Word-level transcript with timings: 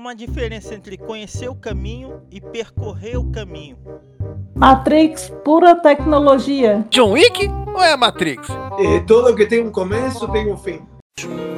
uma 0.00 0.14
diferença 0.14 0.74
entre 0.74 0.96
conhecer 0.96 1.50
o 1.50 1.54
caminho 1.54 2.22
e 2.30 2.40
percorrer 2.40 3.18
o 3.18 3.30
caminho. 3.30 3.76
Matrix, 4.56 5.30
pura 5.44 5.76
tecnologia. 5.76 6.86
John 6.88 7.12
Wick 7.12 7.46
ou 7.48 7.82
é 7.82 7.94
Matrix? 7.98 8.48
É, 8.78 9.00
todo 9.00 9.36
que 9.36 9.44
tem 9.44 9.62
um 9.62 9.70
começo 9.70 10.26
tem 10.32 10.50
um 10.50 10.56
fim. 10.56 10.80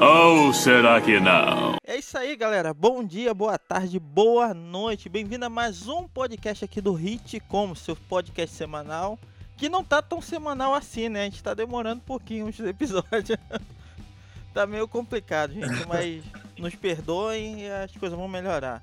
Ou 0.01 0.53
será 0.53 1.01
que 1.01 1.21
não? 1.21 1.77
É 1.87 1.97
isso 1.97 2.19
aí, 2.19 2.35
galera. 2.35 2.75
Bom 2.75 3.05
dia, 3.05 3.33
boa 3.33 3.57
tarde, 3.57 4.01
boa 4.01 4.53
noite. 4.53 5.09
Bem-vindo 5.09 5.45
a 5.45 5.49
mais 5.49 5.87
um 5.87 6.09
podcast 6.09 6.65
aqui 6.65 6.81
do 6.81 6.95
Hit 6.95 7.39
Como, 7.47 7.77
seu 7.77 7.95
podcast 7.95 8.57
semanal. 8.57 9.21
Que 9.57 9.69
não 9.69 9.85
tá 9.85 10.03
tão 10.03 10.21
semanal 10.21 10.75
assim, 10.75 11.09
né? 11.09 11.21
A 11.21 11.25
gente 11.27 11.41
tá 11.41 11.55
demorando 11.55 12.01
um 12.01 12.05
pouquinho 12.05 12.49
os 12.49 12.59
episódios. 12.59 13.39
tá 14.53 14.67
meio 14.67 14.89
complicado, 14.89 15.53
gente, 15.53 15.87
mas 15.87 16.25
nos 16.63 16.75
perdoem 16.77 17.63
e 17.65 17.71
as 17.71 17.91
coisas 17.97 18.17
vão 18.19 18.29
melhorar. 18.29 18.81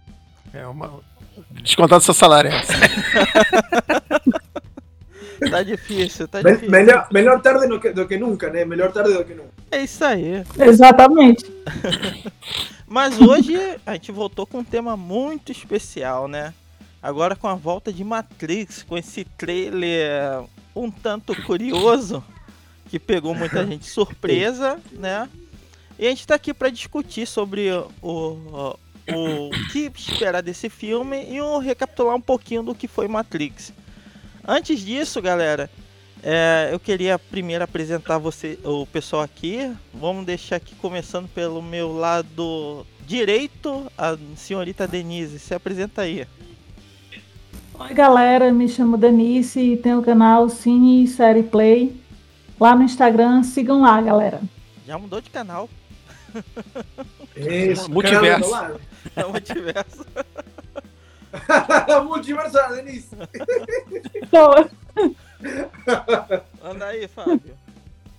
É 0.54 0.68
uma. 0.68 1.00
Descontado 1.64 2.04
seu 2.04 2.14
salário. 2.14 2.52
é 2.52 2.60
Tá 5.50 5.64
difícil, 5.64 6.28
tá 6.28 6.44
Me- 6.44 6.52
difícil. 6.52 6.70
melhor, 6.70 7.08
melhor 7.14 7.42
tarde 7.42 7.66
do 7.68 7.80
que, 7.80 7.92
do 7.92 8.06
que 8.06 8.18
nunca, 8.18 8.50
né? 8.50 8.66
Melhor 8.66 8.92
tarde 8.92 9.14
do 9.14 9.24
que 9.24 9.34
nunca. 9.34 9.50
É 9.72 9.82
isso 9.84 10.04
aí. 10.04 10.44
Exatamente. 10.60 11.46
Mas 12.86 13.20
hoje 13.22 13.56
a 13.86 13.94
gente 13.94 14.12
voltou 14.12 14.46
com 14.46 14.58
um 14.60 14.64
tema 14.66 14.98
muito 14.98 15.50
especial, 15.52 16.28
né? 16.28 16.54
Agora 17.02 17.38
com 17.38 17.48
a 17.48 17.56
volta 17.56 17.94
de 17.94 18.04
Matrix, 18.04 18.84
com 18.84 18.98
esse 18.98 19.24
trailer 19.24 20.44
um 20.76 20.92
tanto 20.92 21.34
curioso, 21.44 22.22
que 22.90 23.00
pegou 23.00 23.34
muita 23.34 23.66
gente 23.66 23.86
surpresa, 23.90 24.78
né? 24.92 25.30
E 26.00 26.08
a 26.08 26.10
gente 26.12 26.26
tá 26.26 26.36
aqui 26.36 26.54
para 26.54 26.70
discutir 26.70 27.28
sobre 27.28 27.70
o, 27.74 27.92
o, 28.02 28.80
o 29.14 29.50
que 29.70 29.92
esperar 29.98 30.42
desse 30.42 30.70
filme 30.70 31.26
e 31.30 31.42
o 31.42 31.58
recapitular 31.58 32.16
um 32.16 32.22
pouquinho 32.22 32.64
do 32.64 32.74
que 32.74 32.88
foi 32.88 33.10
Matrix. 33.10 33.74
Antes 34.48 34.80
disso, 34.80 35.22
galera, 35.22 35.70
é, 36.24 36.70
eu 36.72 36.80
queria 36.80 37.20
primeiro 37.20 37.66
apresentar 37.66 38.18
você, 38.18 38.58
o 38.64 38.86
pessoal 38.86 39.24
aqui. 39.24 39.70
Vamos 39.94 40.26
deixar 40.26 40.56
aqui 40.56 40.74
começando 40.76 41.28
pelo 41.28 41.62
meu 41.62 41.92
lado 41.92 42.88
direito, 43.06 43.92
a 43.98 44.18
senhorita 44.38 44.88
Denise. 44.88 45.38
Se 45.38 45.54
apresenta 45.54 46.04
aí. 46.04 46.26
Oi, 47.78 47.94
galera. 47.94 48.54
Me 48.54 48.70
chamo 48.70 48.98
Denise 48.98 49.74
e 49.74 49.76
tenho 49.76 50.00
o 50.00 50.04
canal 50.04 50.48
Cine 50.48 51.04
e 51.04 51.08
Série 51.08 51.44
Play. 51.44 51.94
Lá 52.58 52.74
no 52.74 52.84
Instagram, 52.84 53.44
sigam 53.44 53.82
lá, 53.82 54.02
galera. 54.02 54.40
Já 54.88 54.98
mudou 54.98 55.20
de 55.20 55.30
canal. 55.30 55.70
Isso, 57.36 57.90
Multiverso. 57.92 58.56
É 59.16 59.26
o 59.26 59.32
multiverso. 59.32 60.06
lá. 60.16 62.02
Multiverso, 62.04 62.58
Denise. 62.76 63.10
Então, 64.16 64.54
Anda 66.64 66.86
aí, 66.88 67.08
Fábio. 67.08 67.58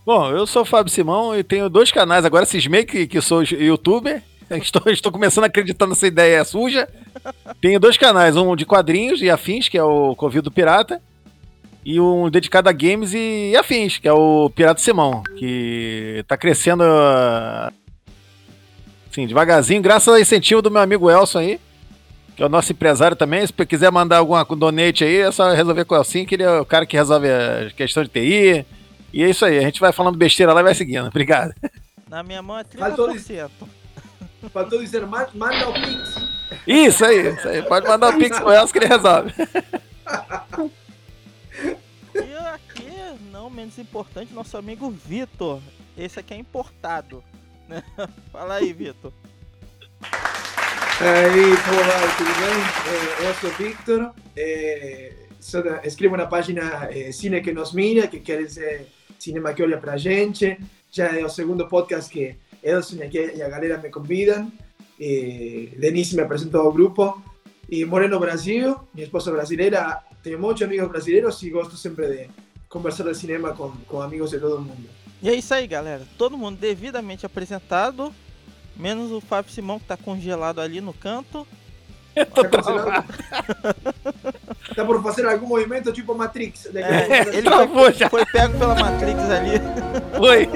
Bom, 0.05 0.31
eu 0.31 0.47
sou 0.47 0.63
o 0.63 0.67
Fábio 0.67 0.93
Simão 0.93 1.39
e 1.39 1.45
tenho 1.45 1.69
dois 1.69 1.93
canais. 1.93 2.25
Agora 2.25 2.47
cismei 2.47 2.85
que, 2.85 3.07
que 3.07 3.21
sou 3.21 3.43
youtuber. 3.43 4.23
Estou, 4.51 4.83
estou 4.91 5.13
começando 5.13 5.45
a 5.45 5.47
acreditar 5.47 5.87
nessa 5.87 6.07
ideia 6.07 6.45
suja. 6.45 6.89
Tenho 7.61 7.79
dois 7.79 7.97
canais, 7.97 8.37
um 8.37 8.57
de 8.57 8.67
quadrinhos 8.67 9.23
e 9.23 9.31
afins, 9.31 9.69
que 9.69 9.79
é 9.79 9.83
o 9.83 10.17
Convido 10.17 10.51
Pirata, 10.51 11.01
e 11.85 12.01
um 12.01 12.29
dedicado 12.29 12.69
a 12.69 12.73
games 12.73 13.13
e 13.15 13.55
afins, 13.57 13.99
que 13.99 14.09
é 14.09 14.13
o 14.13 14.51
Pirata 14.51 14.81
Simão, 14.81 15.23
que 15.37 16.25
tá 16.27 16.37
crescendo 16.37 16.83
assim, 19.11 19.27
devagarzinho, 19.27 19.83
graças 19.83 20.09
ao 20.09 20.19
incentivo 20.19 20.63
do 20.63 20.71
meu 20.71 20.81
amigo 20.81 21.11
Elson 21.11 21.39
aí, 21.39 21.61
que 22.37 22.43
é 22.43 22.47
o 22.47 22.49
nosso 22.49 22.73
empresário 22.73 23.17
também. 23.17 23.47
Se 23.47 23.53
quiser 23.67 23.91
mandar 23.91 24.19
alguma 24.19 24.45
donate 24.45 25.05
aí, 25.05 25.17
é 25.19 25.31
só 25.33 25.51
resolver 25.53 25.85
com 25.85 25.95
o 25.95 25.99
Elson, 25.99 26.25
que 26.25 26.35
ele 26.37 26.43
é 26.45 26.61
o 26.61 26.65
cara 26.65 26.87
que 26.87 26.97
resolve 26.97 27.29
a 27.29 27.71
questão 27.77 28.03
de 28.03 28.09
TI. 28.09 28.65
E 29.13 29.23
é 29.23 29.29
isso 29.31 29.45
aí, 29.45 29.59
a 29.59 29.63
gente 29.63 29.81
vai 29.81 29.93
falando 29.93 30.17
besteira 30.17 30.53
lá 30.53 30.61
e 30.61 30.65
vai 30.65 30.75
seguindo. 30.75 31.07
Obrigado. 31.09 31.53
Na 32.09 32.23
minha 32.23 32.43
mão 32.43 32.59
é 32.59 32.65
Faltou 32.65 33.09
30%. 33.09 33.51
Faltou 34.53 34.81
dizer, 34.81 35.07
ma- 35.07 35.29
manda 35.35 35.69
o 35.69 35.73
Pix. 35.75 36.15
Isso 36.67 37.05
aí, 37.05 37.35
isso 37.35 37.47
aí. 37.49 37.63
Pode 37.63 37.87
mandar 37.87 38.15
o 38.15 38.19
Pix 38.19 38.39
pro 38.39 38.51
Elson 38.53 38.73
que 38.73 38.79
ele 38.79 38.87
resolve. 38.87 39.33
E 42.15 42.35
aqui, 42.55 42.91
não 43.31 43.51
menos 43.51 43.79
importante, 43.79 44.33
nosso 44.33 44.57
amigo 44.57 44.91
Vitor. 44.91 45.61
Esse 45.97 46.19
aqui 46.21 46.35
é 46.35 46.37
importado. 46.39 47.23
Fala 48.33 48.55
aí, 48.57 48.73
Vitor. 48.73 49.13
Aí, 51.01 51.57
como 51.65 51.83
vai? 51.85 52.17
Tudo 52.17 52.33
bem? 52.41 52.59
Eh, 52.93 53.45
eu 53.45 53.51
Victor. 53.57 54.13
eh, 54.37 55.13
sou 55.41 55.63
da- 55.63 55.81
escrevo 55.87 56.17
na 56.17 56.27
página 56.27 56.89
eh, 56.91 57.11
Cine 57.13 57.41
que 57.41 57.53
nos 57.53 57.73
mira, 57.73 58.07
que 58.07 58.21
quer 58.21 58.43
dizer 58.43 58.87
cinema 59.19 59.55
que 59.55 59.63
olha 59.63 59.79
pra 59.79 59.97
gente. 59.97 60.59
Já 60.91 61.07
é 61.19 61.25
o 61.25 61.29
segundo 61.29 61.67
podcast 61.69 62.11
que 62.11 62.37
Elson 62.63 62.97
e 62.97 63.37
e 63.39 63.43
a 63.43 63.49
galera 63.49 63.79
me 63.79 63.89
convidam. 63.91 64.53
Eh, 65.01 65.69
Denise 65.79 66.15
me 66.17 66.23
apresentou 66.23 66.61
ao 66.63 66.73
grupo. 66.73 67.23
E 67.69 67.85
moro 67.85 68.09
no 68.09 68.19
Brasil, 68.19 68.77
minha 68.93 69.05
esposa 69.07 69.31
brasileira. 69.31 70.03
Tenho 70.23 70.39
muitos 70.39 70.63
amigos 70.63 70.89
brasileiros 70.89 71.43
e 71.43 71.51
gosto 71.51 71.77
sempre 71.77 72.07
de 72.09 72.31
conversar 72.69 73.05
de 73.05 73.15
cinema 73.17 73.55
com, 73.55 73.71
com 73.87 74.03
amigos 74.03 74.31
de 74.31 74.39
todo 74.39 74.61
mundo. 74.61 74.87
E 75.23 75.29
é 75.29 75.35
isso 75.35 75.53
aí, 75.53 75.67
galera. 75.67 76.03
Todo 76.17 76.37
mundo 76.39 76.59
devidamente 76.59 77.27
apresentado. 77.27 78.13
Menos 78.77 79.11
o 79.13 79.21
Fábio 79.21 79.53
Simão 79.53 79.79
que 79.79 79.85
tá 79.85 79.97
congelado 79.97 80.61
ali 80.61 80.81
no 80.81 80.93
canto. 80.95 81.47
Está 82.17 82.49
cancelado? 82.49 83.05
Está 84.69 84.85
por 84.85 85.03
fazer 85.03 85.27
algum 85.27 85.47
movimento 85.47 85.93
tipo 85.93 86.15
Matrix. 86.15 86.65
de- 86.73 86.79
É, 86.83 87.29
ele 87.29 87.43
Travou 87.43 87.85
foi, 87.85 87.93
já. 87.93 88.09
foi 88.09 88.25
pego 88.27 88.59
pela 88.59 88.75
Matrix 88.75 89.21
ali. 89.31 89.61
Foi. 90.17 90.49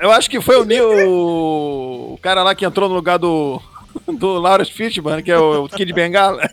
Eu 0.00 0.10
acho 0.10 0.28
que 0.28 0.40
foi 0.40 0.56
o 0.60 0.64
Neil, 0.64 0.90
o 0.90 2.18
cara 2.20 2.42
lá 2.42 2.54
que 2.54 2.64
entrou 2.66 2.88
no 2.88 2.94
lugar 2.94 3.18
do, 3.18 3.62
do 4.18 4.38
Lawrence 4.38 4.72
Fishburne, 4.72 5.22
que 5.22 5.30
é 5.30 5.38
o, 5.38 5.64
o 5.64 5.68
Kid 5.68 5.92
Bengala. 5.92 6.42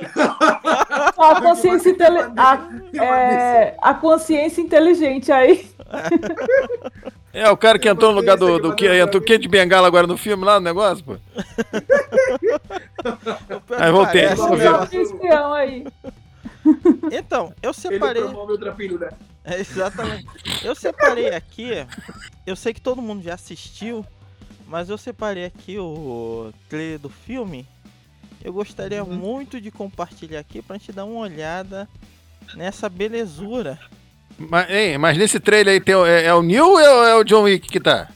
a 1.20 1.40
consciência, 1.40 1.90
intele- 1.90 2.32
a, 2.36 2.68
é, 3.02 3.76
a 3.80 3.94
consciência 3.94 4.60
inteligente 4.60 5.30
aí. 5.30 5.68
É 7.32 7.48
o 7.48 7.56
cara 7.56 7.78
que 7.78 7.88
entrou 7.88 8.10
no 8.10 8.18
lugar 8.18 8.36
do, 8.36 8.58
do, 8.58 8.74
que 8.74 8.86
entrou 8.86 9.22
o 9.22 9.24
Kid 9.24 9.46
Bengala 9.46 9.86
agora 9.86 10.04
no 10.04 10.16
filme 10.16 10.44
lá 10.44 10.58
no 10.58 10.64
negócio, 10.64 11.04
pô. 11.04 11.16
Aí 13.78 13.92
voltei, 13.92 14.22
né? 14.22 14.34
aí. 15.54 15.86
Então, 17.12 17.54
eu 17.62 17.70
Ele 17.70 17.74
separei. 17.74 18.22
pílula. 18.76 19.10
É, 19.44 19.60
exatamente. 19.60 20.26
Eu 20.62 20.74
separei 20.74 21.28
aqui. 21.28 21.86
Eu 22.46 22.54
sei 22.54 22.74
que 22.74 22.80
todo 22.80 23.00
mundo 23.00 23.22
já 23.22 23.34
assistiu, 23.34 24.04
mas 24.66 24.90
eu 24.90 24.98
separei 24.98 25.46
aqui 25.46 25.78
o 25.78 26.52
trailer 26.68 26.98
do 26.98 27.08
filme. 27.08 27.66
Eu 28.44 28.52
gostaria 28.52 29.04
Uhum. 29.04 29.14
muito 29.14 29.60
de 29.60 29.70
compartilhar 29.70 30.40
aqui 30.40 30.62
pra 30.62 30.76
gente 30.76 30.92
dar 30.92 31.04
uma 31.04 31.20
olhada 31.20 31.88
nessa 32.54 32.88
belezura. 32.88 33.78
Mas, 34.38 34.70
hein, 34.70 34.96
mas 34.98 35.18
nesse 35.18 35.38
trailer 35.38 35.74
aí 35.74 35.80
tem, 35.80 35.94
é, 35.94 36.24
é 36.24 36.34
o 36.34 36.42
Neil 36.42 36.64
ou 36.66 36.80
é 36.80 37.14
o 37.14 37.24
John 37.24 37.42
Wick 37.42 37.68
que 37.68 37.78
tá? 37.80 38.08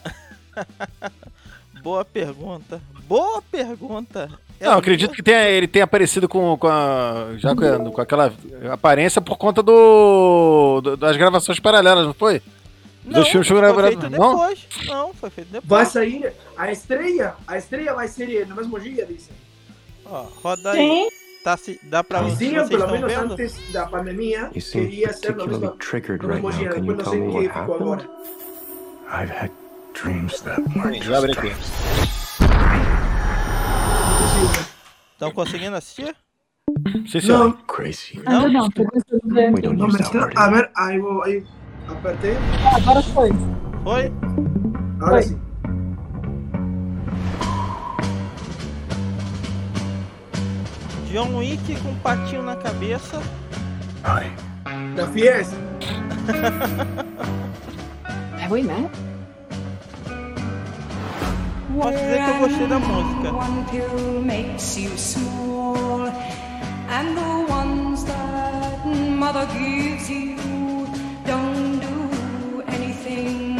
Boa 1.83 2.05
pergunta. 2.05 2.81
Boa 3.07 3.43
pergunta. 3.43 4.31
É 4.59 4.65
Não, 4.67 4.79
acredito 4.79 5.09
Neil? 5.11 5.17
que 5.17 5.23
tenha, 5.23 5.49
ele 5.51 5.67
tenha 5.69 5.85
aparecido 5.85 6.27
com, 6.29 6.57
com, 6.57 6.67
a, 6.69 7.35
já 7.37 7.55
com, 7.55 7.91
com 7.93 8.01
aquela 8.01 8.33
aparência 8.73 9.21
por 9.21 9.37
conta 9.37 9.63
do, 9.63 10.81
do- 10.83 10.97
das 10.97 11.17
gravações 11.17 11.61
paralelas, 11.61 12.07
não 12.07 12.15
foi? 12.15 12.41
Não, 13.05 13.21
do 13.21 13.27
filme 13.27 13.45
foi 13.45 13.57
Sugar 13.57 13.75
feito 13.75 13.99
Brothers, 13.99 14.19
não? 14.19 14.31
depois. 14.39 14.67
Não, 14.87 15.13
foi 15.13 15.29
feito 15.31 15.49
depois. 15.49 15.69
Vai 15.69 15.85
sair 15.85 16.33
a 16.57 16.73
estreia. 16.73 17.35
A 17.47 17.59
estreia 17.59 17.93
vai 17.93 18.09
ser 18.09 18.47
no 18.47 18.57
mesmo 18.57 18.81
dia, 18.81 19.05
dizem. 19.05 19.35
Ó, 20.07 20.27
roda 20.43 20.73
aí. 20.73 20.79
Sim. 20.79 21.09
Tá, 21.43 21.57
se, 21.59 21.79
dá 21.83 22.03
pra 22.03 22.23
Diziam, 22.23 22.67
pelo 22.67 22.81
estão 22.85 22.93
menos 22.95 23.13
vendo? 23.13 23.33
antes 23.35 23.73
da 23.73 23.87
pandemia, 23.87 24.51
You 24.55 24.63
seem 24.63 24.85
queria 24.89 25.13
ser 25.13 25.35
dia. 25.35 25.45
Can 25.45 25.53
you 25.53 26.19
Depois 26.19 26.57
não 26.59 26.97
tell 26.97 27.05
sei 27.11 27.21
me 27.21 27.27
o 27.27 27.31
que 27.31 27.37
what 27.37 27.49
ficou 27.49 27.75
happened? 27.75 27.83
agora. 27.83 28.11
I've 29.23 29.31
had 29.31 29.51
dreams 29.93 30.41
that 30.41 30.63
were 30.75 31.01
Já 31.03 31.19
abre 31.19 31.33
aqui. 31.33 31.53
Estão 35.13 35.31
conseguindo 35.33 35.77
assistir? 35.77 36.17
Sim, 37.07 37.21
senhor. 37.21 37.39
Não, 37.39 37.53
crazy. 37.67 38.21
Não. 38.25 38.45
We 38.45 39.61
don't 39.61 39.77
não 39.77 39.87
use 39.87 39.99
me 39.99 40.03
that 40.03 40.03
está. 40.05 40.19
word. 40.21 40.35
A 40.39 40.49
ver, 40.49 40.71
aí 40.77 40.99
vou. 40.99 41.23
Aí 41.25 41.45
apertei. 41.89 42.37
Agora 42.75 43.03
foi. 43.03 43.31
Foi? 43.85 44.13
Agora 45.01 45.23
sim. 45.23 45.39
John 51.15 51.37
Wick 51.37 51.77
com 51.77 51.91
um 51.91 51.95
patinho 51.99 52.43
na 52.43 52.57
cabeça. 52.57 53.23
Hi. 54.03 54.33
Da 54.97 55.07
Fies. 55.07 55.49
Have 58.43 58.53
we 58.53 58.65
met? 58.65 58.91
Posso 61.73 61.93
dizer 61.93 62.25
que 62.25 62.31
eu 62.31 62.39
gostei 62.41 62.67
da 62.67 62.79
música. 62.81 63.33
One 63.33 63.65
pill 63.71 64.23
makes 64.25 64.77
you 64.77 64.91
small, 64.99 66.09
and 66.91 67.15
the 67.15 67.53
ones 67.53 68.03
that 68.03 68.85
mother 69.17 69.47
gives 69.53 70.11
you 70.11 70.35
don't 71.25 71.79
do 71.79 72.65
anything 72.67 73.57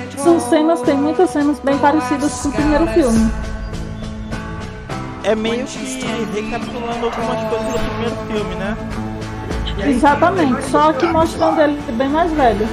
at 0.00 0.18
São 0.18 0.40
cenas, 0.40 0.80
tem 0.80 0.96
muitas 0.96 1.28
cenas 1.28 1.60
bem 1.60 1.76
parecidas 1.76 2.40
com 2.40 2.48
o 2.48 2.52
primeiro 2.52 2.86
filme. 2.86 3.30
É 5.26 5.34
meio 5.34 5.66
que 5.66 5.78
recapitulando 6.40 7.06
algumas 7.06 7.48
coisas 7.48 7.72
do 7.72 7.78
primeiro 7.90 8.16
filme, 8.28 8.54
né? 8.54 8.76
Exatamente, 9.84 10.62
só 10.70 10.92
que 10.92 11.04
mostrando 11.08 11.60
ele 11.62 11.82
bem 11.94 12.08
mais 12.08 12.30
velho. 12.30 12.64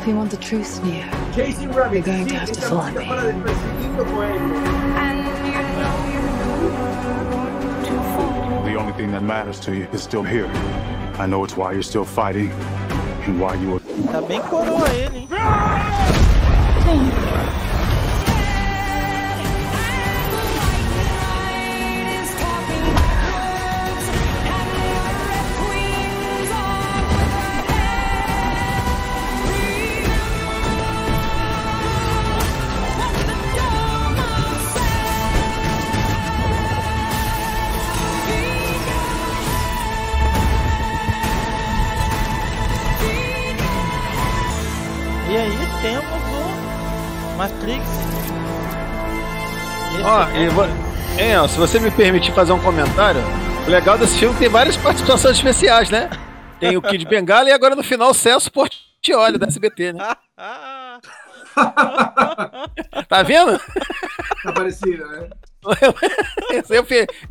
If 0.00 0.06
you 0.06 0.16
want 0.16 0.30
the 0.30 0.36
truth, 0.36 0.80
Neo. 0.84 1.04
You're 1.36 2.00
going 2.00 2.26
to 2.28 2.36
have 2.36 2.52
to 2.52 2.60
follow 2.60 2.92
me. 2.92 3.08
The 8.70 8.76
only 8.78 8.92
thing 8.92 9.10
that 9.10 9.24
matters 9.24 9.58
to 9.60 9.74
you 9.74 9.88
is 9.92 10.00
still 10.00 10.22
here. 10.22 10.46
I 11.18 11.26
know 11.26 11.42
it's 11.42 11.56
why 11.56 11.72
you're 11.72 11.82
still 11.82 12.04
fighting 12.04 12.52
and 13.26 13.40
why 13.40 13.54
you 13.54 13.72
were. 13.72 13.80
Tá 14.12 14.20
bem 14.20 14.40
coroa 14.42 14.88
ele, 14.90 15.18
hein? 15.18 16.27
Sim. 16.88 17.67
Matrix. 47.38 47.84
Ó, 50.04 50.22
é 50.36 50.42
e 50.42 50.48
vo- 50.48 50.64
Hein, 51.18 51.36
ó, 51.38 51.46
se 51.48 51.56
você 51.58 51.78
me 51.80 51.90
permitir 51.90 52.32
fazer 52.32 52.52
um 52.52 52.58
comentário, 52.60 53.20
o 53.66 53.70
legal 53.70 53.96
desse 53.96 54.18
filme 54.18 54.36
tem 54.38 54.48
várias 54.48 54.76
participações 54.76 55.36
especiais, 55.36 55.88
né? 55.90 56.10
Tem 56.60 56.76
o 56.76 56.82
Kid 56.82 57.04
Bengala 57.06 57.48
e 57.48 57.52
agora 57.52 57.74
no 57.76 57.82
final 57.84 58.10
o 58.10 58.14
Celso 58.14 58.50
Portioli 58.52 59.38
da 59.38 59.46
SBT, 59.46 59.92
né? 59.92 60.16
Ah, 60.36 60.98
Tá 63.08 63.22
vendo? 63.22 63.58
Tá 64.42 64.52
parecido, 64.52 65.06
né? 65.08 65.28
Eu 66.70 66.84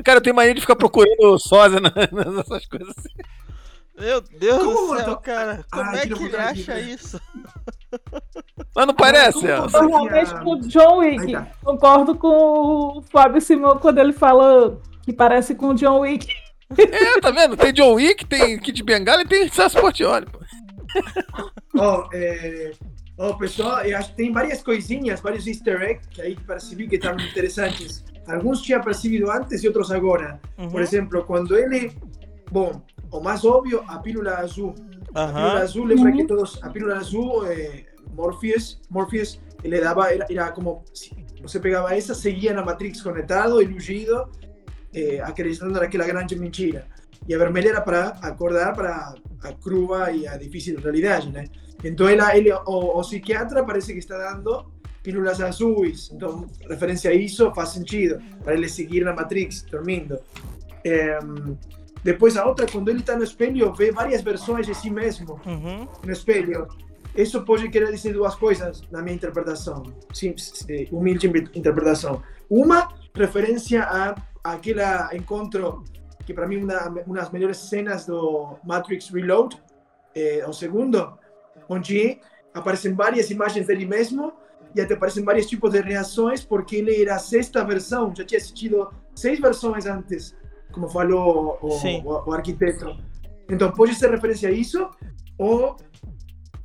Cara, 0.04 0.18
eu 0.18 0.22
tenho 0.22 0.36
mania 0.36 0.54
de 0.54 0.62
ficar 0.62 0.76
procurando 0.76 1.38
sósia 1.40 1.80
nessas 1.80 2.66
coisas 2.66 2.90
assim. 2.98 3.10
Meu 4.00 4.22
Deus 4.22 4.64
Como 4.64 4.88
do 4.94 4.96
céu, 4.98 5.06
tô- 5.06 5.18
cara. 5.18 5.66
Como 5.72 5.90
Ai, 5.90 6.00
é 6.00 6.08
que 6.08 6.24
ele 6.24 6.36
acha 6.38 6.74
aqui. 6.74 6.92
isso? 6.92 7.22
Mas 8.76 8.86
não 8.88 8.94
parece, 8.94 9.34
como 9.40 9.70
você- 9.70 9.78
Eu 9.78 9.88
realmente 9.88 10.34
com 10.44 10.50
o 10.52 10.60
John 10.68 10.98
Wick. 10.98 11.32
tá. 11.32 11.48
Concordo 11.64 12.16
com 12.16 12.28
o 12.98 13.02
Fábio 13.02 13.42
Simão 13.42 13.78
quando 13.80 13.98
ele 14.00 14.14
fala 14.14 14.80
que 15.04 15.14
parece 15.14 15.56
com 15.56 15.70
o 15.70 15.74
John 15.74 16.00
Wick. 16.02 16.28
É, 16.78 17.20
tá 17.22 17.32
vendo? 17.32 17.56
Tem 17.56 17.72
John 17.72 17.94
Wick, 17.94 18.26
tem 18.26 18.60
Kid 18.60 18.84
Bengala 18.84 19.22
e 19.22 19.28
tem 19.28 19.48
Celso 19.50 19.80
Portioli. 19.80 20.26
pô. 20.26 20.40
Ó, 21.78 22.10
é, 22.14 22.72
ó, 23.18 23.34
pessoal, 23.34 23.82
eu 23.84 23.98
acho 23.98 24.10
que 24.12 24.18
tem 24.18 24.32
várias 24.34 24.62
coisinhas, 24.62 25.20
vários 25.22 25.48
easter 25.48 25.82
eggs 25.82 26.08
que 26.10 26.22
aí 26.22 26.36
percebi 26.36 26.88
que 26.88 26.96
estavam 26.98 27.20
interessantes. 27.22 28.04
Alguns 28.28 28.62
tinha 28.62 28.82
percebido 28.82 29.32
antes 29.32 29.64
e 29.64 29.68
outros 29.68 29.92
agora. 29.92 30.40
Uhum. 30.58 30.70
Por 30.70 30.82
exemplo, 30.82 31.24
quando 31.24 31.56
ele... 31.58 31.96
Bom, 32.52 32.82
o 33.12 33.20
mais 33.22 33.44
óbvio, 33.46 33.84
a 33.88 34.00
pílula 34.00 34.36
azul. 34.36 34.76
A 35.14 35.28
pílula 35.28 35.54
Aham. 35.54 35.62
azul, 35.62 35.86
lembra 35.86 36.12
Uhum. 36.12 36.18
que 36.18 36.26
todos... 36.26 36.64
A 36.64 36.70
pílula 36.70 36.98
azul, 36.98 37.46
eh, 37.48 37.86
Morpheus, 38.14 38.80
Morpheus, 38.90 39.40
ele 39.64 39.80
dava... 39.80 40.14
Era, 40.14 40.26
era 40.30 40.52
como... 40.52 40.84
si 40.94 41.16
Você 41.42 41.60
pegava 41.60 41.94
essa, 41.96 42.14
seguia 42.14 42.54
na 42.54 42.64
Matrix 42.64 43.02
conectado, 43.02 43.62
iludido, 43.62 44.30
eh, 44.94 45.20
acreditando 45.22 45.80
naquela 45.80 46.06
grande 46.06 46.36
mentira. 46.36 46.88
E 47.28 47.34
a 47.34 47.38
vermelha 47.38 47.70
era 47.70 47.82
para 47.82 48.10
acordar 48.22 48.74
para 48.74 49.14
a 49.44 49.54
crua 49.54 50.12
e 50.12 50.28
a 50.28 50.38
difícil 50.38 50.80
realidade, 50.80 51.30
né? 51.32 51.46
Então 51.84 52.08
ela, 52.08 52.36
ele, 52.36 52.52
o, 52.52 53.00
o 53.00 53.02
psiquiatra 53.02 53.64
parece 53.64 53.94
que 53.94 54.00
está 54.00 54.18
dando 54.18 54.72
pílulas 55.04 55.40
azuis. 55.40 56.10
Então, 56.12 56.48
referência 56.70 57.12
a 57.12 57.14
isso 57.14 57.52
faz 57.54 57.70
sentido, 57.70 58.20
para 58.44 58.54
ele 58.56 58.68
seguir 58.68 59.04
na 59.04 59.14
Matrix, 59.14 59.62
dormindo. 59.64 60.20
Em, 60.84 61.58
depois 62.08 62.38
a 62.38 62.46
outra, 62.46 62.66
quando 62.66 62.88
ele 62.88 63.00
está 63.02 63.18
no 63.18 63.24
espelho, 63.26 63.74
vê 63.74 63.92
várias 63.92 64.22
versões 64.22 64.66
de 64.66 64.74
si 64.74 64.90
mesmo 64.90 65.42
Uhum. 65.46 65.86
no 66.06 66.12
espelho. 66.14 66.66
Isso 67.14 67.44
pode 67.44 67.68
querer 67.68 67.92
dizer 67.92 68.14
duas 68.14 68.34
coisas 68.34 68.82
na 68.90 69.02
minha 69.02 69.14
interpretação, 69.14 69.84
sim, 70.14 70.34
eh, 70.70 70.88
humilde 70.90 71.28
interpretação. 71.54 72.24
Uma, 72.50 72.88
referência 73.14 73.84
a 73.84 74.16
aquele 74.42 74.82
encontro 75.20 75.84
que 76.26 76.34
para 76.34 76.48
mim 76.48 76.64
uma 76.64 76.88
uma 77.06 77.18
das 77.18 77.30
melhores 77.30 77.58
cenas 77.58 78.06
do 78.06 78.56
Matrix 78.64 79.10
Reload, 79.10 79.62
eh, 80.16 80.46
o 80.48 80.54
segundo, 80.54 81.00
onde 81.68 82.22
aparecem 82.54 82.94
várias 82.94 83.30
imagens 83.30 83.68
dele 83.68 83.86
mesmo 83.86 84.32
e 84.74 84.80
até 84.80 84.94
aparecem 84.94 85.26
vários 85.26 85.46
tipos 85.48 85.72
de 85.74 85.82
reações 85.82 86.40
porque 86.46 86.78
ele 86.78 87.02
era 87.02 87.16
a 87.16 87.20
sexta 87.20 87.66
versão, 87.66 88.14
já 88.16 88.24
tinha 88.24 88.38
assistido 88.40 88.90
seis 89.14 89.42
versões 89.42 89.86
antes, 89.86 90.34
como 90.78 90.88
falou 90.88 91.58
o, 91.62 91.72
Sim. 91.72 92.04
o, 92.06 92.30
o 92.30 92.34
arquiteto. 92.34 92.96
Então 93.50 93.72
pode 93.72 93.96
ser 93.96 94.12
referência 94.12 94.48
a 94.48 94.52
isso 94.52 94.88
ou 95.38 95.76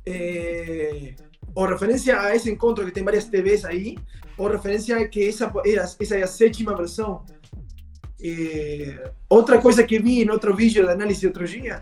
eh, 0.05 1.15
o 1.55 1.65
referência 1.65 2.19
a 2.19 2.35
esse 2.35 2.51
encontro 2.51 2.85
que 2.85 2.91
tem 2.91 3.03
várias 3.03 3.25
TVs 3.25 3.65
aí, 3.65 3.97
ou 4.37 4.47
referência 4.47 4.97
a 4.97 5.07
que 5.07 5.27
essa, 5.27 5.51
essa 5.99 6.17
é 6.17 6.23
a 6.23 6.27
sétima 6.27 6.75
versão. 6.75 7.23
Eh, 8.23 9.11
outra 9.29 9.59
coisa 9.59 9.83
que 9.83 9.99
vi 9.99 10.21
em 10.21 10.29
outro 10.29 10.55
vídeo 10.55 10.85
de 10.85 10.91
análise 10.91 11.25
outro 11.25 11.45
dia 11.47 11.81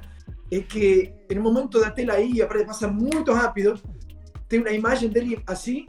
é 0.49 0.59
que 0.61 1.13
no 1.35 1.41
momento 1.41 1.79
da 1.79 1.91
tela 1.91 2.13
aí, 2.13 2.41
apare- 2.41 2.65
passa 2.65 2.87
muito 2.87 3.31
rápido, 3.33 3.79
tem 4.47 4.59
uma 4.59 4.71
imagem 4.71 5.09
dele 5.09 5.41
assim, 5.47 5.85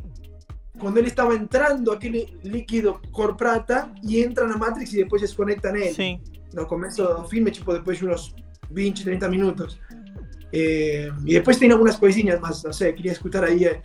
quando 0.83 0.99
ele 0.99 1.07
estava 1.07 1.37
entrando 1.37 1.93
aquele 1.93 2.37
líquido 2.43 3.01
cor 3.12 3.37
prata 3.37 3.89
e 4.03 4.21
entra 4.21 4.49
na 4.49 4.59
Matrix 4.59 4.93
e 4.93 4.97
depois 4.97 5.23
desconecta 5.23 5.71
nele 5.71 5.95
Sim. 5.95 6.21
no 6.53 6.67
começo 6.67 7.05
do 7.05 7.23
filme, 7.29 7.53
tipo, 7.53 7.73
depois 7.73 7.99
de 7.99 8.09
uns 8.09 8.35
20, 8.69 9.05
30 9.05 9.29
minutos. 9.29 9.79
Eh, 10.53 11.09
e 11.25 11.35
depois 11.35 11.57
tem 11.57 11.71
algumas 11.71 11.97
coisinhas, 11.97 12.41
mas 12.41 12.65
não 12.65 12.73
sei, 12.73 12.93
queria 12.93 13.12
escutar 13.12 13.45
aí 13.45 13.65
eh, 13.65 13.81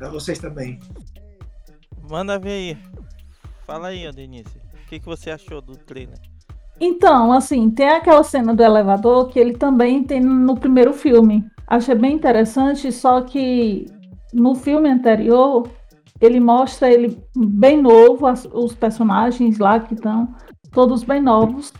a 0.00 0.08
vocês 0.08 0.38
também. 0.38 0.80
Manda 2.10 2.38
ver 2.38 2.50
aí. 2.50 2.78
Fala 3.66 3.88
aí, 3.88 4.10
Denise. 4.10 4.56
O 4.72 4.88
que, 4.88 4.98
que 4.98 5.04
você 5.04 5.30
achou 5.30 5.60
do 5.60 5.76
trailer? 5.76 6.18
Então, 6.80 7.30
assim, 7.30 7.70
tem 7.70 7.90
aquela 7.90 8.24
cena 8.24 8.54
do 8.54 8.62
elevador 8.62 9.28
que 9.28 9.38
ele 9.38 9.52
também 9.52 10.02
tem 10.02 10.18
no 10.18 10.56
primeiro 10.56 10.94
filme. 10.94 11.44
Achei 11.66 11.94
bem 11.94 12.14
interessante, 12.14 12.90
só 12.90 13.20
que 13.20 13.84
no 14.32 14.54
filme 14.54 14.88
anterior 14.88 15.68
ele 16.20 16.40
mostra 16.40 16.90
ele 16.90 17.18
bem 17.36 17.80
novo, 17.80 18.26
as- 18.26 18.48
os 18.52 18.74
personagens 18.74 19.58
lá 19.58 19.78
que 19.80 19.94
estão 19.94 20.34
todos 20.72 21.02
bem 21.02 21.20
novos. 21.22 21.72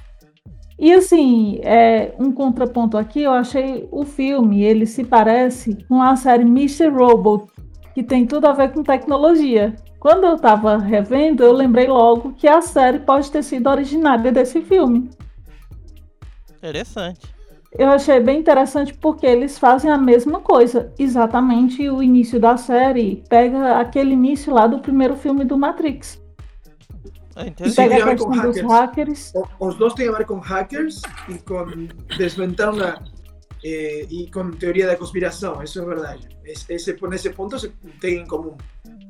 E 0.78 0.92
assim, 0.92 1.58
é, 1.62 2.14
um 2.20 2.30
contraponto 2.30 2.96
aqui, 2.96 3.22
eu 3.22 3.32
achei 3.32 3.88
o 3.90 4.04
filme, 4.04 4.62
ele 4.62 4.86
se 4.86 5.02
parece 5.02 5.76
com 5.88 6.00
a 6.00 6.14
série 6.14 6.44
Mr. 6.44 6.88
Robot, 6.88 7.46
que 7.94 8.02
tem 8.02 8.24
tudo 8.26 8.46
a 8.46 8.52
ver 8.52 8.72
com 8.72 8.82
tecnologia. 8.84 9.74
Quando 9.98 10.24
eu 10.24 10.36
estava 10.36 10.76
revendo, 10.78 11.42
eu 11.42 11.52
lembrei 11.52 11.88
logo 11.88 12.32
que 12.34 12.46
a 12.46 12.60
série 12.60 13.00
pode 13.00 13.28
ter 13.28 13.42
sido 13.42 13.68
originária 13.68 14.30
desse 14.30 14.62
filme. 14.62 15.10
Interessante. 16.56 17.37
Eu 17.72 17.88
achei 17.90 18.18
bem 18.20 18.40
interessante 18.40 18.94
porque 18.94 19.26
eles 19.26 19.58
fazem 19.58 19.90
a 19.90 19.98
mesma 19.98 20.40
coisa. 20.40 20.92
Exatamente 20.98 21.88
o 21.90 22.02
início 22.02 22.40
da 22.40 22.56
série 22.56 23.22
pega 23.28 23.78
aquele 23.78 24.12
início 24.12 24.52
lá 24.54 24.66
do 24.66 24.78
primeiro 24.78 25.14
filme 25.16 25.44
do 25.44 25.56
Matrix. 25.58 26.20
É 27.36 27.44
E 27.44 27.48
interessante. 27.50 27.76
pega 27.76 27.94
tem 27.94 28.00
a 28.02 28.04
a 28.04 28.08
ver 28.08 28.18
com 28.18 28.30
questão 28.30 28.50
dos 28.50 28.60
hackers. 28.60 29.32
hackers. 29.32 29.32
O- 29.60 29.66
Os 29.68 29.74
dois 29.76 29.94
têm 29.94 30.08
a 30.08 30.12
ver 30.12 30.26
com 30.26 30.38
hackers 30.38 31.02
e 31.28 31.34
com 31.38 31.66
desventar 32.16 32.72
uma. 32.72 32.98
eh, 33.64 34.06
e 34.10 34.30
com 34.30 34.50
teoria 34.52 34.86
da 34.86 34.96
conspiração, 34.96 35.62
isso 35.62 35.80
é 35.80 35.84
verdade. 35.84 36.28
Esse, 36.44 36.72
esse, 36.72 36.96
nesse 37.08 37.30
ponto 37.30 37.58
se 37.58 37.68
tem 38.00 38.18
em 38.22 38.26
comum. 38.26 38.56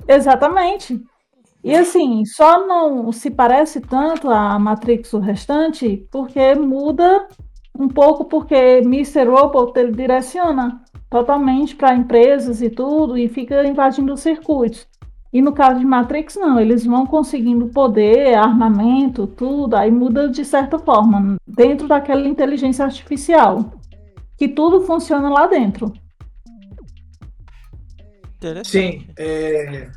Exatamente. 0.07 1.01
E 1.63 1.75
assim, 1.75 2.25
só 2.25 2.67
não 2.67 3.11
se 3.13 3.31
parece 3.31 3.81
tanto 3.81 4.31
a 4.31 4.59
Matrix 4.59 5.13
o 5.13 5.19
restante 5.19 6.07
porque 6.11 6.55
muda 6.55 7.29
um 7.79 7.89
pouco 7.89 8.25
porque 8.25 8.55
Mr. 8.83 9.25
Robot 9.25 9.79
ele 9.79 9.93
direciona 9.93 10.83
totalmente 11.09 11.75
para 11.77 11.95
empresas 11.95 12.61
e 12.61 12.69
tudo, 12.69 13.17
e 13.17 13.29
fica 13.29 13.67
invadindo 13.67 14.13
os 14.13 14.21
circuitos. 14.21 14.87
E 15.33 15.41
no 15.43 15.53
caso 15.53 15.79
de 15.79 15.85
Matrix, 15.87 16.37
não, 16.37 16.59
eles 16.59 16.85
vão 16.85 17.07
conseguindo 17.07 17.67
poder, 17.69 18.35
armamento, 18.35 19.27
tudo, 19.27 19.75
aí 19.77 19.91
muda 19.91 20.29
de 20.29 20.45
certa 20.45 20.79
forma, 20.79 21.37
dentro 21.47 21.87
daquela 21.87 22.27
inteligência 22.27 22.85
artificial. 22.85 23.73
Que 24.37 24.49
tudo 24.49 24.81
funciona 24.83 25.29
lá 25.29 25.47
dentro. 25.47 25.93
Sí, 28.65 29.07
eh, 29.17 29.91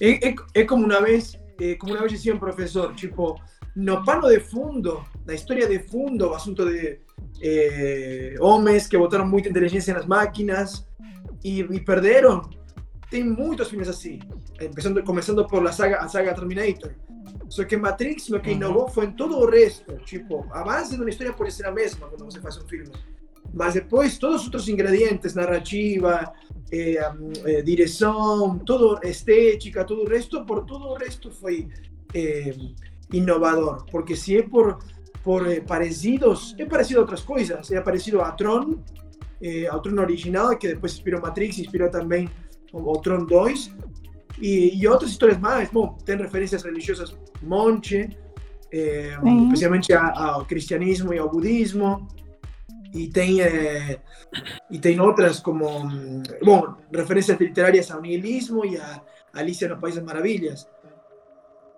es, 0.00 0.18
es- 0.22 0.34
es 0.54 0.66
como 0.66 0.84
una 0.84 1.00
vez, 1.00 1.38
eh, 1.58 1.76
como 1.78 1.92
una 1.92 2.02
vez 2.02 2.12
decía 2.12 2.32
un 2.32 2.38
profesor, 2.40 2.94
tipo, 2.94 3.40
no 3.74 4.04
pano 4.04 4.28
de 4.28 4.40
fundo, 4.40 5.04
la 5.26 5.34
historia 5.34 5.66
de 5.66 5.80
fundo, 5.80 6.34
asunto 6.34 6.64
de 6.64 7.02
eh, 7.40 8.34
hombres 8.40 8.88
que 8.88 8.96
botaron 8.96 9.28
mucha 9.28 9.48
inteligencia 9.48 9.90
en 9.90 9.98
las 9.98 10.08
máquinas 10.08 10.86
y, 11.42 11.60
y 11.74 11.80
perderon. 11.80 12.54
Tem 13.10 13.24
muchos 13.24 13.68
filmes 13.68 13.88
así, 13.88 14.18
empezando, 14.58 15.02
comenzando 15.04 15.46
por 15.46 15.62
la 15.62 15.72
saga, 15.72 15.98
a 15.98 16.08
saga 16.08 16.34
Terminator. 16.34 16.94
Só 17.48 17.64
que 17.64 17.76
Matrix 17.76 18.30
lo 18.30 18.42
que 18.42 18.52
innovó 18.52 18.88
fue 18.88 19.04
en 19.04 19.14
todo 19.14 19.44
el 19.44 19.52
resto, 19.52 19.94
tipo, 20.04 20.46
a 20.52 20.64
base 20.64 20.96
de 20.96 21.02
una 21.02 21.10
historia 21.10 21.34
pode 21.34 21.52
ser 21.52 21.66
a 21.66 21.70
mesma 21.70 22.08
quando 22.08 22.24
você 22.24 22.40
faz 22.40 22.56
um 22.56 22.66
filme. 22.66 22.90
Mas 23.54 23.74
depois, 23.74 24.18
todos 24.18 24.40
os 24.40 24.44
outros 24.46 24.68
ingredientes, 24.68 25.34
narrativa, 25.34 26.32
eh, 26.70 26.98
eh, 27.44 27.62
direção, 27.62 28.58
todo 28.58 29.00
estética, 29.02 29.84
todo 29.84 30.02
o 30.02 30.08
resto, 30.08 30.44
por 30.44 30.64
todo 30.66 30.86
o 30.88 30.94
resto 30.94 31.30
foi 31.30 31.68
eh, 32.12 32.54
inovador. 33.12 33.86
Porque 33.90 34.16
se 34.16 34.36
é 34.36 34.42
por, 34.42 34.78
por 35.26 35.42
eh, 35.50 35.60
parecidos, 35.60 36.54
é 36.56 36.64
parecido 36.64 37.00
a 37.00 37.02
outras 37.02 37.22
coisas. 37.22 37.72
É 37.72 37.80
parecido 37.80 38.20
a 38.20 38.30
Tron, 38.30 38.76
eh, 39.42 39.66
ao 39.66 39.80
Tron 39.82 40.00
original, 40.00 40.56
que 40.56 40.68
depois 40.68 40.92
inspirou 40.92 41.20
Matrix, 41.20 41.58
inspirou 41.58 41.90
também 41.90 42.30
o, 42.72 42.78
o 42.92 42.96
Tron 43.00 43.24
2. 43.24 43.74
E, 44.40 44.80
e 44.80 44.86
outras 44.86 45.10
histórias 45.10 45.38
mais. 45.40 45.68
Bom, 45.70 45.98
tem 46.04 46.16
referências 46.16 46.62
religiosas 46.62 47.16
monte, 47.42 48.08
eh, 48.72 49.18
Sim. 49.20 49.44
especialmente 49.46 49.92
a- 49.92 50.12
ao 50.34 50.44
cristianismo 50.44 51.12
e 51.12 51.18
ao 51.18 51.28
budismo. 51.28 52.06
E 52.94 53.08
tem, 53.08 53.40
eh, 53.40 53.98
e 54.70 54.78
tem 54.78 55.00
outras 55.00 55.40
como, 55.40 55.66
hum, 55.66 56.22
bom, 56.44 56.72
referências 56.94 57.36
literárias 57.40 57.90
ao 57.90 58.00
nihilismo 58.00 58.64
e 58.64 58.76
a 58.76 59.02
Alicia 59.34 59.68
no 59.68 59.76
País 59.76 59.96
das 59.96 60.04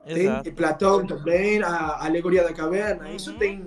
Maravilhas. 0.08 0.14
Tem 0.14 0.26
Exato. 0.26 0.52
Platão 0.52 1.06
também, 1.06 1.62
a 1.62 2.04
alegoria 2.04 2.42
da 2.44 2.52
caverna, 2.52 3.10
isso 3.12 3.30
Uhum. 3.32 3.38
tem 3.38 3.60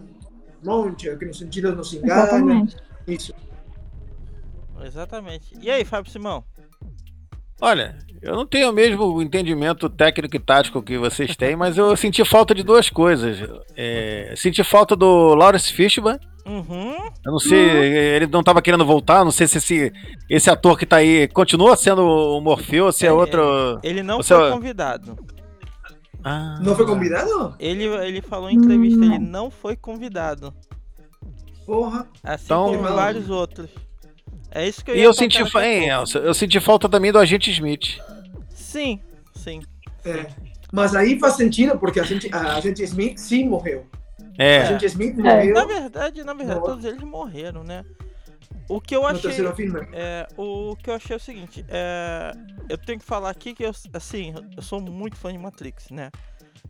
um 0.64 0.66
monte, 0.66 1.16
que 1.18 1.26
nos 1.26 1.38
sentidos 1.38 1.76
nos 1.76 1.94
engana. 1.94 2.22
Exatamente. 2.24 2.76
Isso. 3.08 3.34
Exatamente. 4.84 5.54
E 5.62 5.70
aí, 5.70 5.86
Fábio 5.86 6.12
Simão? 6.12 6.44
Olha, 7.64 7.96
eu 8.24 8.36
não 8.36 8.46
tenho 8.46 8.72
o 8.72 8.74
mesmo 8.74 9.22
entendimento 9.22 9.88
técnico 9.88 10.36
e 10.36 10.40
tático 10.40 10.82
que 10.82 10.98
vocês 10.98 11.36
têm, 11.36 11.56
mas 11.56 11.78
eu 11.78 11.96
senti 11.96 12.26
falta 12.26 12.56
de 12.56 12.64
duas 12.64 12.90
coisas. 12.90 13.38
É, 13.78 14.34
senti 14.36 14.64
falta 14.64 14.96
do 14.96 15.36
Lawrence 15.36 15.72
Fishburne. 15.72 16.20
Uhum. 16.44 16.96
Eu 17.24 17.32
não 17.32 17.38
sei, 17.38 17.60
ele 18.16 18.26
não 18.26 18.40
estava 18.40 18.64
querendo 18.64 18.84
voltar. 18.84 19.24
Não 19.24 19.30
sei 19.30 19.48
se 19.48 19.60
esse, 19.60 19.94
esse 20.28 20.50
ator 20.50 20.76
que 20.76 20.88
tá 20.88 20.96
aí 20.96 21.28
continua 21.28 21.76
sendo 21.78 22.02
o 22.02 22.42
Morfeu 22.42 22.86
ou 22.86 22.92
se 22.92 23.06
é, 23.06 23.10
É, 23.10 23.14
outro. 23.14 23.80
Ele 23.84 24.02
não 24.02 24.24
foi 24.24 24.50
convidado. 24.52 25.16
Ah. 26.24 26.60
Não 26.62 26.76
foi 26.76 26.86
convidado? 26.86 27.56
Ele, 27.60 27.86
ele 27.86 28.22
falou 28.22 28.50
em 28.50 28.56
entrevista, 28.56 29.00
Hum. 29.00 29.14
ele 29.16 29.20
não 29.20 29.50
foi 29.50 29.76
convidado. 29.76 30.54
Porra. 31.66 32.08
Assim 32.24 32.46
Então- 32.46 32.66
como 32.66 32.82
vários 32.84 33.30
outros. 33.30 33.70
É 34.52 34.68
isso 34.68 34.84
que 34.84 34.92
eu 34.92 34.96
E 34.96 35.00
ia 35.00 35.06
eu 35.06 35.14
senti, 35.14 35.50
fa- 35.50 35.60
a 35.62 35.68
hein. 35.68 35.88
Elcio, 35.90 36.20
eu 36.22 36.34
senti 36.34 36.60
falta 36.60 36.90
também 36.90 37.12
do 37.12 37.18
agente 37.20 37.50
Smith. 37.52 37.98
Sim, 38.50 39.00
sim. 39.34 39.62
É. 40.04 40.28
Mas 40.74 40.94
aí 40.96 41.18
faz 41.20 41.36
sentido, 41.36 41.78
porque 41.78 42.00
a 42.00 42.04
gente, 42.04 42.30
a 42.34 42.60
gente 42.60 42.84
Smith 42.84 43.18
sim 43.18 43.48
morreu. 43.48 43.86
A 44.38 44.44
É, 44.44 44.66
gente 44.66 44.86
Smith 44.86 45.18
É. 45.20 45.22
morreu 45.22 45.54
Na 45.54 45.66
verdade, 45.66 46.24
na 46.24 46.34
verdade, 46.34 46.62
todos 46.62 46.84
eles 46.86 47.02
morreram, 47.02 47.64
né? 47.64 47.84
O 48.68 48.80
que 48.80 48.96
eu 48.96 49.06
achei. 49.06 49.32
É, 49.94 50.28
o 50.38 50.76
que 50.76 50.90
eu 50.90 50.94
achei 50.94 51.14
é 51.14 51.18
o 51.18 51.20
seguinte, 51.20 51.66
é, 51.68 52.32
eu 52.70 52.78
tenho 52.78 53.00
que 53.00 53.06
falar 53.06 53.30
aqui 53.30 53.54
que 53.54 53.64
eu, 53.64 53.72
assim, 53.94 54.34
eu 54.56 54.62
sou 54.62 54.80
muito 54.82 55.18
fã 55.18 55.32
de 55.32 55.38
Matrix, 55.38 55.90
né? 55.90 56.10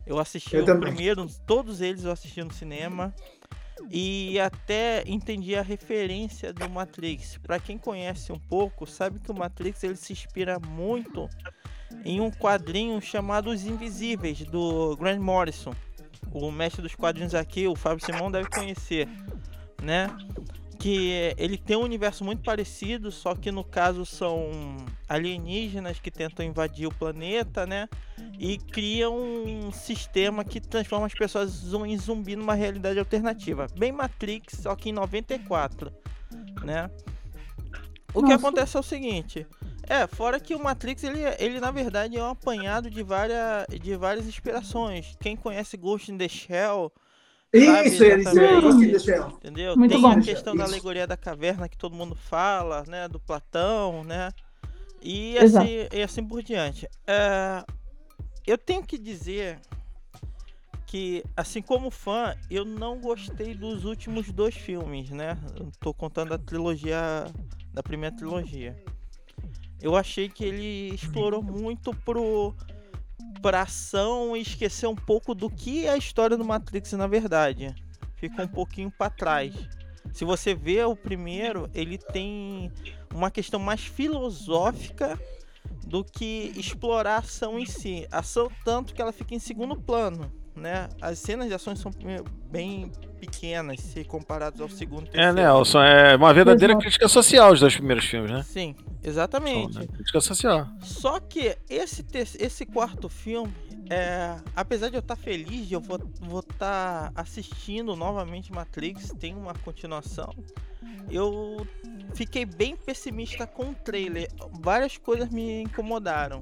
Eu 0.04 0.18
assisti 0.18 0.56
Eu 0.56 0.62
o 0.62 0.66
também. 0.66 0.92
primeiro, 0.92 1.26
todos 1.46 1.80
eles 1.80 2.04
eu 2.04 2.10
assisti 2.10 2.42
no 2.42 2.52
cinema 2.52 3.14
e 3.90 4.38
até 4.40 5.04
entendi 5.06 5.54
a 5.54 5.62
referência 5.62 6.52
do 6.52 6.68
Matrix. 6.68 7.38
Pra 7.38 7.58
quem 7.58 7.78
conhece 7.78 8.32
um 8.32 8.38
pouco, 8.38 8.86
sabe 8.86 9.20
que 9.20 9.30
o 9.30 9.34
Matrix 9.34 9.84
ele 9.84 9.96
se 9.96 10.12
inspira 10.12 10.58
muito 10.58 11.28
em 12.04 12.20
um 12.20 12.30
quadrinho 12.30 13.00
chamado 13.00 13.50
Os 13.50 13.64
Invisíveis 13.64 14.40
do 14.44 14.96
Grant 14.96 15.20
Morrison. 15.20 15.72
O 16.32 16.50
mestre 16.50 16.82
dos 16.82 16.94
quadrinhos 16.94 17.34
aqui, 17.34 17.66
o 17.68 17.76
Fábio 17.76 18.04
Simão 18.04 18.30
deve 18.30 18.48
conhecer, 18.48 19.06
né? 19.82 20.08
Que 20.82 21.32
ele 21.38 21.56
tem 21.56 21.76
um 21.76 21.82
universo 21.82 22.24
muito 22.24 22.42
parecido, 22.42 23.12
só 23.12 23.36
que 23.36 23.52
no 23.52 23.62
caso 23.62 24.04
são 24.04 24.50
alienígenas 25.08 26.00
que 26.00 26.10
tentam 26.10 26.44
invadir 26.44 26.88
o 26.88 26.92
planeta, 26.92 27.64
né? 27.64 27.88
E 28.36 28.58
criam 28.58 29.16
um 29.16 29.70
sistema 29.70 30.44
que 30.44 30.60
transforma 30.60 31.06
as 31.06 31.14
pessoas 31.14 31.72
em 31.86 31.96
zumbi 31.96 32.34
numa 32.34 32.54
realidade 32.54 32.98
alternativa. 32.98 33.68
Bem 33.78 33.92
Matrix, 33.92 34.58
só 34.60 34.74
que 34.74 34.88
em 34.88 34.92
94, 34.92 35.92
né? 36.64 36.90
O 38.12 38.20
que 38.20 38.30
Nossa. 38.30 38.34
acontece 38.34 38.76
é 38.76 38.80
o 38.80 38.82
seguinte. 38.82 39.46
É, 39.84 40.08
fora 40.08 40.40
que 40.40 40.52
o 40.52 40.60
Matrix, 40.60 41.04
ele, 41.04 41.20
ele 41.38 41.60
na 41.60 41.70
verdade 41.70 42.16
é 42.16 42.22
um 42.24 42.30
apanhado 42.30 42.90
de 42.90 43.04
várias, 43.04 43.66
de 43.80 43.94
várias 43.94 44.26
inspirações. 44.26 45.16
Quem 45.20 45.36
conhece 45.36 45.76
Ghost 45.76 46.10
in 46.10 46.18
the 46.18 46.28
Shell, 46.28 46.92
Isso, 47.52 48.02
ia 48.02 48.16
dizer, 48.16 49.00
Shell. 49.00 49.28
Entendeu? 49.28 49.76
Muito 49.76 49.92
Tem 49.92 50.00
bom. 50.00 50.08
a 50.08 50.20
questão 50.20 50.56
da 50.56 50.64
alegoria 50.64 51.06
da 51.06 51.16
caverna 51.16 51.68
que 51.68 51.76
todo 51.76 51.94
mundo 51.94 52.14
fala, 52.14 52.82
né? 52.86 53.08
Do 53.08 53.20
Platão, 53.20 54.02
né? 54.04 54.30
E 55.02 55.36
assim, 55.38 55.88
e 55.92 56.02
assim 56.02 56.24
por 56.24 56.42
diante. 56.42 56.88
É, 57.06 57.64
eu 58.46 58.56
tenho 58.56 58.82
que 58.82 58.96
dizer 58.96 59.60
que, 60.86 61.24
assim 61.36 61.60
como 61.60 61.90
fã, 61.90 62.34
eu 62.50 62.64
não 62.64 63.00
gostei 63.00 63.54
dos 63.54 63.84
últimos 63.84 64.30
dois 64.30 64.54
filmes, 64.54 65.10
né? 65.10 65.38
Eu 65.58 65.70
tô 65.80 65.92
contando 65.92 66.32
a 66.34 66.38
trilogia, 66.38 67.26
da 67.72 67.82
primeira 67.82 68.14
trilogia. 68.14 68.76
Eu 69.80 69.96
achei 69.96 70.28
que 70.28 70.44
ele 70.44 70.94
explorou 70.94 71.42
muito 71.42 71.94
pro 72.04 72.54
pra 73.40 73.62
ação 73.62 74.36
e 74.36 74.40
esqueceu 74.40 74.90
um 74.90 74.96
pouco 74.96 75.34
do 75.34 75.50
que 75.50 75.86
é 75.86 75.90
a 75.90 75.96
história 75.96 76.36
do 76.36 76.44
Matrix 76.44 76.92
na 76.92 77.06
verdade. 77.06 77.74
Ficou 78.14 78.44
um 78.44 78.48
pouquinho 78.48 78.90
para 78.90 79.10
trás. 79.10 79.54
Se 80.12 80.24
você 80.24 80.54
vê 80.54 80.84
o 80.84 80.94
primeiro, 80.94 81.70
ele 81.74 81.98
tem 81.98 82.70
uma 83.12 83.30
questão 83.30 83.58
mais 83.58 83.80
filosófica 83.80 85.18
do 85.86 86.04
que 86.04 86.52
explorar 86.56 87.16
a 87.16 87.18
ação 87.18 87.58
em 87.58 87.66
si. 87.66 88.06
Ação 88.10 88.50
tanto 88.64 88.94
que 88.94 89.02
ela 89.02 89.12
fica 89.12 89.34
em 89.34 89.38
segundo 89.38 89.76
plano, 89.76 90.32
né? 90.54 90.88
As 91.00 91.18
cenas 91.18 91.48
de 91.48 91.54
ações 91.54 91.78
são 91.78 91.90
bem 92.50 92.90
pequenas 93.18 93.80
se 93.80 94.04
comparadas 94.04 94.60
ao 94.60 94.68
segundo. 94.68 95.06
e 95.06 95.08
é, 95.08 95.12
terceiro. 95.12 95.34
Nelson, 95.34 95.80
é 95.82 96.16
uma 96.16 96.32
verdadeira 96.34 96.72
Exato. 96.72 96.82
crítica 96.84 97.08
social 97.08 97.52
os 97.52 97.60
dois 97.60 97.74
primeiros 97.76 98.04
filmes, 98.04 98.30
né? 98.30 98.42
Sim, 98.42 98.74
exatamente. 99.02 99.78
né? 99.78 99.86
Crítica 99.86 100.20
social. 100.20 100.66
Só 100.80 101.20
que 101.20 101.56
esse, 101.70 102.02
ter- 102.02 102.28
esse 102.38 102.66
quarto 102.66 103.08
filme, 103.08 103.52
é, 103.88 104.36
apesar 104.56 104.88
de 104.88 104.96
eu 104.96 105.00
estar 105.00 105.16
feliz 105.16 105.68
de 105.68 105.74
eu 105.74 105.80
vou 105.80 106.40
estar 106.40 107.12
assistindo 107.14 107.94
novamente 107.94 108.52
Matrix, 108.52 109.12
tem 109.20 109.34
uma 109.36 109.54
continuação, 109.54 110.34
eu 111.10 111.66
fiquei 112.14 112.44
bem 112.44 112.74
pessimista 112.76 113.46
com 113.46 113.70
o 113.70 113.74
trailer. 113.74 114.28
Várias 114.60 114.96
coisas 114.96 115.28
me 115.30 115.62
incomodaram. 115.62 116.40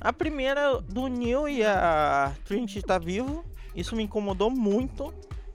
A 0.00 0.12
primeira, 0.12 0.80
do 0.80 1.08
Neo 1.08 1.48
e 1.48 1.64
a 1.64 2.32
Trinity 2.44 2.82
tá 2.82 2.98
vivo, 2.98 3.44
isso 3.74 3.96
me 3.96 4.02
incomodou 4.02 4.50
muito, 4.50 5.12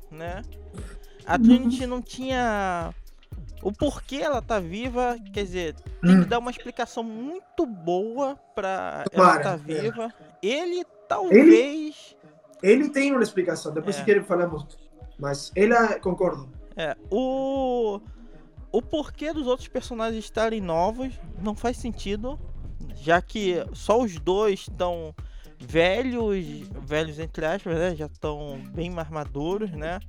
né? 0.10 0.42
A 1.26 1.38
Trinity 1.38 1.86
não 1.86 2.02
tinha 2.02 2.94
o 3.62 3.72
porquê 3.72 4.18
ela 4.18 4.42
tá 4.42 4.60
viva, 4.60 5.16
quer 5.32 5.44
dizer, 5.44 5.76
tem 5.76 6.20
que 6.20 6.26
Hum. 6.26 6.28
dar 6.28 6.40
uma 6.40 6.50
explicação 6.52 7.04
muito 7.04 7.66
boa 7.66 8.36
pra 8.56 9.04
Tomara, 9.12 9.34
ela 9.34 9.44
tá 9.44 9.54
é. 9.54 9.58
viva. 9.82 10.14
Ele 10.42 10.84
talvez. 11.08 12.16
Ele 12.64 12.90
tem 12.90 13.12
uma 13.12 13.22
explicação, 13.24 13.72
depois 13.74 13.96
É. 13.96 14.00
se 14.00 14.06
quer 14.06 14.24
falamos. 14.24 14.66
Mas 15.20 15.52
ela, 15.56 16.00
concordo. 16.00 16.50
É, 16.76 16.96
o. 17.12 18.00
O 18.74 18.82
porquê 18.82 19.34
dos 19.34 19.46
outros 19.48 19.68
personagens 19.68 20.24
estarem 20.24 20.62
novos 20.62 21.14
não 21.44 21.54
faz 21.54 21.76
sentido, 21.78 22.40
já 23.02 23.22
que 23.22 23.56
só 23.74 24.00
os 24.00 24.16
dois 24.20 24.62
estão 24.62 25.14
velhos, 25.60 26.68
velhos 26.84 27.20
entre 27.20 27.46
aspas, 27.46 27.76
né? 27.78 27.96
Já 27.96 28.06
estão 28.06 28.62
bem 28.74 28.90
mais 28.90 29.10
maduros, 29.10 29.72
né? 29.72 30.00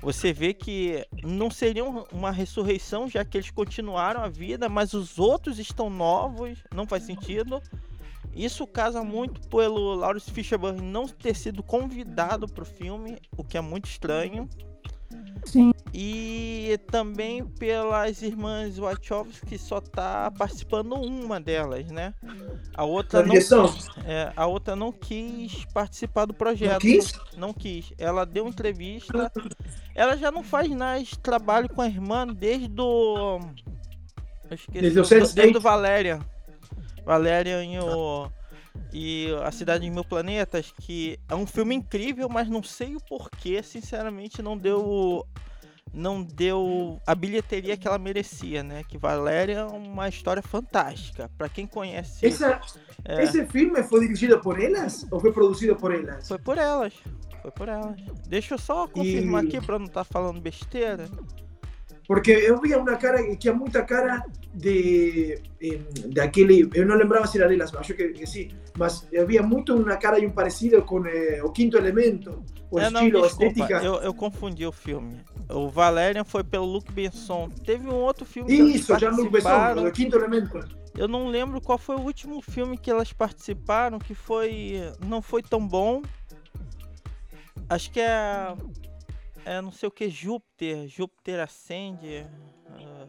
Você 0.00 0.32
vê 0.32 0.52
que 0.52 1.06
não 1.22 1.50
seria 1.50 1.84
um- 1.84 2.04
uma 2.12 2.30
ressurreição, 2.30 3.08
já 3.08 3.24
que 3.24 3.38
eles 3.38 3.50
continuaram 3.50 4.20
a 4.20 4.28
vida, 4.28 4.68
mas 4.68 4.92
os 4.92 5.18
outros 5.18 5.58
estão 5.58 5.88
novos, 5.88 6.58
não 6.74 6.86
faz 6.86 7.04
sentido. 7.04 7.62
Isso 8.34 8.66
casa 8.66 9.02
muito 9.02 9.40
pelo 9.48 9.94
Lawrence 9.94 10.30
Fishburne 10.30 10.82
não 10.82 11.06
ter 11.06 11.34
sido 11.36 11.62
convidado 11.62 12.48
pro 12.48 12.64
filme, 12.64 13.16
o 13.36 13.44
que 13.44 13.56
é 13.56 13.60
muito 13.60 13.88
estranho. 13.88 14.48
Sim. 15.44 15.72
E 15.92 16.78
também 16.90 17.44
pelas 17.44 18.20
irmãs 18.22 18.78
Wachowski, 18.78 19.46
que 19.46 19.58
só 19.58 19.80
tá 19.80 20.30
participando 20.36 20.94
uma 20.94 21.40
delas, 21.40 21.86
né? 21.90 22.12
A 22.74 22.84
outra 22.84 23.20
Na 23.20 23.26
não, 23.28 23.34
é, 24.04 24.32
a 24.34 24.46
outra 24.46 24.74
não 24.74 24.90
quis 24.90 25.64
participar 25.66 26.24
do 26.24 26.34
projeto. 26.34 26.72
Não 26.72 26.78
quis? 26.80 27.12
Não 27.36 27.52
quis. 27.52 27.92
Ela 27.96 28.26
deu 28.26 28.48
entrevista. 28.48 29.30
Ela 29.94 30.16
já 30.16 30.32
não 30.32 30.42
faz 30.42 30.68
mais 30.68 31.10
trabalho 31.16 31.68
com 31.68 31.80
a 31.82 31.86
irmã 31.86 32.26
desde 32.26 32.80
o. 32.80 33.38
Eu 34.50 34.54
esqueci. 34.54 34.80
Desde 34.80 34.98
o 34.98 35.02
do- 35.02 35.08
Sense8. 35.08 35.34
desde 35.34 35.58
o 35.58 35.60
Valéria. 35.60 36.20
Valéria 37.04 37.62
e 37.62 37.78
o. 37.78 38.28
E 38.92 39.28
a 39.44 39.50
Cidade 39.50 39.84
de 39.84 39.90
Mil 39.90 40.04
Planetas, 40.04 40.72
que 40.80 41.18
é 41.28 41.34
um 41.34 41.46
filme 41.46 41.74
incrível, 41.74 42.28
mas 42.28 42.48
não 42.48 42.62
sei 42.62 42.94
o 42.94 43.00
porquê, 43.00 43.62
sinceramente, 43.62 44.40
não 44.42 44.56
deu. 44.56 45.26
Não 45.96 46.24
deu 46.24 47.00
a 47.06 47.14
bilheteria 47.14 47.76
que 47.76 47.86
ela 47.86 47.98
merecia, 47.98 48.64
né? 48.64 48.82
Que 48.82 48.98
Valéria 48.98 49.58
é 49.58 49.64
uma 49.64 50.08
história 50.08 50.42
fantástica. 50.42 51.30
Pra 51.38 51.48
quem 51.48 51.68
conhece. 51.68 52.26
Esa- 52.26 52.60
é, 53.04 53.22
¿Ese 53.22 53.46
filme 53.46 53.80
fue 53.84 54.00
dirigido 54.00 54.40
por 54.40 54.58
ellas 54.60 55.06
o 55.08 55.20
fue 55.20 55.32
producido 55.32 55.76
por 55.76 55.94
ellas? 55.94 56.26
Foi 56.26 56.38
por 56.38 56.58
elas. 56.58 56.94
Foi 57.42 57.50
por 57.52 57.68
elas. 57.68 58.00
Deixa 58.26 58.54
eu 58.54 58.58
só 58.58 58.88
confirmar 58.88 59.44
E- 59.44 59.48
aqui 59.48 59.60
pra 59.64 59.78
não 59.78 59.86
estar 59.86 60.02
falando 60.02 60.40
besteira. 60.40 61.08
Porque 62.06 62.30
eu 62.30 62.60
via 62.60 62.78
uma 62.78 62.96
cara 62.96 63.22
que 63.22 63.36
tinha 63.36 63.54
muita 63.54 63.82
cara 63.82 64.22
de 64.52 65.40
em, 65.60 65.82
daquele, 66.12 66.68
eu 66.74 66.86
não 66.86 66.96
lembrava 66.96 67.26
se 67.26 67.38
era 67.38 67.48
delas, 67.48 67.74
acho 67.74 67.94
que, 67.94 68.08
que 68.08 68.26
sim, 68.26 68.48
mas 68.76 69.08
havia 69.18 69.42
muito 69.42 69.74
uma 69.74 69.96
cara 69.96 70.18
e 70.18 70.26
um 70.26 70.30
parecido 70.30 70.82
com 70.82 71.06
eh, 71.06 71.40
o 71.42 71.50
Quinto 71.50 71.78
Elemento, 71.78 72.44
o 72.70 72.78
é, 72.78 72.90
não, 72.90 73.00
estilo, 73.00 73.24
a 73.24 73.26
desculpa, 73.26 73.52
estética. 73.52 73.84
eu, 73.84 73.94
eu 74.02 74.12
confundi 74.12 74.66
o 74.66 74.72
filme. 74.72 75.20
O 75.48 75.68
Valerian 75.68 76.24
foi 76.24 76.42
pelo 76.42 76.64
Luke 76.64 76.92
Besson. 76.92 77.48
Teve 77.64 77.88
um 77.88 77.94
outro 77.94 78.24
filme 78.24 78.52
Isso, 78.74 78.98
já 78.98 79.10
no 79.10 79.30
Besson, 79.30 79.86
o 79.86 79.92
Quinto 79.92 80.16
Elemento. 80.16 80.58
Eu 80.96 81.08
não 81.08 81.28
lembro 81.28 81.60
qual 81.60 81.78
foi 81.78 81.96
o 81.96 82.00
último 82.00 82.40
filme 82.40 82.78
que 82.78 82.90
elas 82.90 83.12
participaram, 83.12 83.98
que 83.98 84.14
foi. 84.14 84.80
não 85.04 85.20
foi 85.20 85.42
tão 85.42 85.66
bom. 85.66 86.02
Acho 87.68 87.90
que 87.90 88.00
é. 88.00 88.54
É 89.44 89.60
não 89.60 89.70
sei 89.70 89.88
o 89.88 89.92
que, 89.92 90.08
Júpiter. 90.08 90.86
Júpiter 90.88 91.40
Ascende. 91.40 92.26
ah, 92.70 93.06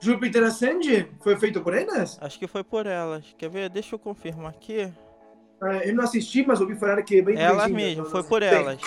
Júpiter 0.00 0.42
Ascende 0.42 1.10
foi 1.20 1.36
feito 1.36 1.62
por 1.62 1.74
elas? 1.74 2.18
acho 2.20 2.38
que 2.38 2.46
foi 2.46 2.62
por 2.62 2.86
elas. 2.86 3.34
Quer 3.38 3.48
ver? 3.48 3.70
Deixa 3.70 3.94
eu 3.94 3.98
confirmar 3.98 4.50
aqui. 4.50 4.92
Ah, 5.60 5.78
eu 5.78 5.94
não 5.94 6.04
assisti, 6.04 6.44
mas 6.46 6.60
ouvi 6.60 6.76
falar 6.76 7.02
que 7.02 7.18
é 7.18 7.22
bem 7.22 7.38
Elas 7.38 7.70
conhecido, 7.70 8.02
mesmo, 8.02 8.04
foi 8.04 8.22
por 8.22 8.42
elas. 8.42 8.80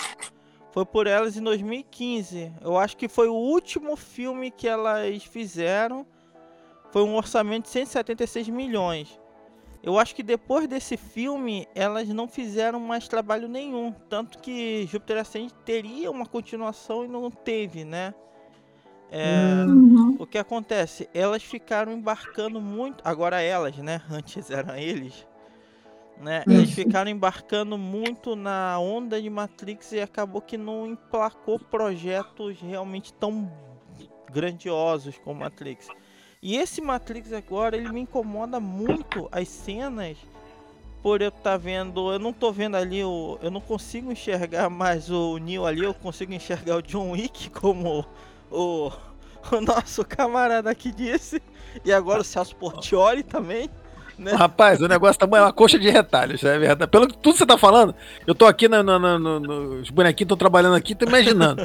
Foi 0.70 0.86
por 0.86 1.06
elas 1.08 1.36
em 1.36 1.42
2015. 1.42 2.52
Eu 2.60 2.76
acho 2.76 2.96
que 2.96 3.08
foi 3.08 3.26
o 3.26 3.34
último 3.34 3.96
filme 3.96 4.50
que 4.50 4.68
elas 4.68 5.24
fizeram. 5.24 6.06
Foi 6.92 7.02
um 7.02 7.16
orçamento 7.16 7.64
de 7.64 7.70
176 7.70 8.48
milhões. 8.48 9.18
Eu 9.82 9.98
acho 9.98 10.14
que 10.14 10.22
depois 10.22 10.66
desse 10.66 10.96
filme 10.96 11.66
elas 11.74 12.08
não 12.08 12.26
fizeram 12.26 12.80
mais 12.80 13.06
trabalho 13.06 13.48
nenhum. 13.48 13.92
Tanto 14.08 14.38
que 14.38 14.86
Júpiter 14.86 15.18
Ascendente 15.18 15.54
teria 15.64 16.10
uma 16.10 16.26
continuação 16.26 17.04
e 17.04 17.08
não 17.08 17.30
teve, 17.30 17.84
né? 17.84 18.12
É, 19.10 19.64
Uhum. 19.66 20.16
o 20.18 20.26
que 20.26 20.36
acontece? 20.36 21.08
Elas 21.14 21.42
ficaram 21.42 21.92
embarcando 21.92 22.60
muito. 22.60 23.02
Agora 23.04 23.40
elas, 23.40 23.76
né? 23.78 24.02
Antes 24.10 24.50
eram 24.50 24.76
eles. 24.76 25.26
Né? 26.20 26.42
Eles 26.48 26.72
ficaram 26.72 27.08
embarcando 27.08 27.78
muito 27.78 28.34
na 28.34 28.76
onda 28.80 29.22
de 29.22 29.30
Matrix 29.30 29.92
e 29.92 30.00
acabou 30.00 30.42
que 30.42 30.58
não 30.58 30.84
emplacou 30.84 31.60
projetos 31.60 32.60
realmente 32.60 33.12
tão 33.12 33.48
grandiosos 34.32 35.16
como 35.18 35.40
Matrix. 35.40 35.86
E 36.42 36.56
esse 36.56 36.80
Matrix 36.80 37.32
agora, 37.32 37.76
ele 37.76 37.90
me 37.90 38.00
incomoda 38.00 38.60
muito 38.60 39.28
as 39.32 39.48
cenas 39.48 40.16
por 41.02 41.20
eu 41.22 41.28
estar 41.28 41.56
vendo, 41.56 42.12
eu 42.12 42.18
não 42.18 42.32
tô 42.32 42.52
vendo 42.52 42.76
ali 42.76 43.04
o, 43.04 43.38
eu 43.40 43.50
não 43.50 43.60
consigo 43.60 44.10
enxergar 44.10 44.68
mais 44.68 45.10
o 45.10 45.38
Neo 45.38 45.64
ali, 45.64 45.84
eu 45.84 45.94
consigo 45.94 46.32
enxergar 46.32 46.76
o 46.76 46.82
John 46.82 47.12
Wick 47.12 47.50
como 47.50 48.04
o, 48.50 48.90
o 49.52 49.60
nosso 49.60 50.04
camarada 50.04 50.70
aqui 50.70 50.90
disse, 50.90 51.40
e 51.84 51.92
agora 51.92 52.20
o 52.20 52.24
Celso 52.24 52.54
Portioli 52.56 53.22
também, 53.22 53.70
né? 54.18 54.32
Rapaz, 54.32 54.80
o 54.80 54.88
negócio 54.88 55.18
tá 55.18 55.26
é 55.38 55.40
uma 55.40 55.52
coxa 55.52 55.78
de 55.78 55.88
retalhos, 55.88 56.42
é 56.42 56.58
verdade. 56.58 56.90
Pelo 56.90 57.06
que 57.06 57.16
tudo 57.16 57.32
que 57.34 57.38
você 57.38 57.46
tá 57.46 57.56
falando, 57.56 57.94
eu 58.26 58.34
tô 58.34 58.44
aqui 58.46 58.66
no- 58.68 59.80
os 59.80 59.90
bonequinhos 59.90 60.26
estão 60.26 60.36
trabalhando 60.36 60.74
aqui, 60.74 60.94
tô 60.96 61.06
imaginando. 61.06 61.62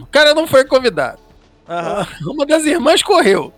o 0.00 0.06
cara 0.06 0.32
não 0.32 0.46
foi 0.46 0.64
convidado. 0.64 1.25
Aham. 1.68 2.06
Uma 2.26 2.46
das 2.46 2.64
irmãs 2.64 3.02
correu. 3.02 3.52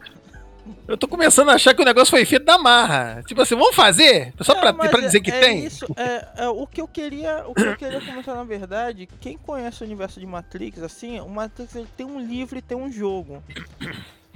Eu 0.86 0.96
tô 0.98 1.08
começando 1.08 1.48
a 1.50 1.54
achar 1.54 1.74
que 1.74 1.80
o 1.80 1.84
negócio 1.84 2.10
foi 2.10 2.24
feito 2.24 2.44
da 2.44 2.58
marra. 2.58 3.22
Tipo 3.26 3.40
assim, 3.42 3.54
vamos 3.54 3.74
fazer? 3.74 4.32
Só 4.40 4.52
É, 4.52 4.60
pra, 4.60 4.72
pra 4.72 4.98
é- 4.98 5.02
dizer 5.02 5.20
que 5.20 5.30
é 5.30 5.40
tem? 5.40 5.64
Isso, 5.64 5.86
é, 5.96 6.44
é, 6.44 6.48
o 6.48 6.66
que 6.66 6.80
eu 6.80 6.88
queria, 6.88 7.44
o 7.46 7.54
que 7.54 7.62
eu 7.62 7.76
queria 7.76 8.00
comentar 8.00 8.34
na 8.34 8.44
verdade, 8.44 9.08
quem 9.20 9.36
conhece 9.38 9.82
o 9.82 9.86
universo 9.86 10.20
de 10.20 10.26
Matrix, 10.26 10.82
assim, 10.82 11.20
o 11.20 11.28
Matrix 11.28 11.74
ele 11.74 11.88
tem 11.96 12.06
um 12.06 12.18
livro 12.20 12.58
e 12.58 12.62
tem 12.62 12.76
um 12.76 12.90
jogo. 12.92 13.42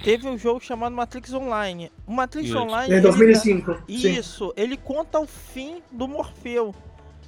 Teve 0.03 0.27
um 0.27 0.37
jogo 0.37 0.61
chamado 0.61 0.95
Matrix 0.95 1.33
Online. 1.33 1.93
O 2.07 2.13
Matrix 2.13 2.49
Isso. 2.49 2.59
Online. 2.59 2.93
Ele- 2.93 3.01
2005. 3.03 3.75
sim. 3.75 3.83
Isso, 3.89 4.53
ele 4.57 4.77
conta 4.77 5.21
o 5.21 5.27
fim 5.27 5.83
do 5.91 6.09
Morfeu 6.09 6.75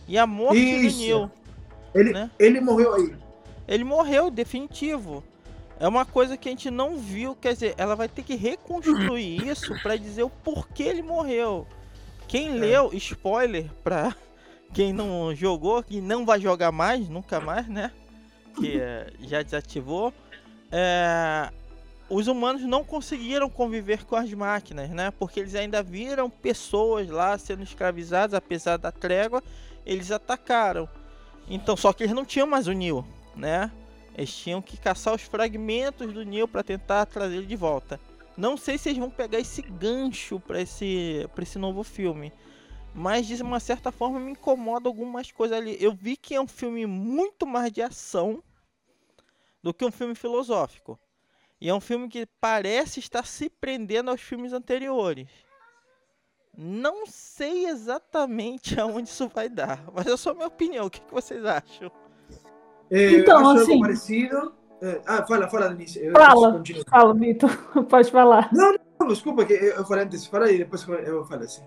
e 0.08 0.18
a 0.18 0.26
morte 0.26 0.58
Isso. 0.58 0.96
do 0.98 1.02
Neo. 1.02 1.30
Ele, 1.94 2.12
né? 2.12 2.30
ele 2.38 2.60
morreu 2.60 2.94
aí. 2.94 3.14
Ele 3.68 3.84
morreu, 3.84 4.30
definitivo. 4.30 5.22
É 5.78 5.88
uma 5.88 6.04
coisa 6.04 6.36
que 6.36 6.48
a 6.48 6.52
gente 6.52 6.70
não 6.70 6.96
viu, 6.96 7.34
quer 7.34 7.54
dizer, 7.54 7.74
ela 7.76 7.96
vai 7.96 8.08
ter 8.08 8.22
que 8.22 8.36
reconstruir 8.36 9.42
isso 9.48 9.74
pra 9.82 9.96
dizer 9.96 10.22
o 10.22 10.30
porquê 10.30 10.84
ele 10.84 11.02
morreu. 11.02 11.66
Quem 12.28 12.52
leu, 12.52 12.90
spoiler 12.94 13.70
pra 13.82 14.14
quem 14.72 14.92
não 14.92 15.34
jogou, 15.34 15.82
que 15.82 16.00
não 16.00 16.24
vai 16.24 16.40
jogar 16.40 16.72
mais, 16.72 17.08
nunca 17.08 17.40
mais, 17.40 17.68
né? 17.68 17.92
Que 18.56 18.80
eh, 18.80 19.12
já 19.20 19.42
desativou. 19.42 20.12
É, 20.70 21.50
os 22.08 22.26
humanos 22.26 22.62
não 22.62 22.82
conseguiram 22.82 23.48
conviver 23.48 24.04
com 24.04 24.16
as 24.16 24.32
máquinas, 24.32 24.90
né? 24.90 25.12
Porque 25.12 25.40
eles 25.40 25.54
ainda 25.54 25.82
viram 25.82 26.28
pessoas 26.28 27.08
lá 27.08 27.36
sendo 27.38 27.62
escravizadas, 27.62 28.34
apesar 28.34 28.76
da 28.76 28.90
trégua, 28.90 29.42
eles 29.86 30.10
atacaram. 30.10 30.88
Então, 31.48 31.76
só 31.76 31.92
que 31.92 32.02
eles 32.02 32.14
não 32.14 32.24
tinham 32.24 32.46
mais 32.46 32.66
o 32.66 32.72
Neo, 32.72 33.06
né? 33.36 33.70
Eles 34.14 34.34
tinham 34.34 34.62
que 34.62 34.76
caçar 34.76 35.14
os 35.14 35.22
fragmentos 35.22 36.12
do 36.12 36.24
Neo 36.24 36.46
para 36.46 36.62
tentar 36.62 37.06
trazer 37.06 37.36
ele 37.36 37.46
de 37.46 37.56
volta. 37.56 37.98
Não 38.36 38.56
sei 38.56 38.78
se 38.78 38.88
eles 38.88 38.98
vão 38.98 39.10
pegar 39.10 39.38
esse 39.38 39.62
gancho 39.62 40.40
para 40.40 40.60
esse, 40.60 41.28
esse 41.40 41.58
novo 41.58 41.82
filme. 41.82 42.32
Mas 42.94 43.26
de 43.26 43.42
uma 43.42 43.58
certa 43.58 43.90
forma 43.90 44.20
me 44.20 44.32
incomoda 44.32 44.88
algumas 44.88 45.32
coisas 45.32 45.58
ali. 45.58 45.76
Eu 45.80 45.92
vi 45.92 46.16
que 46.16 46.34
é 46.34 46.40
um 46.40 46.46
filme 46.46 46.86
muito 46.86 47.44
mais 47.44 47.72
de 47.72 47.82
ação 47.82 48.42
do 49.62 49.74
que 49.74 49.84
um 49.84 49.90
filme 49.90 50.14
filosófico. 50.14 50.98
E 51.60 51.68
é 51.68 51.74
um 51.74 51.80
filme 51.80 52.08
que 52.08 52.26
parece 52.40 53.00
estar 53.00 53.26
se 53.26 53.48
prendendo 53.48 54.10
aos 54.10 54.20
filmes 54.20 54.52
anteriores. 54.52 55.28
Não 56.56 57.04
sei 57.06 57.66
exatamente 57.66 58.78
aonde 58.78 59.08
isso 59.08 59.28
vai 59.28 59.48
dar, 59.48 59.84
mas 59.92 60.06
é 60.06 60.16
só 60.16 60.34
minha 60.34 60.46
opinião. 60.46 60.86
O 60.86 60.90
que 60.90 61.00
vocês 61.10 61.44
acham? 61.44 61.90
Eh, 62.90 63.18
Então, 63.20 63.48
assim- 63.50 63.80
parecido. 63.80 64.52
Eh, 64.82 65.00
ah, 65.06 65.24
fala, 65.26 65.48
fala, 65.48 65.68
Denise. 65.70 66.04
Eu 66.04 66.12
Fala. 66.12 66.52
continuo. 66.52 66.82
Fala, 66.88 67.14
Vitor. 67.14 67.50
Pode 67.88 68.10
falar. 68.10 68.50
Não, 68.52 69.08
desculpa, 69.08 69.44
que 69.44 69.54
eu 69.54 69.84
falei 69.84 70.04
antes. 70.04 70.26
Fala 70.26 70.50
e 70.50 70.58
depois 70.58 70.86
eu 70.88 71.24
falo 71.24 71.42
assim. 71.42 71.62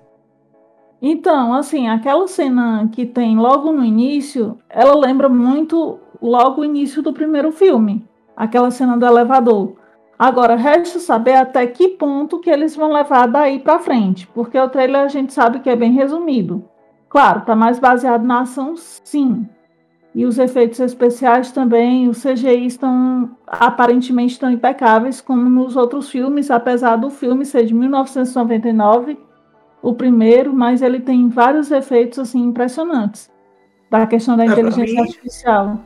Então, 1.02 1.54
assim, 1.54 1.88
aquela 1.88 2.28
cena 2.28 2.90
que 2.92 3.06
tem 3.06 3.38
logo 3.38 3.72
no 3.72 3.84
início, 3.84 4.58
ela 4.70 4.96
lembra 4.96 5.30
muito 5.30 6.00
logo 6.22 6.62
o 6.62 6.66
início 6.66 7.02
do 7.02 7.14
primeiro 7.14 7.52
filme. 7.52 8.06
Aquela 8.36 8.72
cena 8.72 8.98
do 8.98 9.06
elevador. 9.06 9.76
Agora, 10.18 10.56
resta 10.56 11.00
saber 11.00 11.36
até 11.36 11.68
que 11.68 11.90
ponto 11.90 12.40
que 12.40 12.50
eles 12.50 12.76
vão 12.76 12.92
levar 12.92 13.28
daí 13.28 13.60
pra 13.60 13.78
frente, 13.80 14.28
porque 14.28 14.58
o 14.60 14.70
trailer 14.70 15.02
a 15.04 15.08
gente 15.08 15.32
sabe 15.32 15.60
que 15.60 15.70
é 15.70 15.76
bem 15.76 15.92
resumido. 15.92 16.68
Claro, 17.08 17.42
tá 17.46 17.56
mais 17.56 17.78
baseado 17.80 18.24
na 18.24 18.42
ação, 18.42 18.76
sim. 18.76 19.48
E 20.16 20.26
os 20.26 20.40
efeitos 20.40 20.80
especiais 20.80 21.52
também, 21.52 22.08
os 22.10 22.24
CGI 22.24 22.66
estão 22.66 23.30
aparentemente 23.46 24.34
estão 24.34 24.50
impecáveis, 24.50 25.22
como 25.22 25.48
nos 25.50 25.76
outros 25.76 26.10
filmes, 26.10 26.50
apesar 26.50 26.96
do 26.96 27.10
filme 27.10 27.46
ser 27.46 27.66
de 27.66 27.74
1999, 27.74 29.18
o 29.82 29.94
primeiro, 29.94 30.52
mas 30.54 30.82
ele 30.82 31.00
tem 31.00 31.30
vários 31.30 31.70
efeitos 31.72 32.18
assim 32.18 32.42
impressionantes 32.44 33.30
da 33.92 34.08
questão 34.08 34.36
da 34.36 34.44
É, 34.46 34.48
pra 34.48 34.54
inteligência 34.60 34.94
mim- 34.96 35.00
artificial. 35.08 35.80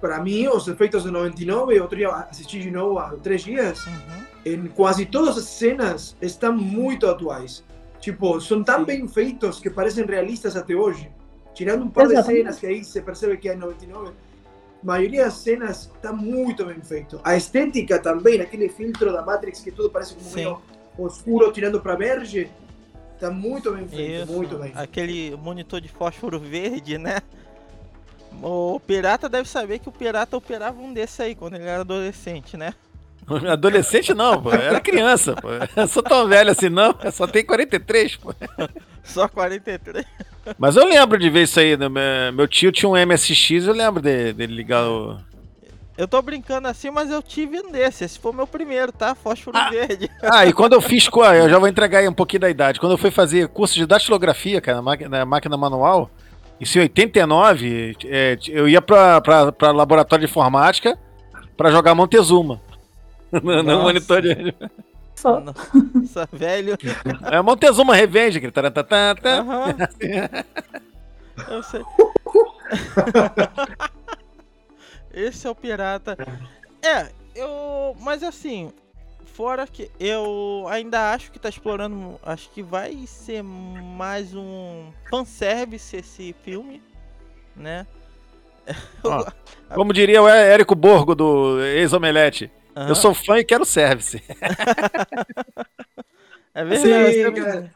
para 0.00 0.18
mim, 0.22 0.48
os 0.48 0.66
efeitos 0.66 1.02
de 1.02 1.10
99, 1.10 1.78
outro 1.78 1.96
dia 1.96 2.08
assisti 2.08 2.60
de 2.60 2.70
novo 2.70 2.98
há 2.98 3.10
três 3.22 3.42
dias, 3.42 3.84
Uhum. 3.86 4.24
em 4.46 4.66
quase 4.68 5.04
todas 5.04 5.36
as 5.36 5.44
cenas 5.44 6.16
estão 6.22 6.54
muito 6.56 7.06
atuais. 7.06 7.62
Tipo, 8.00 8.40
são 8.40 8.62
tão 8.62 8.80
Sim. 8.80 8.84
bem 8.84 9.08
feitos 9.08 9.60
que 9.60 9.68
parecem 9.70 10.04
realistas 10.06 10.56
até 10.56 10.74
hoje. 10.74 11.10
Tirando 11.54 11.84
um 11.84 11.88
par 11.88 12.06
de 12.06 12.14
Exatamente. 12.14 12.42
cenas 12.42 12.58
que 12.58 12.66
aí 12.66 12.84
se 12.84 13.00
percebe 13.00 13.36
que 13.36 13.48
é 13.48 13.54
99, 13.54 14.10
a 14.10 14.12
maioria 14.82 15.24
das 15.24 15.34
cenas 15.34 15.90
está 15.94 16.12
muito 16.12 16.66
bem 16.66 16.80
feito. 16.82 17.20
A 17.24 17.36
estética 17.36 17.98
também, 17.98 18.40
aquele 18.40 18.68
filtro 18.68 19.12
da 19.12 19.22
Matrix 19.22 19.60
que 19.60 19.70
tudo 19.70 19.88
parece 19.88 20.14
como 20.14 20.26
Sim. 20.26 20.34
meio 20.34 20.60
oscuro 20.98 21.50
tirando 21.52 21.80
para 21.80 21.94
verde, 21.94 22.50
está 23.14 23.30
muito 23.30 23.72
bem 23.72 23.86
feito, 23.86 24.24
Isso. 24.24 24.32
muito 24.32 24.58
bem. 24.58 24.72
Aquele 24.74 25.36
monitor 25.36 25.80
de 25.80 25.88
fósforo 25.88 26.38
verde, 26.38 26.98
né? 26.98 27.22
O 28.42 28.80
pirata 28.80 29.28
deve 29.28 29.48
saber 29.48 29.78
que 29.78 29.88
o 29.88 29.92
pirata 29.92 30.36
operava 30.36 30.80
um 30.80 30.92
desse 30.92 31.22
aí 31.22 31.34
quando 31.36 31.54
ele 31.54 31.64
era 31.64 31.82
adolescente, 31.82 32.56
né? 32.56 32.74
Adolescente 33.50 34.12
não, 34.14 34.40
pô. 34.42 34.50
Era 34.52 34.80
criança, 34.80 35.34
pô. 35.34 35.48
Eu 35.80 35.88
sou 35.88 36.02
tão 36.02 36.26
velho 36.28 36.50
assim, 36.50 36.68
não. 36.68 36.94
Eu 37.02 37.12
só 37.12 37.26
tenho 37.26 37.46
43, 37.46 38.16
pô. 38.16 38.34
Só 39.04 39.28
43. 39.28 40.02
Mas 40.58 40.76
eu 40.76 40.86
lembro 40.86 41.18
de 41.18 41.28
ver 41.28 41.42
isso 41.42 41.60
aí. 41.60 41.76
né? 41.76 41.88
Meu- 42.32 42.48
tio 42.48 42.72
tinha 42.72 42.88
um 42.88 42.96
MSX, 42.96 43.66
eu 43.66 43.74
lembro 43.74 44.00
de- 44.00 44.32
dele 44.32 44.54
ligar 44.54 44.82
o. 44.88 45.18
Eu 45.96 46.08
tô 46.08 46.22
brincando 46.22 46.66
assim, 46.68 46.90
mas 46.90 47.10
eu 47.10 47.22
tive 47.22 47.60
um 47.60 47.70
desse. 47.70 48.02
Esse 48.02 48.18
foi 48.18 48.32
o 48.32 48.34
meu 48.34 48.46
primeiro, 48.46 48.90
tá? 48.90 49.14
Fósforo 49.14 49.58
verde. 49.70 50.10
Ah, 50.22 50.46
e 50.46 50.54
quando 50.54 50.72
eu 50.72 50.80
fiz. 50.80 51.06
Eu 51.38 51.50
já 51.50 51.58
vou 51.58 51.68
entregar 51.68 51.98
aí 51.98 52.08
um 52.08 52.14
pouquinho 52.14 52.40
da 52.40 52.48
idade. 52.50 52.80
Quando 52.80 52.92
eu 52.92 52.98
fui 52.98 53.10
fazer 53.10 53.46
curso 53.48 53.74
de 53.74 53.84
datilografia, 53.84 54.58
cara, 54.60 54.78
na 54.78 54.82
máquina, 54.82 55.18
na 55.18 55.24
máquina 55.26 55.56
manual, 55.58 56.10
isso 56.58 56.78
em 56.78 56.82
89, 56.82 57.94
é, 58.06 58.38
eu 58.48 58.66
ia 58.66 58.80
pra, 58.80 59.20
pra, 59.20 59.52
pra 59.52 59.70
laboratório 59.70 60.24
de 60.26 60.30
informática 60.30 60.98
pra 61.58 61.70
jogar 61.70 61.94
Montezuma. 61.94 62.58
No, 63.42 63.56
no 63.56 63.62
Nossa. 63.62 63.82
monitor 63.82 64.22
de. 64.22 64.54
Só. 65.16 65.40
Nossa, 65.40 66.28
velho. 66.32 66.76
É 67.30 67.40
Montezuma 67.42 67.94
Revenge, 67.94 68.38
aquele 68.38 68.52
tarantatata. 68.52 69.40
Aham. 69.40 69.74
Eu 71.48 71.62
sei. 71.62 71.82
Esse 75.12 75.46
é 75.46 75.50
o 75.50 75.54
pirata. 75.54 76.16
É, 76.82 77.08
eu. 77.34 77.96
Mas 78.00 78.22
assim, 78.22 78.72
fora 79.24 79.66
que 79.66 79.90
eu 79.98 80.66
ainda 80.68 81.12
acho 81.12 81.30
que 81.32 81.38
tá 81.38 81.48
explorando. 81.48 82.18
Acho 82.22 82.50
que 82.50 82.62
vai 82.62 83.06
ser 83.06 83.42
mais 83.42 84.34
um 84.34 84.90
fanservice 85.10 85.96
esse 85.96 86.34
filme, 86.44 86.82
né? 87.56 87.86
Ó, 89.04 89.24
Como 89.74 89.92
diria 89.92 90.22
o 90.22 90.28
Érico 90.28 90.74
Borgo 90.74 91.14
do 91.14 91.60
ex-Omelete. 91.62 92.50
Aham, 92.76 92.88
Eu 92.88 92.94
sou 92.94 93.14
fã 93.14 93.38
e 93.38 93.44
quero 93.44 93.64
service. 93.64 94.22
É 96.56 96.64
Sim, 96.76 96.82
verdade. 96.88 97.40
cara. 97.40 97.74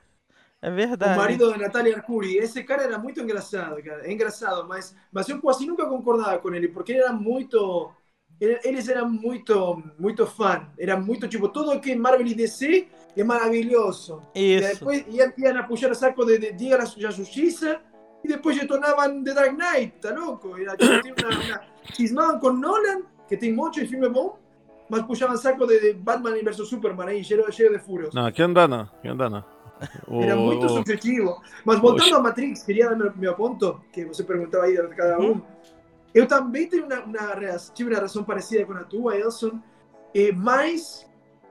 É 0.62 0.70
O 0.70 0.74
verdade. 0.74 1.16
marido 1.18 1.52
de 1.52 1.58
Natalia 1.58 1.96
Arcuri, 1.96 2.36
esse 2.36 2.62
cara 2.62 2.84
era 2.84 2.96
muito 2.98 3.20
engraçado, 3.20 3.82
cara. 3.82 4.06
É 4.06 4.12
engraçado, 4.12 4.66
mas, 4.68 4.94
mas 5.12 5.28
eu 5.28 5.40
quase 5.40 5.66
nunca 5.66 5.84
concordava 5.86 6.38
com 6.38 6.52
ele, 6.54 6.68
porque 6.68 6.92
ele 6.92 7.00
era 7.00 7.12
muito. 7.12 7.90
ele- 8.40 8.60
Eles 8.64 8.88
eram 8.88 9.08
muito, 9.10 9.82
muito 9.98 10.24
fã. 10.26 10.68
Era 10.78 10.96
muito 10.96 11.26
tipo, 11.26 11.48
tudo 11.48 11.80
que 11.80 11.94
Marvel 11.96 12.26
e 12.26 12.34
DC 12.34 12.86
é 13.16 13.24
maravilhoso. 13.24 14.22
E 14.34 14.56
Isso. 14.56 14.74
depois 14.78 15.04
iam, 15.08 15.32
iam 15.36 15.58
a 15.58 15.62
puxar 15.64 15.90
o 15.90 15.94
saco 15.96 16.24
de, 16.24 16.38
de 16.38 16.64
Liga 16.64 16.78
da 16.78 17.10
Justiça 17.10 17.80
e 18.22 18.28
depois 18.28 18.56
retornavam 18.56 19.24
The 19.24 19.34
Dark 19.34 19.52
Knight, 19.58 19.94
tá 20.00 20.10
louco? 20.12 20.56
Era, 20.56 20.76
tipo, 20.76 20.92
uma, 21.20 21.30
uma, 21.36 21.60
cismavam 21.94 22.38
com 22.38 22.52
Nolan, 22.52 23.02
que 23.28 23.36
tem 23.36 23.52
muitos 23.52 23.88
filmes 23.88 24.10
bons, 24.12 24.34
mas 24.88 25.02
puxavam 25.02 25.36
saco 25.36 25.66
de, 25.66 25.78
de 25.80 25.92
Batman 25.94 26.32
vs 26.42 26.68
Superman 26.68 27.08
aí, 27.08 27.24
cheio, 27.24 27.50
cheio 27.52 27.72
de 27.72 27.78
furos. 27.78 28.14
Não. 28.14 28.26
Aqui 28.26 28.40
não 28.46 28.54
dá 28.54 28.66
não. 28.68 28.88
O- 30.08 30.22
Era 30.22 30.34
muito 30.36 30.66
o- 30.66 30.68
subjetivo. 30.68 31.40
Mas 31.64 31.78
voltando 31.78 32.16
a 32.16 32.20
Matrix, 32.20 32.62
queria 32.64 32.88
dar 32.90 32.96
meu, 32.96 33.12
meu 33.16 33.34
ponto, 33.34 33.80
que 33.92 34.04
você 34.04 34.24
perguntava 34.24 34.64
aí 34.64 34.76
de 34.76 34.94
cada 34.94 35.20
um. 35.20 35.40
Eu 36.14 36.26
também 36.26 36.68
tenho 36.68 36.86
uma, 36.86 37.00
uma, 37.00 37.56
tive 37.74 37.90
uma 37.90 38.00
razão 38.00 38.24
parecida 38.24 38.64
com 38.64 38.72
a 38.72 38.82
tua, 38.82 39.16
Elson, 39.16 39.60
eh, 40.14 40.32
mas 40.32 41.06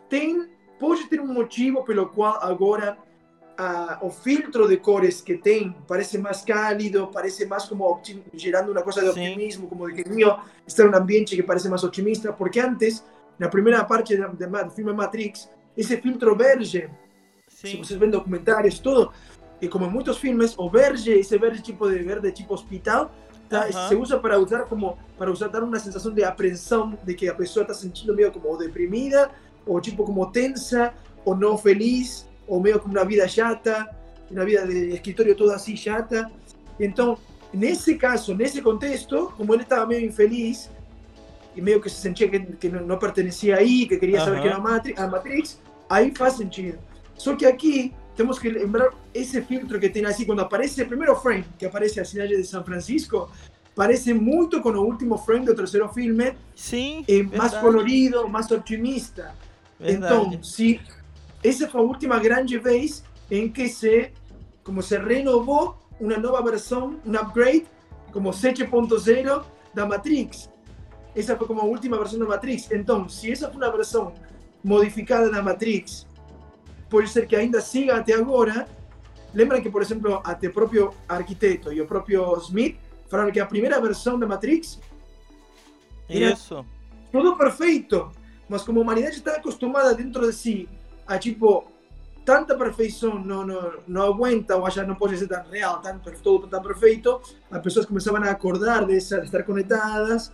tem, 0.09 0.49
pode 0.79 1.05
ter 1.07 1.21
um 1.21 1.27
motivo 1.31 1.83
pelo 1.83 2.07
qual 2.09 2.43
agora 2.43 2.97
ah, 3.57 3.99
o 4.01 4.09
filtro 4.09 4.67
de 4.67 4.77
cores 4.77 5.21
que 5.21 5.37
tem 5.37 5.75
parece 5.87 6.17
mais 6.17 6.41
cálido, 6.41 7.07
parece 7.13 7.45
mais 7.45 7.65
como 7.65 8.01
gerando 8.33 8.71
uma 8.71 8.81
coisa 8.81 9.01
de 9.01 9.13
Sim. 9.13 9.21
optimismo, 9.29 9.67
como 9.67 9.87
de 9.91 10.03
que 10.03 10.09
niño 10.09 10.37
está 10.65 10.83
em 10.83 10.89
um 10.89 10.95
ambiente 10.95 11.35
que 11.35 11.43
parece 11.43 11.69
mais 11.69 11.83
otimista, 11.83 12.33
porque 12.33 12.59
antes, 12.59 13.03
na 13.39 13.49
primeira 13.49 13.83
parte 13.83 14.15
da- 14.17 14.27
da- 14.27 14.63
do 14.63 14.71
filme 14.71 14.93
Matrix, 14.93 15.49
esse 15.75 15.97
filtro 15.97 16.35
verde 16.35 16.89
se 17.47 17.67
Sim. 17.71 17.77
vocês 17.79 17.99
ven 17.99 18.11
documentários, 18.11 18.79
todo, 18.79 19.11
e 19.59 19.67
como 19.67 19.85
en 19.85 19.91
muchos 19.91 20.19
filmes, 20.19 20.53
o 20.57 20.69
verde, 20.69 21.11
ese 21.19 21.37
verde 21.39 21.61
tipo 21.61 21.89
de 21.89 21.97
verde 22.03 22.31
tipo 22.31 22.53
hospital, 22.53 23.09
tá, 23.49 23.63
Ajá. 23.63 23.87
se 23.87 23.95
usa 23.95 24.19
para 24.19 24.37
usar 24.37 24.65
como 24.65 24.95
para 25.17 25.31
usar 25.31 25.47
dar 25.49 25.63
una 25.63 25.79
sensación 25.79 26.13
de 26.13 26.23
apreensão 26.23 26.95
de 27.03 27.15
que 27.15 27.27
a 27.27 27.33
pessoa 27.33 27.63
está 27.63 27.73
sentindo 27.73 28.13
meio 28.13 28.31
como 28.31 28.55
deprimida, 28.57 29.31
ou 29.65 29.81
tipo 29.81 30.03
como 30.05 30.31
tensa, 30.31 30.93
ou 31.25 31.35
não 31.35 31.57
feliz, 31.57 32.27
ou 32.47 32.61
meio 32.61 32.79
como 32.79 32.93
uma 32.93 33.03
vida 33.05 33.27
chata, 33.27 33.89
uma 34.29 34.45
vida 34.45 34.67
de 34.67 34.89
escritório 34.93 35.35
toda 35.35 35.55
assim 35.55 35.75
chata. 35.75 36.29
Então, 36.79 37.17
nesse 37.51 37.95
caso, 37.95 38.35
nesse 38.35 38.61
contexto, 38.61 39.33
como 39.35 39.51
ele 39.55 39.63
estava 39.63 39.87
meio 39.87 40.05
infeliz, 40.05 40.69
e 41.57 41.61
meio 41.61 41.81
que 41.81 41.89
se 41.89 41.99
sentia 41.99 42.29
que, 42.29 42.39
que 42.39 42.69
não, 42.69 42.85
não 42.85 42.99
pertencia 42.99 43.57
aí, 43.57 43.87
que 43.87 43.97
queria 43.97 44.19
saber 44.19 44.33
Aham. 44.33 44.41
que 44.41 44.47
era 44.47 44.59
Matrix, 44.59 44.99
a 44.99 45.07
Matrix, 45.07 45.59
aí 45.89 46.13
faz 46.15 46.33
sentido. 46.35 46.77
Só 47.15 47.35
que 47.35 47.47
aqui 47.47 47.93
temos 48.15 48.37
que 48.37 48.47
lembrar 48.47 48.91
esse 49.11 49.41
filtro 49.41 49.79
que 49.79 49.89
tem 49.89 50.05
assim, 50.05 50.23
quando 50.23 50.41
aparece 50.41 50.81
o 50.83 50.87
primeiro 50.87 51.15
frame, 51.15 51.45
que 51.57 51.65
aparece 51.65 51.99
a 51.99 52.05
cidade 52.05 52.37
de 52.37 52.43
São 52.43 52.63
Francisco, 52.63 53.29
parece 53.75 54.13
muito 54.13 54.61
com 54.61 54.69
o 54.69 54.85
último 54.85 55.17
frame 55.17 55.45
do 55.47 55.55
terceiro 55.55 55.89
filme, 55.89 56.33
Sim. 56.55 57.03
e 57.07 57.23
mais 57.23 57.51
verdade, 57.51 57.61
colorido, 57.61 58.29
mais 58.29 58.51
otimista. 58.51 59.33
verdade. 59.79 60.27
Então, 60.27 60.43
se 60.43 60.79
essa 61.43 61.67
foi 61.67 61.81
a 61.81 61.83
última 61.83 62.19
grande 62.19 62.59
vez 62.59 63.03
em 63.31 63.49
que 63.49 63.67
se, 63.67 64.11
como 64.63 64.83
se 64.83 64.95
renovou 64.97 65.75
uma 65.99 66.17
nova 66.17 66.41
versão, 66.43 66.99
um 67.03 67.15
upgrade, 67.15 67.65
como 68.11 68.29
7.0 68.29 69.43
da 69.73 69.85
Matrix. 69.87 70.49
Essa 71.17 71.35
foi 71.35 71.47
como 71.47 71.63
última 71.65 71.97
versão 71.97 72.19
da 72.19 72.25
Matrix. 72.25 72.69
Então, 72.71 73.09
se 73.09 73.31
essa 73.31 73.49
foi 73.49 73.57
uma 73.57 73.71
versão 73.71 74.13
modificada 74.63 75.31
da 75.31 75.41
Matrix, 75.41 76.05
pode 76.89 77.09
ser 77.09 77.25
que 77.25 77.35
ainda 77.35 77.59
siga 77.59 77.97
até 77.97 78.13
agora. 78.13 78.67
Lembra 79.33 79.59
que, 79.59 79.69
por 79.69 79.81
exemplo, 79.81 80.21
até 80.23 80.47
o 80.47 80.53
próprio 80.53 80.93
arquiteto 81.09 81.73
e 81.73 81.81
o 81.81 81.87
próprio 81.87 82.37
Smith 82.37 82.77
falaram 83.09 83.31
que 83.31 83.39
a 83.39 83.45
primeira 83.45 83.81
versão 83.81 84.19
da 84.19 84.27
Matrix 84.27 84.79
era 86.07 86.31
Isso. 86.33 86.63
tudo 87.11 87.35
perfeito, 87.35 88.11
mas 88.47 88.63
como 88.63 88.79
a 88.79 88.83
humanidade 88.83 89.17
está 89.17 89.33
acostumada 89.33 89.93
dentro 89.95 90.25
de 90.25 90.33
si 90.33 90.69
a 91.05 91.17
tipo 91.17 91.69
tanta 92.25 92.57
perfeição 92.57 93.17
não, 93.23 93.45
não, 93.45 93.73
não 93.87 94.01
aguenta 94.03 94.55
ou 94.57 94.69
já 94.69 94.83
não 94.83 94.95
pode 94.95 95.17
ser 95.17 95.27
tão 95.27 95.43
real, 95.49 95.79
tão, 95.81 95.97
per- 95.99 96.19
todo 96.19 96.47
tão 96.47 96.61
perfeito, 96.61 97.21
as 97.49 97.61
pessoas 97.61 97.85
começavam 97.85 98.21
a 98.23 98.29
acordar 98.31 98.85
de, 98.85 98.97
essa, 98.97 99.19
de 99.19 99.25
estar 99.25 99.43
conectadas 99.43 100.31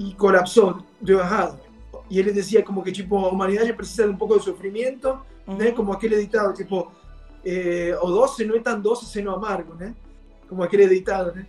e 0.00 0.14
colapsou, 0.14 0.82
deu 0.98 1.18
errado. 1.18 1.60
E 2.08 2.18
ele 2.18 2.32
dizia 2.32 2.62
como 2.62 2.82
que 2.82 2.90
tipo 2.90 3.16
a 3.18 3.28
humanidade 3.28 3.72
precisa 3.74 4.04
de 4.04 4.10
um 4.10 4.16
pouco 4.16 4.38
de 4.38 4.44
sofrimento, 4.44 5.20
né? 5.46 5.68
Uhum. 5.68 5.74
Como 5.74 5.92
aquele 5.92 6.18
ditado 6.18 6.54
tipo 6.54 6.90
eh, 7.44 7.96
o 8.00 8.06
doce 8.06 8.44
não 8.46 8.56
é 8.56 8.60
tão 8.60 8.80
doce 8.80 9.04
sino 9.04 9.30
amargo, 9.30 9.74
né? 9.74 9.94
Como 10.48 10.62
aquele 10.62 10.88
ditado, 10.88 11.32
né? 11.34 11.46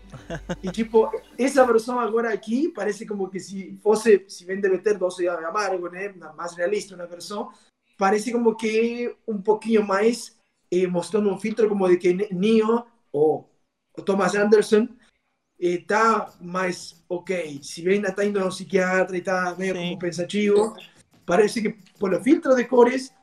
E 0.61 0.69
tipo, 0.69 1.09
essa 1.37 1.65
versão 1.65 1.97
agora 1.97 2.31
aqui 2.31 2.67
parece 2.69 3.05
como 3.05 3.29
que 3.29 3.39
se 3.39 3.79
fosse, 3.81 4.23
se 4.27 4.45
bem 4.45 4.59
deve 4.59 4.77
ter 4.79 4.97
doce 4.97 5.27
amargo, 5.27 5.89
né? 5.89 6.13
Mais 6.37 6.53
realista 6.53 6.95
na 6.97 7.05
versão, 7.05 7.51
parece 7.97 8.33
como 8.33 8.55
que 8.55 9.15
um 9.25 9.41
pouquinho 9.41 9.87
mais 9.87 10.37
eh, 10.69 10.87
mostrando 10.87 11.29
um 11.29 11.39
filtro 11.39 11.69
como 11.69 11.87
de 11.87 11.97
que 11.97 12.13
Neo 12.33 12.83
ou 13.13 13.49
o 13.97 14.01
Thomas 14.01 14.35
Anderson 14.35 14.87
está 15.61 16.29
mais 16.41 17.03
ok. 17.07 17.61
Bem 17.83 17.93
ainda 17.95 18.09
está 18.09 18.25
indo 18.25 18.39
ao 18.39 18.49
psiquiatra 18.49 19.15
e 19.15 19.19
está 19.19 19.55
Sim. 19.55 19.73
como 19.73 19.99
pensativo, 19.99 20.75
parece 21.25 21.61
que 21.61 21.75
pelo 21.99 22.19
filtro 22.23 22.55
de 22.55 22.65
cores, 22.65 23.13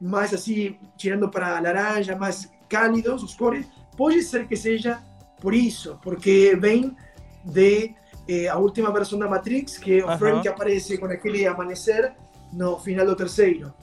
mais 0.00 0.32
assim, 0.32 0.76
tirando 0.96 1.28
para 1.28 1.58
laranja, 1.60 2.14
mais 2.14 2.48
cálidos 2.68 3.24
os 3.24 3.34
cores, 3.34 3.66
pode 3.96 4.22
ser 4.22 4.46
que 4.46 4.56
seja 4.56 5.02
por 5.40 5.52
isso, 5.52 5.98
porque 6.02 6.54
vem 6.56 6.96
de 7.44 7.94
eh, 8.28 8.46
a 8.46 8.56
última 8.56 8.92
versão 8.92 9.18
da 9.18 9.28
Matrix, 9.28 9.76
que 9.78 10.02
o 10.02 10.16
frame 10.16 10.42
que 10.42 10.48
aparece 10.48 10.96
com 10.96 11.06
aquele 11.06 11.46
amanhecer 11.46 12.14
no 12.52 12.78
final 12.78 13.04
do 13.04 13.16
terceiro. 13.16 13.74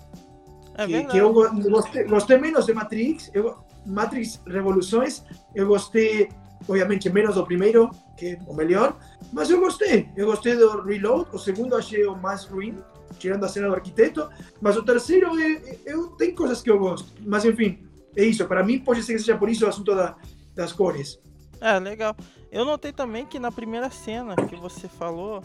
É 0.75 0.85
que, 0.87 1.03
que 1.05 1.17
eu 1.17 1.33
go- 1.33 1.49
gostei, 1.69 2.03
gostei 2.05 2.37
menos 2.37 2.65
de 2.67 2.73
Matrix, 2.73 3.29
eu, 3.33 3.57
Matrix 3.85 4.39
Revoluções, 4.45 5.23
eu 5.55 5.67
gostei 5.67 6.29
obviamente 6.67 7.09
menos 7.09 7.35
do 7.35 7.45
primeiro, 7.45 7.89
que 8.17 8.27
é 8.27 8.39
o 8.47 8.53
melhor, 8.53 8.97
mas 9.31 9.49
eu 9.49 9.59
gostei. 9.59 10.09
Eu 10.15 10.27
gostei 10.27 10.55
do 10.55 10.81
Reload, 10.81 11.29
o 11.33 11.39
segundo 11.39 11.75
achei 11.75 12.05
o 12.05 12.15
mais 12.15 12.45
ruim, 12.45 12.77
tirando 13.19 13.43
a 13.43 13.49
cena 13.49 13.67
do 13.67 13.75
arquiteto, 13.75 14.29
mas 14.61 14.77
o 14.77 14.83
terceiro 14.83 15.29
é, 15.39 15.77
eu, 15.85 16.09
tem 16.09 16.33
coisas 16.33 16.61
que 16.61 16.69
eu 16.69 16.79
gosto. 16.79 17.11
Mas 17.25 17.45
enfim, 17.45 17.87
é 18.15 18.23
isso. 18.23 18.45
Para 18.45 18.63
mim 18.63 18.79
pode 18.79 19.03
ser 19.03 19.13
que 19.13 19.19
seja 19.19 19.37
por 19.37 19.49
isso 19.49 19.65
o 19.65 19.69
assunto 19.69 19.95
da, 19.95 20.15
das 20.55 20.71
cores. 20.71 21.19
É, 21.61 21.79
legal. 21.79 22.15
Eu 22.51 22.65
notei 22.65 22.91
também 22.91 23.25
que 23.25 23.39
na 23.39 23.51
primeira 23.51 23.89
cena 23.89 24.35
que 24.35 24.55
você 24.55 24.87
falou 24.87 25.43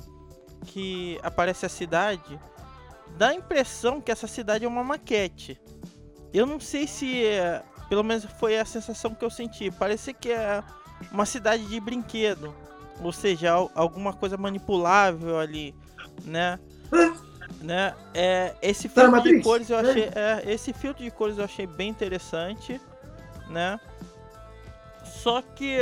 que 0.66 1.18
aparece 1.22 1.66
a 1.66 1.68
cidade, 1.68 2.38
dá 3.16 3.29
a 3.29 3.35
impressão 3.35 4.01
que 4.01 4.11
essa 4.11 4.27
cidade 4.27 4.64
é 4.64 4.68
uma 4.68 4.85
maquete. 4.85 5.61
Eu 6.33 6.46
não 6.46 6.61
sei 6.61 6.87
se 6.87 7.25
é, 7.25 7.62
pelo 7.88 8.03
menos 8.03 8.25
foi 8.38 8.59
a 8.59 8.64
sensação 8.64 9.14
que 9.14 9.25
eu 9.25 9.31
senti. 9.31 9.70
Parece 9.70 10.14
que 10.14 10.31
é 10.31 10.62
uma 11.10 11.26
cidade 11.26 11.64
de 11.66 11.80
brinquedo, 11.80 12.54
ou 13.02 13.12
seja, 13.12 13.52
al- 13.52 13.70
alguma 13.74 14.12
coisa 14.12 14.36
manipulável 14.36 15.38
ali, 15.38 15.74
né? 16.24 16.58
né? 17.60 17.94
É, 18.14 18.54
esse 18.62 18.88
Tá 18.88 19.02
filtro 19.10 19.22
de 19.22 19.42
cores 19.42 19.70
eu 19.70 19.80
né? 19.82 19.88
achei, 19.90 20.04
é, 20.14 20.42
esse 20.52 20.72
filtro 20.72 21.02
de 21.02 21.10
cores 21.10 21.38
eu 21.38 21.44
achei 21.44 21.66
bem 21.66 21.88
interessante, 21.90 22.80
né? 23.48 23.78
Só 25.04 25.42
que 25.42 25.78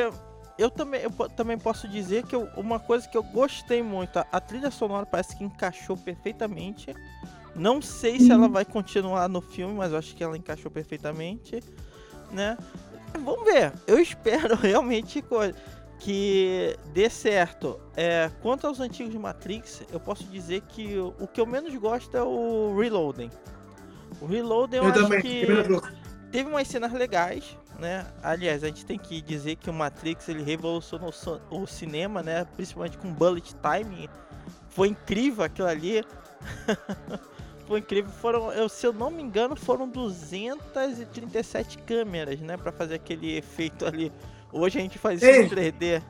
eu 0.59 0.71
também, 0.71 1.01
eu 1.03 1.11
também 1.31 1.59
posso 1.59 1.89
dizer 1.89 2.25
que 2.25 2.35
eu- 2.35 2.49
uma 2.57 2.79
coisa 2.79 3.09
que 3.09 3.17
eu 3.17 3.23
gostei 3.23 3.83
muito, 3.83 4.19
a, 4.19 4.27
a 4.31 4.41
trilha 4.41 4.71
sonora 4.71 5.07
parece 5.07 5.37
que 5.37 5.45
encaixou 5.45 5.97
perfeitamente. 5.97 6.95
Não 7.55 7.83
sei 7.83 8.21
se 8.21 8.31
ela 8.31 8.49
vai 8.49 8.65
continuar 8.65 9.29
no 9.29 9.41
filme, 9.41 9.75
mas 9.75 9.93
eu 9.93 9.99
acho 9.99 10.15
que 10.15 10.23
ela 10.23 10.37
encaixou 10.37 10.71
perfeitamente, 10.71 11.63
né? 12.31 12.57
Vamos 13.19 13.45
ver. 13.45 13.73
Eu 13.87 13.99
espero 14.01 14.57
realmente 14.57 15.25
que 15.99 16.77
dê 16.93 17.09
certo. 17.09 17.79
É, 17.97 18.31
quanto 18.43 18.67
aos 18.67 18.81
antigos 18.81 19.15
Matrix, 19.15 19.83
eu 19.93 20.01
posso 20.01 20.25
dizer 20.25 20.63
que 20.63 20.97
o, 20.99 21.15
o 21.21 21.27
que 21.27 21.41
eu 21.41 21.47
menos 21.47 21.75
gosto 21.77 22.17
é 22.17 22.23
o 22.23 22.77
Reloading. 22.79 23.31
O 24.21 24.27
Reloading 24.27 24.77
eu, 24.77 24.85
Eu, 24.85 24.91
acho 24.91 25.03
também, 25.03 25.21
que 25.21 25.47
teve 26.33 26.49
umas 26.49 26.67
cenas 26.67 26.93
legais, 26.93 27.57
né? 27.79 28.07
Aliás, 28.23 28.65
a 28.65 28.69
gente 28.69 28.85
tem 28.85 28.99
que 28.99 29.21
dizer 29.21 29.57
que 29.57 29.69
o 29.69 29.73
Matrix 29.73 30.29
ele 30.29 30.43
revolucionou 30.43 31.13
o 31.51 31.67
cinema, 31.67 32.23
né? 32.23 32.47
Principalmente 32.57 32.99
com 32.99 33.13
bullet 33.13 33.55
time. 33.55 34.09
Foi 34.71 34.89
incrível 34.89 35.45
aquilo 35.45 35.69
ali. 35.69 36.05
Foi 37.71 37.79
incrível. 37.79 38.11
Foram, 38.11 38.53
eu, 38.53 38.69
se 38.69 38.85
eu 38.85 38.93
não 38.93 39.13
me 39.13 39.23
engano, 39.23 39.55
foram 39.55 39.89
237 39.89 41.79
câmeras, 41.87 42.41
né? 42.41 42.57
Pra 42.57 42.73
fazer 42.73 42.97
aquele 42.97 43.37
efeito 43.37 43.87
ali. 43.87 44.11
Hoje 44.53 44.81
a 44.81 44.83
gente 44.83 44.99
faz 44.99 45.23
isso 45.23 45.31
em 45.31 45.49
3D, 45.49 46.03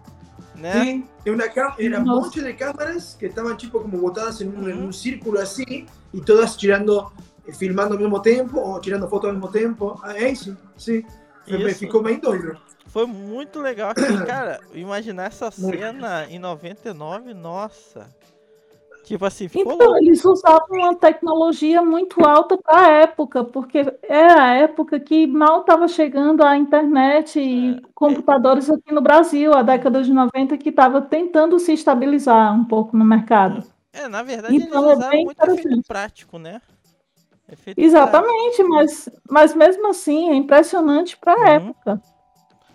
né? 0.54 0.84
Sí, 0.84 1.04
era, 1.26 1.74
era 1.78 2.00
Nossa. 2.00 2.20
monte 2.22 2.42
de 2.42 2.54
cámaras 2.54 3.14
que 3.14 3.26
estaban 3.26 3.54
tipo 3.58 3.78
como 3.78 3.98
botadas 3.98 4.40
en 4.40 4.48
un, 4.56 4.70
en 4.70 4.78
Ujú. 4.78 4.86
un 4.86 4.92
círculo 4.94 5.38
así 5.38 5.84
y 6.14 6.20
todas 6.22 6.56
tirando, 6.56 7.12
eh, 7.46 7.52
filmando 7.52 7.92
al 7.92 8.00
mismo 8.00 8.22
tiempo 8.22 8.58
o 8.58 8.80
tirando 8.80 9.06
fotos 9.06 9.28
al 9.28 9.36
mismo 9.36 9.50
tiempo. 9.52 10.00
Ah, 10.02 10.16
é 10.16 10.30
isso, 10.30 10.56
sim. 10.78 11.04
Me- 11.46 11.58
Me 11.58 11.70
Isso. 11.70 11.80
ficou 11.80 12.02
bem 12.02 12.18
doido. 12.18 12.56
Foi 12.86 13.04
muito 13.04 13.60
legal. 13.60 13.92
Cara, 14.26 14.60
imaginar 14.72 15.24
essa 15.26 15.50
Muito. 15.58 15.78
cena 15.78 16.24
em 16.30 16.38
99, 16.38 17.34
nossa. 17.34 18.08
Tipo 19.10 19.24
assim, 19.24 19.48
ficou 19.48 19.72
Então, 19.72 19.86
louco. 19.88 20.04
eles 20.04 20.24
usavam 20.24 20.68
uma 20.70 20.94
tecnologia 20.94 21.82
muito 21.82 22.24
alta 22.24 22.56
para 22.56 22.80
a 22.80 22.88
época, 22.92 23.42
porque 23.42 23.78
era 24.04 24.40
a 24.44 24.54
época 24.54 25.00
que 25.00 25.26
mal 25.26 25.62
estava 25.62 25.88
chegando 25.88 26.44
a 26.44 26.56
internet 26.56 27.40
e 27.40 27.82
computadores 27.92 28.70
aqui 28.70 28.94
no 28.94 29.00
Brasil, 29.00 29.52
a 29.52 29.62
década 29.64 30.00
de 30.04 30.12
90, 30.12 30.56
que 30.56 30.68
estava 30.68 31.02
tentando 31.02 31.58
se 31.58 31.72
estabilizar 31.72 32.54
um 32.54 32.64
pouco 32.64 32.96
no 32.96 33.04
mercado. 33.04 33.64
É, 33.92 34.06
na 34.06 34.22
verdade 34.22 34.54
Então, 34.54 34.78
eles 34.78 34.92
é 34.92 34.94
usaram 34.94 35.10
bem 35.10 35.24
muito 35.24 35.42
efeito 35.44 35.82
prático, 35.88 36.38
né? 36.38 36.62
Efeito 37.50 37.80
Exatamente, 37.80 38.62
mas, 38.62 39.08
mas 39.28 39.54
mesmo 39.56 39.88
assim 39.88 40.30
é 40.30 40.34
impressionante 40.36 41.16
para 41.16 41.32
a 41.32 41.36
Uhum. 41.36 41.46
época. 41.48 42.02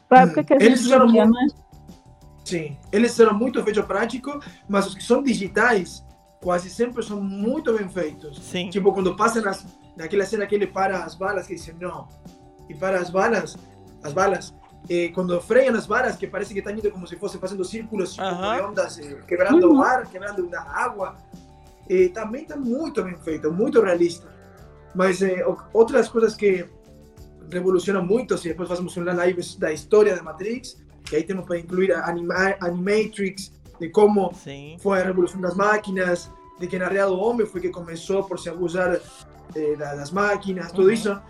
Para 0.10 0.20
a 0.20 0.24
época 0.24 0.44
que 0.44 0.54
a 0.54 0.58
Eles 0.58 0.80
gente 0.80 0.88
usaram 0.88 1.06
vivia, 1.06 1.26
muito- 1.28 1.56
né? 1.56 1.62
Sim, 2.44 2.78
eles 2.92 3.18
eram 3.18 3.34
muito 3.34 3.64
feitos 3.64 3.86
práticos, 3.86 4.46
mas 4.68 4.86
os 4.86 4.94
que 4.94 5.02
são 5.02 5.24
digitais 5.24 6.04
quase 6.42 6.70
sempre 6.70 7.04
são 7.04 7.22
muito 7.22 7.78
bem 7.78 7.88
feitos. 7.90 8.38
Sim. 8.40 8.70
Tipo, 8.70 8.94
quando 8.94 9.16
passa 9.16 9.42
nas, 9.42 9.66
naquela 9.96 10.26
cena 10.26 10.46
que 10.46 10.56
ele 10.56 10.68
para 10.68 11.04
as 11.04 11.16
balas, 11.16 11.48
que 11.48 11.56
dice 11.56 11.74
não. 11.80 12.08
E 12.70 12.76
para 12.76 13.00
as 13.00 13.10
balas, 13.10 13.58
as 14.04 14.14
balas, 14.14 14.54
eh, 14.90 15.10
quando 15.10 15.40
freiam 15.42 15.76
as 15.76 15.86
balas, 15.86 16.16
que 16.16 16.28
parece 16.28 16.54
que 16.54 16.60
estão 16.60 16.74
indo 16.74 16.92
como 16.92 17.08
se 17.08 17.16
fosse 17.16 17.38
fazendo 17.38 17.64
círculos 17.64 18.14
tipo, 18.14 18.24
Aham. 18.24 18.56
de 18.56 18.62
ondas, 18.62 19.00
eh, 19.00 19.22
quebrando 19.28 19.74
o 19.74 19.82
ar, 19.82 20.06
quebrando 20.08 20.50
a 20.56 20.62
água. 20.62 21.18
Eh, 21.90 22.10
também 22.10 22.44
está 22.44 22.56
muito 22.56 23.04
bem 23.04 23.18
feito, 23.18 23.52
muito 23.52 23.82
realista. 23.82 24.28
Mas 24.94 25.20
outras 25.74 26.08
coisas 26.08 26.36
que 26.36 26.66
revolucionam 27.52 28.04
muito, 28.04 28.38
se 28.38 28.48
depois 28.48 28.70
fazemos 28.70 28.96
uma 28.96 29.14
live 29.14 29.42
da 29.58 29.72
história 29.72 30.16
da 30.16 30.24
Matrix, 30.24 30.78
que 31.04 31.16
aí 31.16 31.24
temos 31.24 31.46
para 31.46 31.60
incluir 31.60 31.92
a 31.94 32.08
anima 32.10 32.56
Animatrix, 32.62 33.52
de 33.80 33.90
como 33.90 34.34
Sim. 34.34 34.78
foi 34.80 35.02
a 35.02 35.04
revolução 35.06 35.40
das 35.42 35.56
máquinas, 35.56 36.32
de 36.60 36.68
que 36.68 36.78
na 36.80 36.88
real 36.88 37.12
o 37.14 37.20
homem 37.20 37.46
foi 37.46 37.62
que 37.62 37.70
começou 37.70 38.24
por 38.24 38.40
se 38.40 38.50
abusar 38.50 39.00
eh, 39.56 39.76
da- 39.76 39.96
das 39.96 40.12
máquinas, 40.12 40.72
tudo 40.72 40.88
Uhum. 40.88 40.94
isso. 40.94 41.22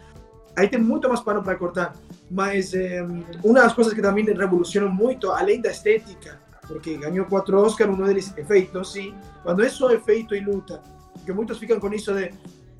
Aí 0.55 0.67
tem 0.69 0.79
muito 0.79 1.07
mais 1.09 1.19
pano 1.19 1.43
para 1.43 1.55
cortar. 1.55 1.93
Mas 2.31 2.73
eh, 2.73 3.05
uma 3.43 3.59
das 3.61 3.73
coisas 3.73 3.93
que 3.93 4.01
também 4.01 4.23
revolucionou 4.25 4.89
muito, 4.89 5.29
além 5.31 5.59
da 5.61 5.69
estética, 5.69 6.39
porque 6.67 6.97
ganhou 6.97 7.25
quatro 7.25 7.59
Oscars, 7.61 7.91
um 7.91 8.03
deles 8.03 8.33
efeitos, 8.37 8.93
sim. 8.93 9.13
Quando 9.43 9.63
é 9.63 9.69
só 9.69 9.91
efeito 9.91 10.33
e 10.33 10.39
luta, 10.39 10.81
porque 11.13 11.33
muitos 11.33 11.57
ficam 11.59 11.79
com 11.79 11.91
isso 11.93 12.13
de 12.13 12.31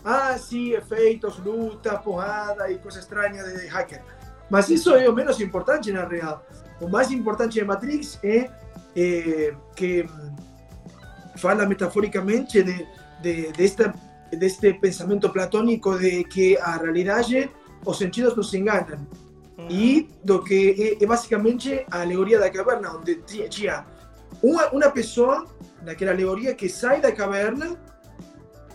ah, 0.04 0.38
sim, 0.38 0.72
efeitos, 0.72 1.38
luta, 1.40 1.98
porrada 1.98 2.72
e 2.72 2.78
coisa 2.78 3.00
estranha 3.00 3.44
de 3.44 3.68
hacker. 3.68 4.02
Mas 4.50 4.70
isso 4.70 4.94
é 4.96 5.10
o 5.10 5.14
menos 5.14 5.40
importante 5.42 5.92
na 5.92 6.06
real. 6.06 6.46
O 6.80 6.88
mais 6.88 7.12
importante 7.12 7.54
de 7.60 7.64
Matrix 7.66 8.20
é 8.24 8.50
eh, 8.96 9.54
que 9.76 10.04
hum, 10.04 10.36
fala 11.38 11.66
metaforicamente 11.66 12.64
de, 12.64 12.88
de, 13.22 13.52
de, 13.52 13.66
esta, 13.66 13.94
de 14.32 14.46
este 14.46 14.74
pensamento 14.76 15.32
platónico 15.32 15.98
de 15.98 16.24
que 16.24 16.58
a 16.58 16.78
realidade, 16.78 17.50
os 17.86 17.98
sentidos 17.98 18.36
nos 18.36 18.54
enganam. 18.54 19.06
Uhum. 19.58 19.68
E 19.70 20.10
do 20.24 20.44
que 20.44 20.98
é, 21.00 21.04
é 21.04 21.08
basicamente 21.08 21.86
a 21.90 22.02
alegoria 22.02 22.40
da 22.40 22.50
caverna, 22.50 22.92
onde 22.98 23.16
ti- 23.24 23.48
tinha 23.50 23.86
uma, 24.44 24.68
uma 24.70 24.90
pessoa 24.92 25.46
naquela 25.82 26.12
alegoria 26.12 26.54
que 26.54 26.68
sai 26.68 27.00
da 27.00 27.12
caverna, 27.12 27.78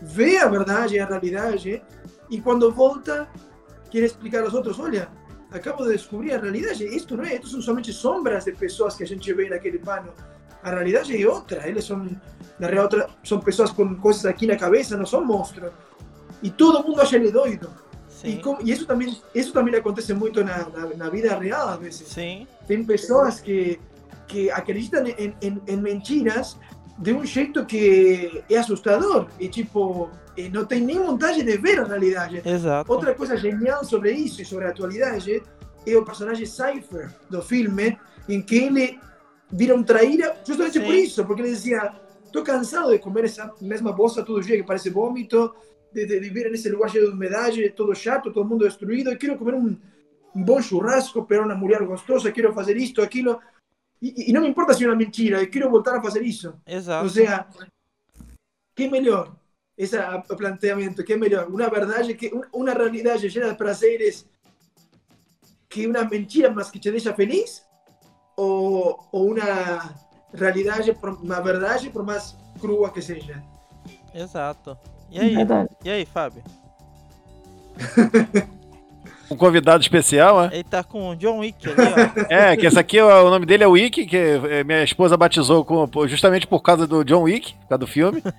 vê 0.00 0.38
a 0.38 0.48
verdade, 0.48 0.98
a 0.98 1.04
realidade, 1.06 1.82
e 2.30 2.40
quando 2.40 2.72
volta, 2.72 3.28
quer 3.90 4.04
explicar 4.04 4.42
aos 4.42 4.54
outros: 4.54 4.78
olha, 4.78 5.08
acabo 5.52 5.84
de 5.84 5.92
descobrir 5.92 6.32
a 6.34 6.38
realidade, 6.38 6.84
isto 6.84 7.16
não 7.16 7.24
é, 7.24 7.34
isto 7.34 7.48
são 7.48 7.60
somente 7.62 7.92
sombras 7.92 8.44
de 8.44 8.52
pessoas 8.52 8.94
que 8.96 9.02
a 9.02 9.06
gente 9.06 9.32
vê 9.32 9.48
naquele 9.48 9.78
pano. 9.78 10.12
A 10.62 10.70
realidade 10.70 11.20
é 11.20 11.26
outra, 11.28 11.66
eles 11.66 11.84
são, 11.84 12.06
na 12.58 12.66
real, 12.68 12.84
outra, 12.84 13.08
são 13.24 13.40
pessoas 13.40 13.70
com 13.70 13.94
coisas 13.96 14.26
aqui 14.26 14.46
na 14.46 14.56
cabeça, 14.56 14.96
não 14.96 15.06
são 15.06 15.24
monstros. 15.24 15.72
E 16.42 16.50
todo 16.50 16.86
mundo 16.86 17.00
acha 17.00 17.16
ele 17.16 17.30
doido. 17.30 17.70
E, 18.22 18.32
Sim. 18.32 18.40
como- 18.42 18.60
e 18.60 18.70
isso 18.70 18.86
também 18.86 19.18
isso 19.34 19.52
também 19.52 19.74
acontece 19.74 20.12
muito 20.12 20.44
na, 20.44 20.68
na, 20.68 20.86
na 20.94 21.08
vida 21.08 21.34
real 21.38 21.68
às 21.70 21.78
vezes 21.78 22.06
Sim. 22.08 22.46
tem 22.66 22.84
pessoas 22.84 23.40
que 23.40 23.80
que 24.26 24.50
acreditam 24.50 25.06
em, 25.06 25.34
em, 25.40 25.62
em 25.66 25.76
mentiras 25.80 26.58
de 27.00 27.12
um 27.12 27.24
jeito 27.24 27.64
que 27.64 28.42
é 28.48 28.56
assustador 28.56 29.26
e 29.38 29.48
tipo 29.48 30.10
e 30.36 30.48
não 30.48 30.64
tem 30.64 30.80
nem 30.80 30.98
vontade 30.98 31.42
de 31.42 31.56
ver 31.56 31.80
a 31.80 31.84
realidade 31.84 32.42
Exato. 32.44 32.92
outra 32.92 33.14
coisa 33.14 33.36
genial 33.36 33.84
sobre 33.84 34.12
isso 34.12 34.40
e 34.40 34.44
sobre 34.44 34.66
a 34.66 34.68
atualidade 34.68 35.42
é 35.86 35.96
o 35.96 36.04
personagem 36.04 36.46
Cypher 36.46 37.10
do 37.28 37.42
filme 37.42 37.98
em 38.28 38.40
que 38.40 38.56
ele 38.56 38.98
vira 39.50 39.74
um 39.74 39.82
traíra 39.82 40.36
justamente 40.46 40.78
por 40.78 40.92
Sim. 40.94 41.00
isso 41.00 41.24
porque 41.24 41.42
ele 41.42 41.50
dizia 41.50 41.92
estou 42.24 42.44
cansado 42.44 42.90
de 42.90 42.98
comer 42.98 43.24
essa 43.24 43.52
mesma 43.60 43.92
bosta 43.92 44.22
todo 44.22 44.40
dia 44.40 44.56
que 44.56 44.62
parece 44.62 44.88
vômito 44.90 45.52
de, 45.92 46.06
de 46.06 46.20
vivir 46.20 46.50
nesse 46.50 46.68
lugar 46.68 46.88
cheio 46.90 47.06
de 47.06 47.12
umidade, 47.12 47.70
todo 47.70 47.94
chato, 47.94 48.32
todo 48.32 48.48
mundo 48.48 48.64
destruído. 48.64 49.10
Eu 49.10 49.18
quero 49.18 49.36
comer 49.36 49.54
um, 49.54 49.76
um 50.34 50.42
bom 50.42 50.62
churrasco, 50.62 51.24
pegar 51.24 51.44
uma 51.44 51.54
mulher 51.54 51.82
gostosa, 51.84 52.32
quero 52.32 52.52
fazer 52.54 52.76
isto, 52.76 53.02
aquilo. 53.02 53.40
E, 54.02 54.30
e 54.30 54.32
não 54.32 54.42
me 54.42 54.48
importa 54.48 54.72
se 54.74 54.84
é 54.84 54.86
uma 54.88 54.96
mentira, 54.96 55.40
eu 55.42 55.50
quero 55.50 55.70
voltar 55.70 55.96
a 55.96 56.02
fazer 56.02 56.22
isso. 56.22 56.54
Exato. 56.66 57.04
Ou 57.04 57.10
seja, 57.10 57.46
que 58.74 58.88
melhor? 58.88 59.36
Esse 59.76 59.96
é 59.96 60.14
o 60.16 60.36
planteamento, 60.36 61.02
que 61.04 61.16
melhor? 61.16 61.48
Uma 61.48 61.68
verdade, 61.68 62.14
que 62.14 62.34
um- 62.34 62.42
uma 62.60 62.72
realidade 62.72 63.30
cheia 63.30 63.50
de 63.50 63.56
prazeres 63.56 64.26
que 65.68 65.86
uma 65.86 66.04
mentira, 66.04 66.50
mas 66.50 66.70
que 66.70 66.78
te 66.78 66.90
deixa 66.90 67.14
feliz? 67.14 67.64
Ou, 68.36 69.08
ou 69.12 69.32
uma 69.32 69.94
realidade, 70.34 70.92
por- 70.94 71.10
uma 71.22 71.40
verdade, 71.40 71.90
por 71.90 72.04
mais 72.04 72.36
crua 72.60 72.90
que 72.90 73.00
seja? 73.02 73.42
Exato. 74.14 74.76
E 75.10 75.18
aí? 75.20 75.34
Verdade. 75.36 75.70
E 75.84 75.90
aí, 75.90 76.04
Fábio? 76.06 76.42
um 79.30 79.36
convidado 79.36 79.80
especial, 79.82 80.40
né? 80.42 80.50
Ele 80.52 80.64
tá 80.64 80.82
com 80.82 81.10
o 81.10 81.16
John 81.16 81.38
Wick 81.38 81.68
ali, 81.68 81.76
ó. 81.78 82.26
É, 82.28 82.56
que 82.56 82.66
esse 82.66 82.78
aqui, 82.78 83.00
ó, 83.00 83.26
o 83.26 83.30
nome 83.30 83.46
dele 83.46 83.62
é 83.64 83.66
Wick, 83.66 84.04
que 84.06 84.16
é, 84.16 84.64
minha 84.64 84.82
esposa 84.82 85.16
batizou 85.16 85.64
com- 85.64 85.88
justamente 86.08 86.46
por 86.46 86.60
causa 86.62 86.86
do 86.86 87.04
John 87.04 87.22
Wick, 87.22 87.54
por 87.54 87.68
causa 87.68 87.78
do 87.78 87.86
filme. 87.86 88.22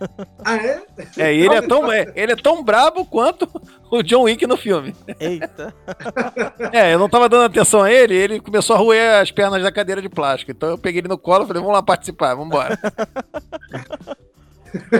Ah, 0.43 0.55
é? 0.57 0.81
É, 1.17 1.33
e 1.33 1.45
ele 1.45 1.53
é 1.55 1.61
tão, 1.61 1.91
é, 1.91 2.11
ele 2.15 2.31
é 2.31 2.35
tão 2.35 2.63
brabo 2.63 3.05
quanto 3.05 3.47
o 3.91 4.01
John 4.01 4.23
Wick 4.23 4.45
no 4.47 4.57
filme. 4.57 4.93
Eita. 5.19 5.73
É, 6.73 6.93
eu 6.93 6.99
não 6.99 7.09
tava 7.09 7.27
dando 7.29 7.45
atenção 7.45 7.83
a 7.83 7.91
ele, 7.91 8.15
ele 8.15 8.39
começou 8.39 8.75
a 8.75 8.79
roer 8.79 9.21
as 9.21 9.29
pernas 9.31 9.61
da 9.63 9.71
cadeira 9.71 10.01
de 10.01 10.09
plástico. 10.09 10.51
Então 10.51 10.69
eu 10.69 10.77
peguei 10.77 10.99
ele 11.01 11.07
no 11.07 11.17
colo 11.17 11.43
e 11.43 11.47
falei, 11.47 11.61
vamos 11.61 11.75
lá 11.75 11.83
participar, 11.83 12.33
vamos 12.35 12.47
embora. 12.47 12.77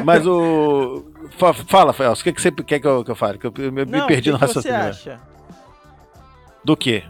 Mas 0.03 0.25
o. 0.27 1.05
fa- 1.37 1.53
Fala, 1.53 1.93
Felso, 1.93 2.21
o 2.21 2.23
que, 2.23 2.33
que 2.33 2.41
você 2.41 2.51
quer 2.51 2.79
que 2.79 2.87
eu, 2.87 3.03
que 3.03 3.11
eu 3.11 3.15
fale? 3.15 3.37
Que 3.37 3.47
eu, 3.47 3.71
me 3.71 3.85
Não, 3.85 4.05
perdi 4.07 4.29
o 4.29 4.33
no 4.33 4.39
que 4.39 4.47
que 4.47 4.53
você 4.53 4.69
raciocínio. 4.69 5.15
acha? 5.15 5.19
Do 6.63 6.77
quê? 6.77 7.03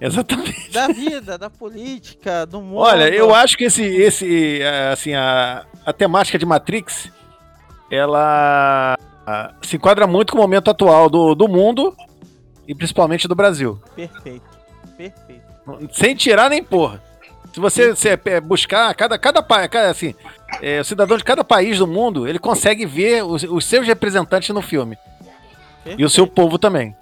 Exatamente. 0.00 0.70
Da 0.70 0.88
vida, 0.88 1.36
da 1.36 1.50
política, 1.50 2.46
do 2.46 2.60
mundo. 2.60 2.78
Olha, 2.78 3.08
eu 3.08 3.34
acho 3.34 3.56
que 3.56 3.64
esse, 3.64 3.82
esse 3.82 4.62
eh, 4.62 4.92
assim, 4.92 5.14
a, 5.14 5.64
a 5.84 5.92
temática 5.92 6.38
de 6.38 6.46
Matrix, 6.46 7.10
ela 7.90 8.96
se 9.62 9.76
enquadra 9.76 10.06
muito 10.06 10.32
com 10.32 10.38
o 10.38 10.42
momento 10.42 10.70
atual 10.70 11.10
do, 11.10 11.34
do 11.34 11.48
mundo 11.48 11.94
e 12.66 12.74
principalmente 12.74 13.26
do 13.26 13.34
Brasil. 13.34 13.80
Perfeito. 13.94 14.46
Perfeito. 14.96 15.42
Sem 15.92 16.14
tirar 16.14 16.48
nem 16.48 16.62
porra. 16.62 17.02
Se 17.52 17.60
você, 17.60 17.96
se, 17.96 18.08
é, 18.08 18.40
buscar 18.40 18.94
cada, 18.94 19.18
cada, 19.18 19.42
cada 19.42 19.90
assim, 19.90 20.14
é, 20.62 20.80
o 20.80 20.84
cidadão 20.84 21.16
de 21.16 21.24
cada 21.24 21.42
país 21.42 21.78
do 21.78 21.86
mundo, 21.86 22.28
ele 22.28 22.38
consegue 22.38 22.86
ver 22.86 23.24
os, 23.24 23.42
os 23.42 23.64
seus 23.64 23.86
representantes 23.86 24.50
no 24.50 24.62
filme. 24.62 24.96
E 25.96 26.04
o 26.04 26.10
seu 26.10 26.26
povo 26.26 26.58
também. 26.58 26.94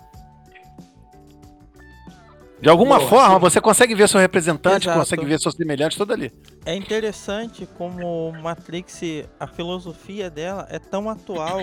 De 2.60 2.70
alguma 2.70 2.98
Boa, 2.98 3.08
forma, 3.08 3.34
sim. 3.34 3.40
você 3.40 3.60
consegue 3.60 3.94
ver 3.94 4.08
seu 4.08 4.18
representante, 4.18 4.86
Exato. 4.86 4.98
consegue 4.98 5.24
ver 5.26 5.38
seus 5.38 5.54
semelhantes 5.54 5.98
todo 5.98 6.12
ali. 6.12 6.32
É 6.64 6.74
interessante 6.74 7.68
como 7.76 8.32
Matrix, 8.32 9.00
a 9.38 9.46
filosofia 9.46 10.30
dela 10.30 10.66
é 10.70 10.78
tão 10.78 11.10
atual 11.10 11.60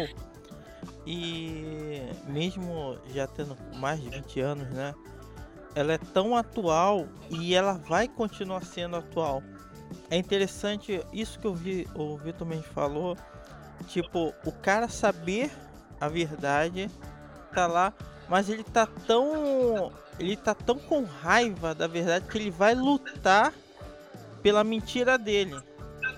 e 1.06 2.02
mesmo 2.28 2.98
já 3.14 3.26
tendo 3.26 3.58
mais 3.76 4.00
de 4.02 4.10
20 4.10 4.40
anos, 4.42 4.70
né? 4.70 4.94
Ela 5.76 5.94
é 5.94 5.98
tão 5.98 6.38
atual 6.38 7.08
e 7.30 7.56
ela 7.56 7.74
vai 7.74 8.08
continuar 8.08 8.64
sendo 8.64 8.96
atual. 8.96 9.42
É 10.12 10.18
interessante 10.18 11.02
isso 11.12 11.40
que 11.40 11.48
eu 11.48 11.56
vi, 11.56 11.88
o 11.96 12.16
Vitor 12.18 12.48
Mendes 12.48 12.68
falou, 12.68 13.18
tipo, 13.88 14.32
o 14.46 14.52
cara 14.52 14.88
saber 14.88 15.52
a 16.00 16.08
verdade 16.08 16.90
tá 17.54 17.66
lá, 17.66 17.94
mas 18.30 18.50
ele 18.50 18.64
tá 18.64 18.88
tão 19.08 19.92
ele 20.20 20.36
tá 20.38 20.54
tão 20.54 20.78
com 20.78 21.04
raiva 21.24 21.74
da 21.74 21.88
verdade 21.88 22.26
que 22.30 22.38
ele 22.38 22.52
vai 22.52 22.76
lutar 22.76 23.52
pela 24.42 24.64
mentira 24.64 25.18
dele. 25.18 25.56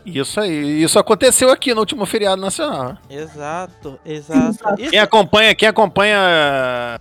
Isso 0.05 0.39
aí. 0.39 0.83
Isso 0.83 0.99
aconteceu 0.99 1.49
aqui 1.49 1.73
no 1.73 1.79
último 1.79 2.05
feriado 2.05 2.41
nacional. 2.41 2.89
né? 2.89 2.97
Exato, 3.09 3.99
exato. 4.05 4.51
Isso- 4.79 4.91
Quem 4.91 4.99
acompanha, 4.99 5.55
quem 5.55 5.67
acompanha 5.67 6.99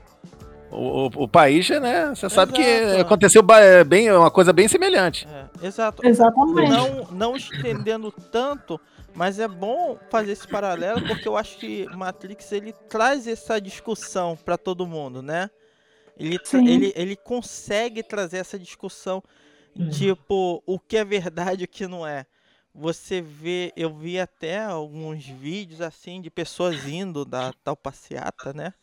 o, 0.70 1.06
o- 1.06 1.24
o 1.24 1.28
país, 1.28 1.68
né? 1.68 2.10
Você 2.14 2.28
sabe 2.30 2.52
que 2.52 2.62
aconteceu 3.00 3.42
ba- 3.42 3.84
bem, 3.86 4.10
uma 4.12 4.30
coisa 4.30 4.52
bem 4.52 4.68
semelhante. 4.68 5.26
é, 5.62 5.66
exato. 5.66 6.06
Exatamente. 6.06 6.70
Não, 6.70 7.08
não 7.10 7.36
estendendo 7.36 8.12
tanto, 8.30 8.80
mas 9.14 9.38
é 9.38 9.46
bom 9.46 9.98
fazer 10.10 10.32
esse 10.32 10.46
paralelo 10.46 11.06
porque 11.06 11.28
eu 11.28 11.36
acho 11.36 11.56
que 11.58 11.86
Matrix 11.94 12.50
ele 12.52 12.72
traz 12.88 13.26
essa 13.26 13.60
discussão 13.60 14.36
para 14.36 14.58
todo 14.58 14.86
mundo, 14.86 15.22
né? 15.22 15.50
Ele, 16.16 16.38
ele, 16.66 16.92
ele 16.94 17.16
consegue 17.16 18.02
trazer 18.02 18.38
essa 18.38 18.58
discussão, 18.58 19.22
tipo, 19.90 20.62
o 20.64 20.78
que 20.78 20.96
é 20.96 21.04
verdade 21.04 21.62
e 21.62 21.64
o 21.64 21.68
que 21.68 21.86
não 21.86 22.06
é. 22.06 22.26
Você 22.72 23.20
vê, 23.20 23.72
eu 23.76 23.94
vi 23.94 24.18
até 24.18 24.64
alguns 24.64 25.24
vídeos 25.26 25.80
assim 25.80 26.20
de 26.20 26.30
pessoas 26.30 26.86
indo 26.86 27.24
da 27.24 27.52
tal 27.62 27.76
passeata, 27.76 28.52
né? 28.52 28.74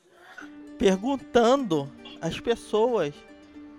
Perguntando 0.78 1.91
às 2.22 2.39
pessoas, 2.39 3.13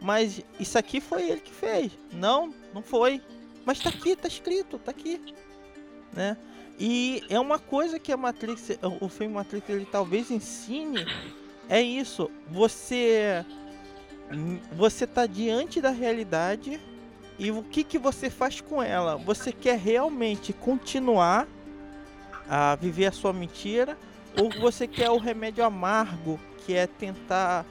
mas 0.00 0.42
isso 0.60 0.78
aqui 0.78 1.00
foi 1.00 1.30
ele 1.30 1.40
que 1.40 1.52
fez? 1.52 1.92
Não, 2.12 2.54
não 2.74 2.82
foi. 2.82 3.22
Mas 3.64 3.80
tá 3.80 3.88
aqui, 3.88 4.14
tá 4.16 4.28
escrito, 4.28 4.78
tá 4.78 4.90
aqui, 4.90 5.20
né? 6.12 6.36
E 6.78 7.22
é 7.28 7.38
uma 7.38 7.58
coisa 7.58 7.98
que 7.98 8.12
a 8.12 8.16
Matrix, 8.16 8.70
o 9.00 9.08
filme 9.08 9.34
Matrix, 9.34 9.68
ele 9.68 9.86
talvez 9.90 10.30
ensine 10.30 11.06
é 11.68 11.80
isso. 11.80 12.30
Você 12.50 13.44
você 14.72 15.06
tá 15.06 15.26
diante 15.26 15.80
da 15.80 15.90
realidade 15.90 16.80
e 17.38 17.50
o 17.50 17.62
que 17.62 17.84
que 17.84 17.98
você 17.98 18.30
faz 18.30 18.60
com 18.60 18.82
ela? 18.82 19.16
Você 19.16 19.52
quer 19.52 19.78
realmente 19.78 20.52
continuar 20.52 21.46
a 22.48 22.74
viver 22.76 23.06
a 23.06 23.12
sua 23.12 23.32
mentira 23.32 23.96
ou 24.40 24.50
você 24.60 24.86
quer 24.86 25.10
o 25.10 25.18
remédio 25.18 25.64
amargo, 25.64 26.40
que 26.58 26.74
é 26.74 26.86
tentar 26.86 27.66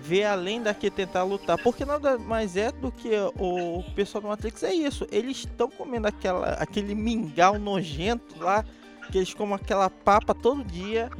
ver 0.00 0.24
além 0.24 0.62
daqui, 0.62 0.90
tentar 0.90 1.22
lutar? 1.22 1.58
Porque 1.62 1.84
nada 1.84 2.18
mais 2.18 2.56
é 2.56 2.72
do 2.72 2.90
que 2.90 3.10
o 3.38 3.82
pessoal 3.94 4.22
do 4.22 4.28
Matrix 4.28 4.62
é 4.62 4.74
isso. 4.74 5.06
Eles 5.10 5.38
estão 5.38 5.68
comendo 5.68 6.08
aquela 6.08 6.54
aquele 6.54 6.94
mingau 6.94 7.58
nojento 7.58 8.42
lá, 8.42 8.64
que 9.10 9.18
eles 9.18 9.34
comem 9.34 9.54
aquela 9.54 9.90
papa 9.90 10.34
todo 10.34 10.64
dia 10.64 11.10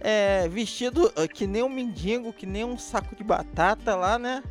é, 0.00 0.48
vestido 0.48 1.12
ah, 1.16 1.26
que 1.26 1.46
nem 1.46 1.62
um 1.62 1.68
mendigo, 1.68 2.32
que 2.32 2.46
nem 2.46 2.64
um 2.64 2.78
saco 2.78 3.16
de 3.16 3.24
batata 3.24 3.94
lá, 3.94 4.18
né? 4.18 4.42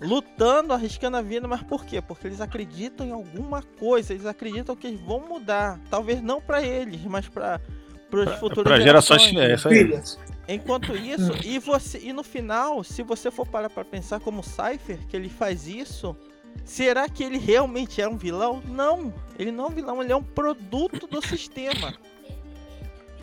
Lutando, 0.00 0.72
arriscando 0.72 1.16
a 1.16 1.22
vida, 1.22 1.46
mas 1.46 1.62
por 1.62 1.84
quê? 1.84 2.02
Porque 2.02 2.26
eles 2.26 2.40
acreditam 2.40 3.06
em 3.06 3.12
alguma 3.12 3.62
coisa, 3.62 4.12
eles 4.12 4.26
acreditam 4.26 4.74
que 4.74 4.86
eles 4.88 5.00
vão 5.00 5.20
mudar. 5.20 5.80
Talvez 5.88 6.20
não 6.20 6.40
para 6.40 6.62
eles, 6.62 7.02
mas 7.04 7.28
para 7.28 7.60
as 8.20 8.38
futuras 8.38 8.64
Para 8.64 8.80
gerações. 8.80 9.22
gerações. 9.22 9.50
É 9.50 9.54
isso 9.54 9.68
aí. 9.68 9.78
Filhas. 9.78 10.18
Enquanto 10.48 10.94
isso, 10.96 11.32
e 11.44 11.58
você 11.58 11.98
e 11.98 12.12
no 12.12 12.22
final, 12.22 12.82
se 12.84 13.02
você 13.02 13.30
for 13.30 13.46
parar 13.46 13.70
para 13.70 13.84
pensar 13.84 14.20
como 14.20 14.40
o 14.40 14.44
Cypher, 14.44 14.98
que 15.08 15.16
ele 15.16 15.28
faz 15.28 15.66
isso, 15.66 16.14
será 16.64 17.08
que 17.08 17.24
ele 17.24 17.38
realmente 17.38 18.00
é 18.02 18.08
um 18.08 18.16
vilão? 18.16 18.62
Não, 18.66 19.12
ele 19.38 19.50
não 19.50 19.64
é 19.64 19.68
um 19.68 19.70
vilão, 19.70 20.02
ele 20.02 20.12
é 20.12 20.16
um 20.16 20.22
produto 20.22 21.06
do 21.06 21.26
sistema. 21.26 21.94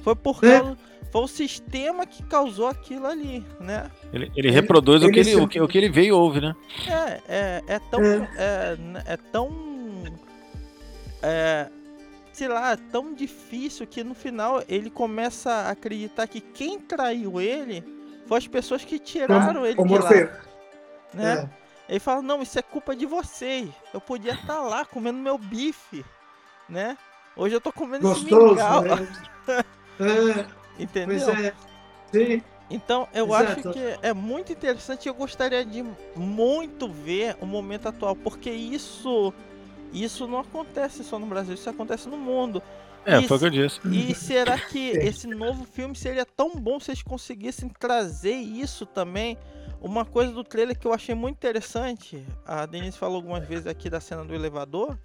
Foi 0.03 0.15
por 0.15 0.39
É. 0.43 0.59
causa, 0.59 0.77
foi 1.11 1.21
o 1.21 1.27
sistema 1.27 2.05
que 2.07 2.23
causou 2.23 2.67
aquilo 2.67 3.05
ali, 3.05 3.45
né? 3.59 3.91
Ele, 4.11 4.31
ele 4.35 4.49
reproduz 4.49 5.03
o, 5.03 5.11
que 5.11 5.19
ele 5.19 5.29
ele, 5.31 5.41
o, 5.41 5.47
que, 5.47 5.61
o 5.61 5.67
que 5.67 5.77
ele 5.77 5.89
vê 5.89 6.05
e 6.05 6.11
ouve, 6.11 6.41
né? 6.41 6.55
É, 6.87 7.21
é, 7.27 7.63
é 7.67 7.79
tão. 7.79 8.01
É, 8.03 8.75
n- 8.79 9.03
é 9.05 9.17
tão. 9.31 9.51
É, 11.21 11.67
sei 12.41 12.47
lá, 12.47 12.75
tão 12.75 13.13
difícil 13.13 13.85
que 13.85 14.03
no 14.03 14.15
final 14.15 14.63
ele 14.67 14.89
começa 14.89 15.51
a 15.51 15.69
acreditar 15.69 16.25
que 16.25 16.41
quem 16.41 16.79
traiu 16.79 17.39
ele 17.39 17.83
foi 18.25 18.39
as 18.39 18.47
pessoas 18.47 18.83
que 18.83 18.97
tiraram 18.97 19.63
ele 19.63 19.79
O 19.79 19.85
de 19.85 19.93
lá. 19.93 19.99
Morfeu. 19.99 20.29
Né? 21.13 21.47
É. 21.87 21.91
Ele 21.91 21.99
fala, 21.99 22.23
não, 22.23 22.41
isso 22.41 22.57
é 22.57 22.63
culpa 22.63 22.95
de 22.95 23.05
vocês. 23.05 23.69
Eu 23.93 24.01
podia 24.01 24.33
estar 24.33 24.59
lá 24.59 24.83
comendo 24.83 25.19
meu 25.19 25.37
bife, 25.37 26.03
né? 26.67 26.97
Hoje 27.35 27.53
eu 27.53 27.61
tô 27.61 27.71
comendo 27.71 28.11
esse 28.11 28.21
Gostoso, 28.21 28.55
mingau, 28.55 28.81
né? 28.81 29.07
É, 29.99 30.81
entendeu? 30.81 31.29
é. 31.29 31.53
Sim. 32.11 32.41
Então, 32.71 33.07
eu 33.13 33.27
Exato. 33.27 33.69
acho 33.69 33.73
que 33.73 33.99
é 34.01 34.13
muito 34.13 34.51
interessante 34.51 35.05
e 35.05 35.09
eu 35.09 35.13
gostaria 35.13 35.63
de 35.63 35.85
muito 36.15 36.89
ver 36.89 37.37
o 37.39 37.45
momento 37.45 37.87
atual, 37.87 38.15
porque 38.15 38.49
isso 38.49 39.31
isso 39.91 40.27
não 40.27 40.39
acontece 40.39 41.03
só 41.03 41.17
no 41.19 41.25
Brasil, 41.25 41.53
isso 41.55 41.69
acontece 41.69 42.07
no 42.09 42.17
mundo. 42.17 42.61
É, 43.03 43.17
Isso. 43.17 43.27
foi 43.29 43.37
o 43.37 43.39
que 43.39 43.45
eu 43.47 43.49
disse. 43.49 43.79
E 43.91 44.13
será 44.15 44.59
que 44.59 44.91
É. 44.97 45.05
esse 45.07 45.25
novo 45.27 45.63
filme 45.65 45.95
seria 45.95 46.23
tão 46.25 46.51
bom 46.55 46.79
se 46.79 46.91
eles 46.91 47.01
conseguissem 47.01 47.67
trazer 47.67 48.35
isso 48.35 48.85
também? 48.85 49.37
Uma 49.81 50.05
coisa 50.05 50.31
do 50.31 50.43
trailer 50.43 50.77
que 50.77 50.85
eu 50.85 50.93
achei 50.93 51.15
muito 51.15 51.35
interessante, 51.37 52.23
a 52.45 52.67
Denise 52.67 52.97
falou 52.99 53.15
algumas 53.15 53.47
vezes 53.47 53.65
aqui 53.65 53.89
da 53.89 53.99
cena 53.99 54.23
do 54.23 54.35
elevador, 54.35 54.95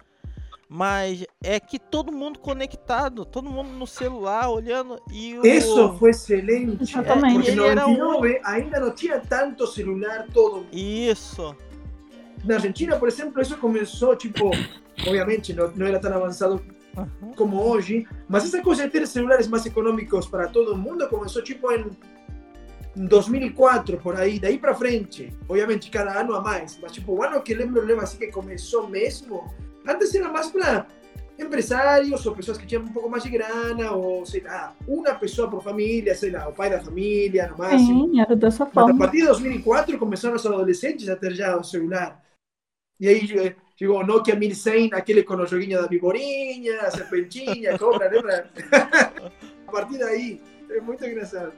mas 0.69 1.25
é 1.43 1.59
que 1.59 1.79
todo 1.79 2.11
mundo 2.11 2.37
conectado, 2.37 3.25
todo 3.25 3.49
mundo 3.49 3.69
no 3.69 3.87
celular 3.87 4.49
olhando 4.49 5.01
e 5.11 5.35
o 5.39 5.43
Eso 5.45 5.97
fue 5.97 6.11
excelente. 6.11 6.83
Exatamente. 6.83 7.33
Porque 7.35 7.49
Ele 7.51 7.61
en 7.61 7.69
era 7.69 7.87
um- 7.87 7.97
99 7.97 8.41
ainda 8.43 8.79
no 8.79 8.91
tinha 8.91 9.19
tanto 9.19 9.65
celular 9.65 10.27
todo. 10.31 10.67
Isso. 10.71 11.55
Na 12.47 12.55
Argentina, 12.55 12.97
por 12.97 13.09
exemplo, 13.09 13.41
eso 13.41 13.57
comenzó, 13.57 14.15
tipo, 14.15 14.51
obviamente 15.05 15.53
no, 15.53 15.69
no 15.75 15.85
era 15.85 15.99
tan 15.99 16.13
avanzado 16.13 16.61
Aham. 16.95 17.33
como 17.35 17.61
hoy, 17.61 18.07
mas 18.29 18.45
esa 18.45 18.61
cosa 18.61 18.83
de 18.83 18.89
tener 18.89 19.07
celulares 19.07 19.49
más 19.49 19.65
económicos 19.65 20.27
para 20.27 20.47
todo 20.47 20.71
el 20.71 20.77
mundo 20.79 21.09
comenzó, 21.09 21.43
tipo, 21.43 21.69
en 21.73 21.91
2004, 22.95 23.99
por 23.99 24.15
aí, 24.15 24.39
daí 24.39 24.57
pra 24.57 24.73
frente. 24.73 25.31
Obviamente, 25.47 25.91
cada 25.91 26.21
ano 26.21 26.35
a 26.35 26.41
mais, 26.41 26.79
mas, 26.81 26.93
tipo, 26.93 27.11
o 27.11 27.21
ano 27.21 27.43
que 27.43 27.53
lembro, 27.53 27.85
lembro 27.85 28.03
assim 28.03 28.17
que 28.17 28.27
começou 28.27 28.87
mesmo, 28.87 29.53
antes 29.85 30.15
era 30.15 30.29
mais 30.29 30.47
pra 30.47 30.87
empresários 31.37 32.25
ou 32.25 32.33
pessoas 32.33 32.57
que 32.57 32.65
tinham 32.65 32.81
um 32.81 32.87
pouco 32.87 33.09
mais 33.09 33.23
de 33.23 33.29
grana, 33.29 33.91
ou 33.91 34.25
sei 34.25 34.41
lá, 34.41 34.73
uma 34.87 35.13
pessoa 35.15 35.49
por 35.49 35.61
família, 35.61 36.15
sei 36.15 36.31
lá, 36.31 36.47
o 36.47 36.53
pai 36.53 36.69
da 36.69 36.79
família, 36.79 37.49
no 37.49 37.57
máximo. 37.57 38.07
Sim, 38.07 38.21
era 38.21 38.35
dessa 38.37 38.65
Mas 38.65 38.71
a 38.71 38.87
forma. 38.87 38.97
partir 38.97 39.17
de 39.17 39.25
2004 39.25 39.99
começaram 39.99 40.35
os 40.37 40.45
adolescentes 40.45 41.09
a 41.09 41.15
ter 41.15 41.33
já 41.35 41.55
o 41.57 41.63
celular. 41.63 42.25
E 42.99 43.07
aí 43.07 43.31
eh, 43.37 43.55
chegou 43.75 43.99
o 43.99 44.05
Nokia 44.05 44.35
1100, 44.35 44.93
aquele 44.93 45.23
com 45.23 45.35
o 45.35 45.45
joguinho 45.45 45.81
da 45.81 45.87
Viborinha, 45.87 46.81
a 46.81 46.91
serpentinha, 46.91 47.77
cobra, 47.77 48.09
lembra? 48.09 48.49
a 49.67 49.71
partir 49.71 49.99
daí, 49.99 50.41
é 50.69 50.81
muito 50.81 51.05
engraçado. 51.05 51.53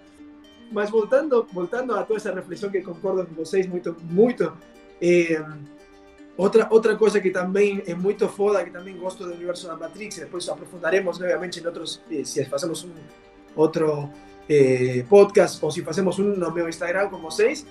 Mas 0.72 0.90
voltando, 0.90 1.48
voltando 1.52 1.96
a 1.96 2.04
toda 2.04 2.20
essa 2.20 2.34
reflexão 2.34 2.70
que 2.70 2.82
concordo 2.82 3.26
com 3.26 3.34
vocês 3.34 3.66
muito, 3.66 3.96
muito, 4.04 4.52
eh, 5.02 5.42
outra, 6.38 6.68
outra 6.70 6.96
coisa 6.96 7.22
que 7.22 7.32
também 7.32 7.82
é 7.88 7.96
muito 7.96 8.28
foda, 8.28 8.64
que 8.64 8.70
também 8.70 8.98
gosto 8.98 9.24
do 9.24 9.34
universo 9.34 9.68
da 9.68 9.76
Matrix, 9.76 10.18
e 10.18 10.22
depois 10.22 10.48
aprofundaremos 10.48 11.18
novamente 11.20 11.60
em 11.60 11.66
outros, 11.66 12.02
eh, 12.12 12.24
se 12.24 12.46
fazemos 12.46 12.84
um 12.84 12.92
outro 13.56 14.10
eh, 14.50 15.06
podcast 15.10 15.64
ou 15.64 15.72
se 15.72 15.82
fazemos 15.84 16.20
um 16.20 16.36
no 16.36 16.52
meu 16.52 16.68
Instagram 16.68 17.10
com 17.10 17.18
vocês, 17.18 17.66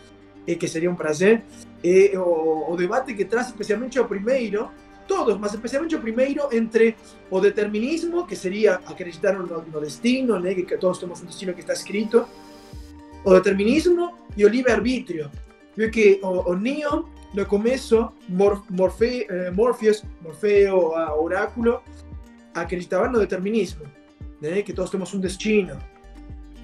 eh, 0.49 0.55
que 0.55 0.67
seria 0.67 0.91
um 0.91 0.95
prazer, 0.95 1.43
eh, 1.85 2.13
o, 2.17 2.73
o 2.73 2.77
debate 2.77 3.15
que 3.15 3.25
traz 3.25 3.49
especialmente 3.49 4.01
o 4.01 4.07
primeiro, 4.07 4.71
todos, 5.07 5.39
mas 5.39 5.53
especialmente 5.53 5.95
o 5.95 6.01
primeiro, 6.01 6.49
entre 6.53 6.97
o 7.31 7.41
determinismo, 7.41 8.27
que 8.27 8.35
seria 8.35 8.81
acreditar 8.87 9.33
no, 9.35 9.47
no 9.47 9.81
destino, 9.81 10.39
né, 10.41 10.55
que, 10.55 10.63
que 10.63 10.77
todos 10.79 10.99
temos 10.99 11.23
um 11.23 11.27
destino 11.27 11.53
que 11.53 11.61
está 11.61 11.75
escrito, 11.75 12.27
o 13.25 13.35
determinismo 13.35 14.17
e 14.37 14.45
o 14.45 14.49
livre-arbítrio. 14.49 15.31
Porque 15.75 16.19
o, 16.23 16.51
o 16.51 16.57
Neo, 16.57 17.09
no 17.35 17.45
começo, 17.47 18.11
Mor, 18.29 18.65
Morfe, 18.71 19.27
eh, 19.29 19.51
Morpheus, 19.51 20.03
Morfeo, 20.23 20.95
a 20.95 21.15
Oráculo, 21.15 21.83
acreditavam 22.55 23.13
no 23.13 23.19
determinismo, 23.19 23.85
né, 24.41 24.63
que 24.63 24.73
todos 24.73 24.91
temos 24.91 25.13
um 25.15 25.21
destino. 25.21 25.79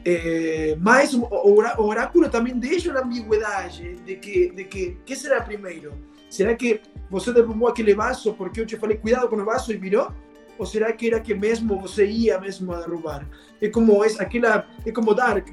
Eh, 0.05 0.77
mas 0.81 1.15
o, 1.15 1.23
o 1.23 1.57
orá- 1.57 1.77
o 1.79 1.85
oráculo 1.85 2.29
também 2.29 2.59
deixa 2.59 2.91
uma 2.91 3.01
ambiguidade 3.01 3.95
de 4.05 4.17
que, 4.17 4.51
de 4.51 4.65
que, 4.65 4.99
que 5.05 5.17
será 5.17 5.41
primeiro? 5.41 5.93
Será 6.29 6.55
que 6.55 6.81
você 7.09 7.33
derrubou 7.33 7.69
aquele 7.69 7.95
vaso 7.95 8.35
porque 8.35 8.61
eu 8.61 8.67
te 8.67 8.77
falei 8.77 8.99
cuidado 8.99 9.29
com 9.29 9.37
o 9.37 9.45
vaso 9.45 9.73
e 9.73 9.77
virou? 9.77 10.13
Ou 10.59 10.67
será 10.67 10.93
que 10.93 11.07
era 11.09 11.21
que 11.21 11.35
mesmo 11.35 11.81
você 11.81 12.07
ia 12.07 12.39
mesmo 12.39 12.73
a 12.73 12.81
derrubar? 12.81 13.27
É 13.61 13.69
como 13.69 14.05
é 14.05 14.09
aquela, 14.19 14.67
é 14.85 14.93
como 14.93 15.15
Dark, 15.15 15.49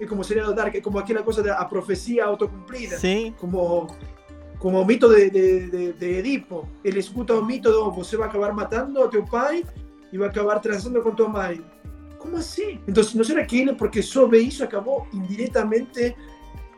é 0.00 0.06
como 0.06 0.22
seria 0.22 0.44
Dark, 0.52 0.74
é 0.74 0.80
como 0.80 0.98
aquela 0.98 1.22
coisa 1.22 1.42
da 1.42 1.64
profecia 1.64 2.24
autocumprida, 2.24 2.98
Sim, 2.98 3.34
como 3.38 3.88
como 4.58 4.80
o 4.80 4.84
mito 4.86 5.08
de, 5.08 5.28
de, 5.30 5.70
de, 5.70 5.92
de 5.92 6.06
Edipo. 6.18 6.66
Ele 6.82 6.98
escuta 6.98 7.34
o 7.34 7.44
mito 7.44 7.70
de 7.70 7.76
oh, 7.76 7.90
você 7.90 8.16
vai 8.16 8.28
acabar 8.28 8.52
matando 8.54 9.02
a 9.02 9.08
teu 9.08 9.24
pai 9.24 9.64
e 10.12 10.16
vai 10.16 10.28
acabar 10.28 10.58
transando 10.60 11.02
com 11.02 11.14
tua 11.14 11.28
mãe. 11.28 11.62
Como 12.26 12.38
assim? 12.38 12.80
Então, 12.88 13.04
não 13.14 13.22
será 13.22 13.44
que 13.46 13.60
ele, 13.60 13.72
porque 13.72 14.02
soube 14.02 14.36
isso, 14.36 14.64
acabou 14.64 15.06
indiretamente 15.12 16.16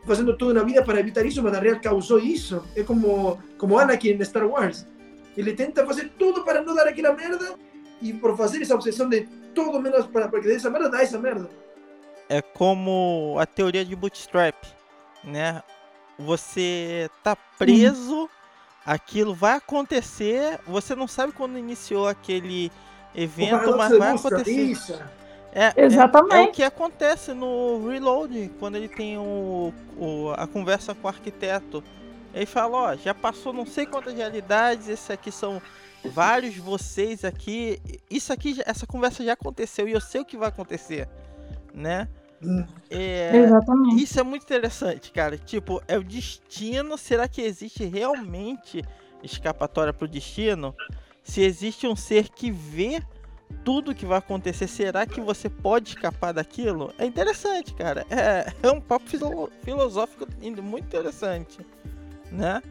fazendo 0.05 0.36
toda 0.36 0.53
uma 0.53 0.64
vida 0.64 0.82
para 0.84 1.01
evitar 1.01 1.24
isso, 1.24 1.42
mas 1.42 1.53
na 1.53 1.59
real 1.59 1.80
causou 1.80 2.18
isso? 2.18 2.62
É 2.76 2.82
como, 2.82 3.42
como 3.57 3.78
Anakin 3.78 4.11
em 4.11 4.24
Star 4.24 4.46
Wars. 4.46 4.86
Ele 5.36 5.55
tenta 5.55 5.86
fazer 5.86 6.12
tudo 6.18 6.44
para 6.44 6.62
não 6.62 6.74
dar 6.74 6.86
aquela 6.86 7.14
merda 7.14 7.55
e 8.03 8.12
por 8.12 8.36
fazer 8.36 8.61
essa 8.61 8.74
obsessão 8.74 9.09
de 9.09 9.26
tudo 9.55 9.80
menos 9.80 10.07
para, 10.07 10.28
para 10.28 10.40
que 10.40 10.49
dê 10.49 10.57
essa 10.57 10.68
merda, 10.68 10.90
dá 10.90 11.03
essa 11.03 11.18
merda. 11.18 11.49
é 12.28 12.42
como 12.42 13.36
a 13.40 13.46
teoria 13.46 13.84
de 13.84 13.96
bootstrap, 13.96 14.55
né? 15.24 15.62
Você 16.18 17.09
tá 17.22 17.36
preso, 17.57 18.28
aquilo 18.84 19.34
vai 19.34 19.55
acontecer, 19.55 20.59
você 20.66 20.94
não 20.94 21.09
sabe 21.09 21.32
quando 21.32 21.59
iniciou 21.59 22.07
aquele 22.07 22.70
evento, 23.14 23.76
mas 23.76 23.96
vai 23.96 24.11
acontecer. 24.14 24.51
Isso. 24.51 24.99
É, 25.53 25.64
é- 25.66 25.72
é 25.76 25.82
o 25.82 25.86
Exatamente. 25.86 26.53
que 26.53 26.62
acontece 26.62 27.32
no 27.32 27.88
Reload, 27.88 28.51
quando 28.59 28.76
ele 28.76 28.88
tem 28.88 29.16
o, 29.18 29.72
o- 29.96 30.30
a 30.36 30.46
conversa 30.46 30.94
com 30.94 31.07
o 31.07 31.11
arquiteto. 31.11 31.82
Ele 32.34 32.46
fala, 32.46 32.76
ó, 32.76 32.96
já 32.96 33.14
passou 33.14 33.53
não 33.53 33.64
sei 33.66 33.86
quantas 33.86 34.14
realidades, 34.14 34.88
esse 34.88 35.12
aqui 35.12 35.32
são 35.32 35.61
vários 36.05 36.57
vocês 36.57 37.24
aqui. 37.24 37.80
Isso 38.11 38.32
aqui, 38.32 38.61
essa 38.66 38.86
conversa 38.86 39.24
já 39.24 39.32
aconteceu 39.32 39.88
e 39.88 39.92
eu 39.92 40.01
sei 40.01 40.20
o 40.20 40.24
que 40.24 40.36
vai 40.36 40.49
acontecer, 40.49 41.09
né? 41.74 42.07
É, 42.90 43.32
Exatamente. 43.34 44.01
isso 44.03 44.20
é 44.20 44.22
muito 44.22 44.42
interessante, 44.44 45.11
cara. 45.11 45.36
Tipo, 45.36 45.82
é 45.88 45.99
o 45.99 46.05
destino. 46.05 46.96
Será 46.96 47.26
que 47.26 47.40
existe 47.42 47.84
realmente 47.84 48.82
escapatória 49.24 49.92
pro 49.92 50.07
destino? 50.07 50.72
Se 51.24 51.42
existe 51.42 51.86
um 51.88 51.96
ser 51.96 52.28
que 52.28 52.51
vê 52.51 53.03
tudo 53.64 53.94
que 53.94 54.07
vai 54.07 54.18
acontecer, 54.18 54.66
será 54.66 55.05
que 55.07 55.20
você 55.20 55.49
pode 55.49 55.90
escapar 55.90 56.32
daquilo? 56.32 56.92
É 56.99 57.05
interessante, 57.05 57.74
cara. 57.74 58.07
É, 58.11 58.53
é 58.62 58.70
um 58.70 58.80
papo 58.80 59.09
filo- 59.09 59.51
filosófico 59.62 60.26
muito 60.62 60.84
interessante, 60.84 61.59
né? 62.32 62.62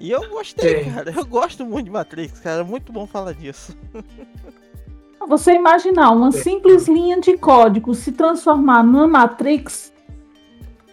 E 0.00 0.10
eu 0.10 0.28
gostei, 0.28 0.84
Sim. 0.84 0.92
cara. 0.92 1.12
Eu 1.16 1.24
gosto 1.24 1.64
muito 1.64 1.86
de 1.86 1.90
Matrix, 1.90 2.40
cara. 2.40 2.60
É 2.60 2.64
muito 2.64 2.92
bom 2.92 3.06
falar 3.06 3.32
disso. 3.32 3.76
Você 5.26 5.52
imaginar 5.54 6.10
uma 6.10 6.30
simples 6.30 6.86
linha 6.86 7.18
de 7.20 7.38
código 7.38 7.94
se 7.94 8.12
transformar 8.12 8.82
numa 8.82 9.06
Matrix 9.06 9.92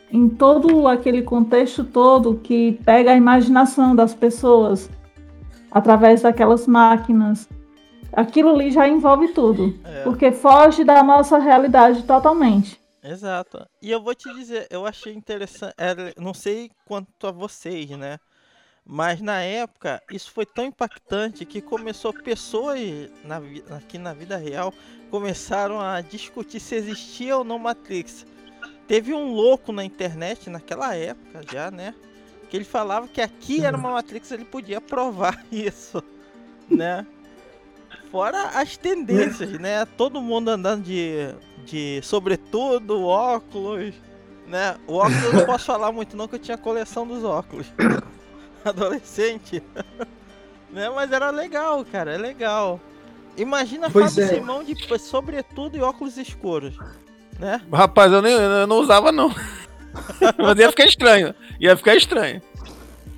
em 0.10 0.30
todo 0.30 0.88
aquele 0.88 1.22
contexto 1.22 1.84
todo 1.84 2.40
que 2.42 2.80
pega 2.86 3.12
a 3.12 3.16
imaginação 3.16 3.94
das 3.96 4.14
pessoas 4.14 4.90
através 5.70 6.22
daquelas 6.22 6.68
máquinas. 6.68 7.50
Aquilo 8.14 8.50
ali 8.50 8.72
já 8.72 8.88
envolve 8.88 9.30
tudo, 9.30 9.80
É. 9.84 10.04
porque 10.04 10.32
foge 10.32 10.84
da 10.84 11.02
nossa 11.04 11.38
realidade 11.38 12.04
totalmente. 12.04 12.80
Exato. 13.04 13.66
E 13.82 13.90
eu 13.90 14.02
vou 14.02 14.14
te 14.14 14.32
dizer, 14.34 14.68
eu 14.70 14.86
achei 14.86 15.14
interessante. 15.14 15.74
Não 16.18 16.34
sei 16.34 16.70
quanto 16.86 17.26
a 17.26 17.32
vocês, 17.32 17.90
né? 17.92 18.20
Mas 18.86 19.22
na 19.22 19.42
época, 19.42 20.02
isso 20.12 20.32
foi 20.32 20.46
tão 20.46 20.66
impactante 20.66 21.46
que 21.46 21.62
começou 21.62 22.12
pessoas 22.14 22.80
na, 23.24 23.38
aqui 23.78 23.98
na 23.98 24.14
vida 24.14 24.38
real 24.38 24.74
começaram 25.10 25.80
a 25.80 26.02
discutir 26.02 26.60
se 26.60 26.76
existia 26.76 27.38
ou 27.38 27.44
não 27.44 27.60
Matrix. 27.60 28.26
Teve 28.88 29.14
um 29.14 29.32
louco 29.34 29.72
na 29.72 29.84
internet 29.86 30.50
naquela 30.50 30.96
época 30.96 31.42
já, 31.52 31.70
né? 31.72 31.94
Que 32.50 32.58
ele 32.58 32.66
falava 32.66 33.08
que 33.08 33.22
aqui 33.22 33.64
era 33.64 33.78
uma 33.78 33.92
Matrix, 33.92 34.32
ele 34.32 34.46
podia 34.46 34.82
provar 34.82 35.44
isso, 35.52 36.04
né? 36.70 37.06
Fora 38.12 38.50
as 38.56 38.76
tendências, 38.76 39.52
né? 39.54 39.86
Todo 39.86 40.22
mundo 40.22 40.50
andando 40.50 40.84
de, 40.84 41.34
de 41.66 42.02
sobretudo, 42.04 43.06
óculos, 43.06 43.96
né? 44.46 44.76
O 44.86 44.96
óculos 44.96 45.24
eu 45.24 45.34
não 45.34 45.46
posso 45.46 45.66
falar 45.66 45.94
muito 45.94 46.18
não, 46.18 46.28
que 46.28 46.36
eu 46.36 46.40
tinha 46.40 46.58
coleção 46.58 47.08
dos 47.08 47.24
óculos. 47.24 47.68
Adolescente. 48.66 49.64
né? 50.70 50.90
Mas 50.90 51.10
era 51.12 51.30
legal, 51.30 51.86
cara, 51.86 52.14
é 52.14 52.18
legal. 52.18 52.82
Imagina 53.38 53.90
Pois 53.90 54.14
Fábio 54.14 54.30
é. 54.30 54.34
Simão 54.36 54.62
de 54.62 54.76
sobretudo 55.00 55.78
e 55.78 55.82
óculos 55.82 56.18
escuros, 56.18 56.76
né? 57.40 57.62
Rapaz, 57.72 58.12
eu, 58.12 58.22
nem, 58.22 58.34
eu 58.34 58.68
não 58.68 58.80
usava, 58.80 59.10
não. 59.10 59.34
Mas 60.38 60.60
ia 60.60 60.70
ficar 60.70 60.86
estranho. 60.86 61.34
Ia 61.62 61.78
ficar 61.78 61.96
estranho. 61.96 62.42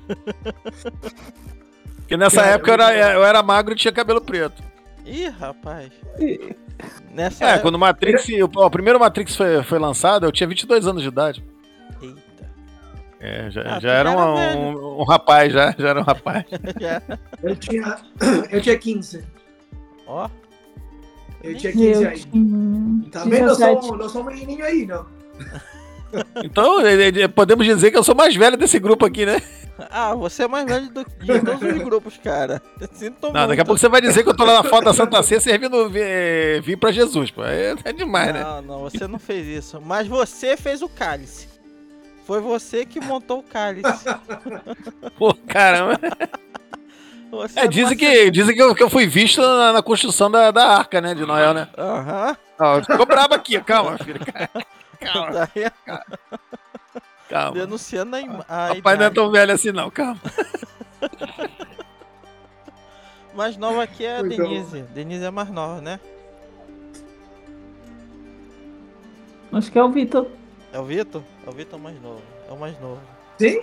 Porque 1.96 2.16
nessa 2.16 2.42
Cara, 2.42 2.54
época 2.54 2.70
eu 2.70 2.74
era, 2.74 3.12
eu 3.14 3.24
era 3.24 3.42
magro 3.42 3.74
e 3.74 3.76
tinha 3.76 3.92
cabelo 3.92 4.20
preto. 4.20 4.62
Ih, 5.04 5.28
rapaz. 5.28 5.90
Nessa 7.12 7.44
É, 7.44 7.48
época... 7.50 7.62
quando 7.62 7.74
o 7.74 7.78
Matrix. 7.78 8.26
O, 8.28 8.44
o 8.66 8.70
primeiro 8.70 8.98
Matrix 8.98 9.36
foi, 9.36 9.62
foi 9.62 9.78
lançado, 9.78 10.24
eu 10.26 10.32
tinha 10.32 10.48
22 10.48 10.86
anos 10.86 11.02
de 11.02 11.08
idade. 11.08 11.44
Eita. 12.02 12.50
É, 13.20 13.50
já, 13.50 13.76
Ah, 13.76 13.80
já 13.80 13.92
era 13.92 14.10
um, 14.10 14.36
era 14.38 14.52
velho. 14.54 14.60
um, 14.60 15.00
um 15.00 15.04
rapaz, 15.04 15.52
já, 15.52 15.74
já 15.78 15.88
era 15.88 16.00
um 16.00 16.04
rapaz. 16.04 16.44
Já. 16.80 17.02
Eu 17.42 17.56
tinha, 17.56 17.98
eu 18.50 18.60
tinha 18.60 18.78
15. 18.78 19.24
Ó. 20.06 20.28
Eu 21.42 21.56
tinha 21.56 21.72
15 21.72 22.02
Eu 22.02 22.08
aí. 22.10 22.18
tinha 22.18 23.10
Também 23.10 23.40
não 23.40 23.48
17. 23.48 23.86
sou, 23.86 23.96
não 23.96 24.08
sou 24.08 24.24
menininho 24.24 24.64
aí, 24.64 24.86
não. 24.86 25.06
Então, 26.44 26.80
eh, 26.86 27.08
eh, 27.08 27.28
podemos 27.28 27.64
dizer 27.66 27.90
que 27.90 27.96
eu 27.98 28.04
sou 28.04 28.14
mais 28.14 28.34
velho 28.34 28.56
desse 28.56 28.78
grupo 28.78 29.04
aqui, 29.06 29.24
né? 29.26 29.40
Ah, 29.90 30.14
você 30.14 30.44
é 30.44 30.48
mais 30.48 30.64
velho 30.66 30.88
do, 30.88 31.04
de 31.04 31.40
todos 31.40 31.62
os 31.62 31.82
grupos, 31.82 32.16
cara. 32.22 32.62
Sinto 32.92 33.26
Não, 33.26 33.32
daqui 33.32 33.42
a 33.42 33.46
muito. 33.48 33.66
pouco 33.66 33.78
você 33.80 33.88
vai 33.88 34.00
dizer 34.00 34.22
que 34.22 34.28
eu 34.28 34.36
tô 34.36 34.44
lá 34.44 34.62
na 34.62 34.68
foto 34.68 34.84
da 34.84 34.94
Santa 34.94 35.22
Ceia 35.22 35.40
servindo 35.40 35.88
vi- 35.90 36.60
vir 36.62 36.76
pra 36.76 36.92
Jesus, 36.92 37.30
pô. 37.30 37.44
É, 37.44 37.74
é 37.84 37.92
demais, 37.92 38.32
né? 38.32 38.42
Não, 38.44 38.62
não, 38.62 38.80
você 38.80 39.08
não 39.08 39.18
fez 39.18 39.46
isso. 39.46 39.80
Mas 39.80 40.06
você 40.06 40.56
fez 40.56 40.80
o 40.82 40.88
cálice. 40.88 41.48
Foi 42.26 42.40
você 42.40 42.86
que 42.86 43.00
montou 43.00 43.40
o 43.40 43.42
cálice. 43.42 44.04
Pô, 45.18 45.34
caramba. 45.46 45.98
Você 47.30 47.60
É, 47.60 47.66
dizem 47.66 47.90
não 47.90 47.96
que, 47.96 48.30
dizem 48.30 48.54
que, 48.54 48.62
eu, 48.62 48.74
que 48.74 48.82
eu 48.82 48.88
fui 48.88 49.06
visto 49.06 49.42
na, 49.42 49.72
na 49.74 49.82
construção 49.82 50.30
da, 50.30 50.50
da 50.50 50.66
arca, 50.68 51.00
né, 51.00 51.14
de 51.14 51.26
Noel, 51.26 51.52
né? 51.52 51.68
Aham. 51.76 52.36
Ó, 52.60 52.80
ficou 52.80 53.04
brabo 53.04 53.34
aqui, 53.34 53.60
calma, 53.60 53.98
filho. 53.98 54.20
Calma, 55.12 55.50
aí, 55.54 55.70
calma. 57.28 57.52
denunciando 57.52 58.16
a, 58.16 58.20
im- 58.20 58.30
a 58.30 58.44
Papai 58.46 58.82
não 58.82 58.90
é 58.90 58.94
idade. 58.94 59.14
tão 59.14 59.30
velho 59.30 59.52
assim, 59.52 59.72
não, 59.72 59.90
calma. 59.90 60.20
Mais 63.34 63.56
nova 63.56 63.82
aqui 63.82 64.04
é 64.04 64.18
a 64.18 64.22
Muito 64.22 64.36
bom. 64.36 64.48
Denise. 64.48 64.82
Denise 64.82 65.24
é 65.24 65.30
mais 65.30 65.50
nova, 65.50 65.80
né? 65.80 65.98
Acho 69.52 69.70
que 69.72 69.78
é 69.78 69.82
o 69.84 69.90
Vitor. 69.90 70.28
É 70.72 70.78
o 70.78 70.84
Vitor? 70.84 71.22
É 71.46 71.50
o 71.50 71.52
Vitor 71.52 71.78
mais 71.78 72.00
novo. 72.00 72.22
É 72.48 72.52
o 72.52 72.56
mais 72.56 72.78
novo. 72.80 73.00
Sim? 73.38 73.60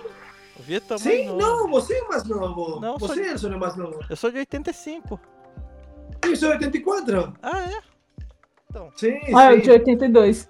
O 0.59 0.63
Vitor 0.63 0.97
é 0.99 1.03
mais 1.03 1.19
Sim? 1.19 1.25
novo. 1.27 1.37
Não, 1.39 1.67
você 1.69 1.93
é 1.95 2.07
mais 2.07 2.23
novo. 2.25 2.79
Não, 2.81 2.99
sou 2.99 3.07
você 3.09 3.35
de- 3.35 3.45
é 3.45 3.49
o 3.55 3.59
mais 3.59 3.75
novo. 3.75 3.99
Eu 4.09 4.15
sou 4.15 4.31
de 4.31 4.37
85. 4.39 5.19
Eu 6.23 6.35
sou 6.35 6.49
84. 6.49 7.33
Ah, 7.41 7.59
é? 7.63 7.81
Sim, 8.95 9.19
Ah, 9.35 9.51
eu 9.53 9.57
sim. 9.57 9.61
de 9.63 9.71
82. 9.71 10.49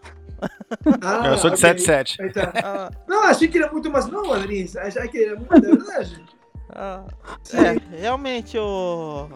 Ah, 1.02 1.28
Eu 1.28 1.38
sou 1.38 1.50
de 1.50 1.56
ok. 1.56 1.80
77. 1.80 2.22
Aí 2.22 2.32
tá. 2.34 2.52
Ah, 2.64 2.92
Não, 3.08 3.24
achei 3.24 3.48
que 3.48 3.58
era 3.58 3.72
muito 3.72 3.90
mais 3.92 4.08
novo, 4.08 4.36
Denise. 4.40 4.78
Achei 4.80 5.08
que 5.08 5.24
era 5.24 5.36
muito, 5.36 5.62
de 5.62 5.68
verdade. 5.78 6.24
ah. 6.70 7.04
Sim. 7.44 7.58
É, 7.58 7.78
realmente, 8.00 8.58
ô. 8.58 9.28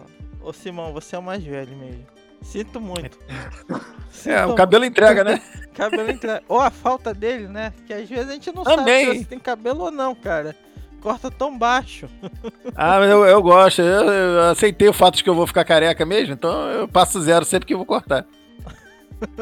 Ô 0.42 0.52
Simão, 0.52 0.92
você 0.92 1.16
é 1.16 1.18
o 1.18 1.22
mais 1.22 1.42
velho 1.44 1.76
mesmo. 1.76 2.04
Sinto 2.42 2.80
muito. 2.80 3.18
É, 3.28 3.74
o 3.74 3.80
Sinto- 4.10 4.54
cabelo 4.54 4.84
entrega, 4.84 5.24
né? 5.24 5.40
cabelo 5.74 6.08
entra... 6.08 6.42
Ou 6.48 6.60
a 6.60 6.70
falta 6.70 7.12
dele, 7.12 7.48
né? 7.48 7.72
Que 7.86 7.92
às 7.92 8.08
vezes 8.08 8.28
a 8.30 8.32
gente 8.34 8.52
não 8.54 8.62
Também. 8.62 9.06
sabe 9.06 9.18
se 9.18 9.24
tem 9.24 9.38
cabelo 9.38 9.84
ou 9.84 9.90
não, 9.90 10.14
cara. 10.14 10.54
Corta 11.00 11.30
tão 11.30 11.56
baixo. 11.56 12.08
Ah, 12.78 12.98
mas 13.00 13.10
eu, 13.10 13.24
eu 13.24 13.42
gosto. 13.42 13.80
Eu, 13.80 14.04
eu 14.12 14.40
aceitei 14.50 14.86
o 14.88 14.92
fato 14.92 15.16
de 15.16 15.24
que 15.24 15.30
eu 15.30 15.34
vou 15.34 15.46
ficar 15.46 15.64
careca 15.64 16.04
mesmo, 16.04 16.34
então 16.34 16.68
eu 16.70 16.86
passo 16.86 17.20
zero 17.22 17.44
sempre 17.44 17.66
que 17.66 17.72
eu 17.74 17.78
vou 17.78 17.86
cortar. 17.86 18.26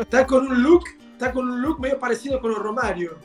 Tá 0.08 0.24
com 0.24 0.36
um 0.36 0.54
look, 0.54 0.84
tá 1.18 1.30
com 1.32 1.40
um 1.40 1.60
look 1.60 1.80
meio 1.80 1.98
parecido 1.98 2.38
com 2.40 2.48
o 2.48 2.62
Romário. 2.62 3.18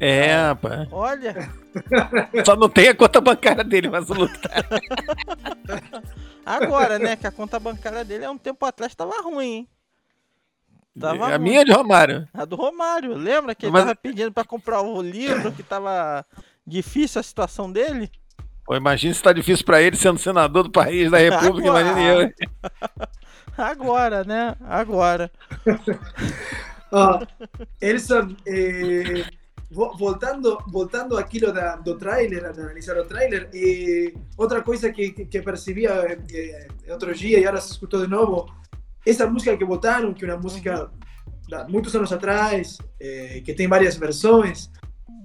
É, 0.00 0.34
rapaz. 0.36 0.88
Olha, 0.92 1.50
Só 2.46 2.54
não 2.56 2.68
tem 2.68 2.88
a 2.88 2.94
conta 2.94 3.20
bancária 3.20 3.64
dele, 3.64 3.88
mas 3.88 4.08
o 4.10 4.14
look 4.14 4.32
tá. 4.38 4.50
agora, 6.46 6.98
né? 6.98 7.16
Que 7.16 7.26
a 7.26 7.32
conta 7.32 7.58
bancária 7.58 8.04
dele 8.04 8.24
há 8.24 8.30
um 8.30 8.38
tempo 8.38 8.64
atrás 8.64 8.94
tava 8.94 9.20
ruim, 9.22 9.44
hein? 9.46 9.68
Tava 10.98 11.26
A 11.26 11.28
ruim. 11.36 11.38
minha 11.38 11.60
é 11.62 11.64
de 11.64 11.72
Romário. 11.72 12.28
A 12.34 12.44
do 12.44 12.56
Romário. 12.56 13.14
Lembra 13.14 13.54
que 13.54 13.66
ele 13.66 13.72
Mas- 13.72 13.82
tava 13.84 13.94
pedindo 13.96 14.32
pra 14.32 14.44
comprar 14.44 14.80
o 14.82 15.00
livro, 15.02 15.52
que 15.52 15.62
tava 15.62 16.24
difícil 16.66 17.20
a 17.20 17.22
situação 17.24 17.70
dele? 17.70 18.10
Pô, 18.64 18.76
imagina 18.76 19.14
se 19.14 19.22
tá 19.22 19.32
difícil 19.32 19.64
pra 19.64 19.80
ele 19.80 19.96
sendo 19.96 20.18
senador 20.18 20.64
do 20.64 20.70
país, 20.70 21.10
da 21.10 21.18
República, 21.18 21.68
Agora. 21.70 21.80
imagina 21.80 22.08
eu. 22.08 22.20
hein? 22.22 22.34
Agora, 23.56 24.24
né? 24.24 24.54
Agora. 24.60 25.30
Ah, 26.92 27.26
Elson, 27.80 28.36
eh, 28.46 29.24
vo- 29.70 29.94
voltando, 29.96 30.58
voltando 30.68 31.16
aquilo 31.18 31.52
da, 31.52 31.76
do 31.76 31.96
trailer, 31.96 32.44
a 32.46 32.50
analisar 32.50 32.96
o 32.98 33.04
trailer, 33.04 33.48
eh, 33.54 34.12
outra 34.36 34.62
coisa 34.62 34.90
que, 34.92 35.10
que, 35.10 35.42
percebia 35.42 36.18
eh, 36.32 36.68
outro 36.90 37.14
dia 37.14 37.38
e 37.38 37.42
agora 37.46 37.60
se 37.60 37.72
escutou 37.72 38.00
de 38.00 38.08
novo, 38.08 38.46
essa 39.06 39.26
música 39.26 39.56
que 39.56 39.64
botaram, 39.64 40.12
que 40.14 40.24
é 40.24 40.28
uma 40.32 40.40
música 40.40 40.90
de 41.46 41.72
muitos 41.72 41.94
anos 41.94 42.12
atrás, 42.12 42.78
eh, 43.00 43.40
que 43.44 43.54
tem 43.54 43.68
várias 43.68 43.96
versões, 43.96 44.70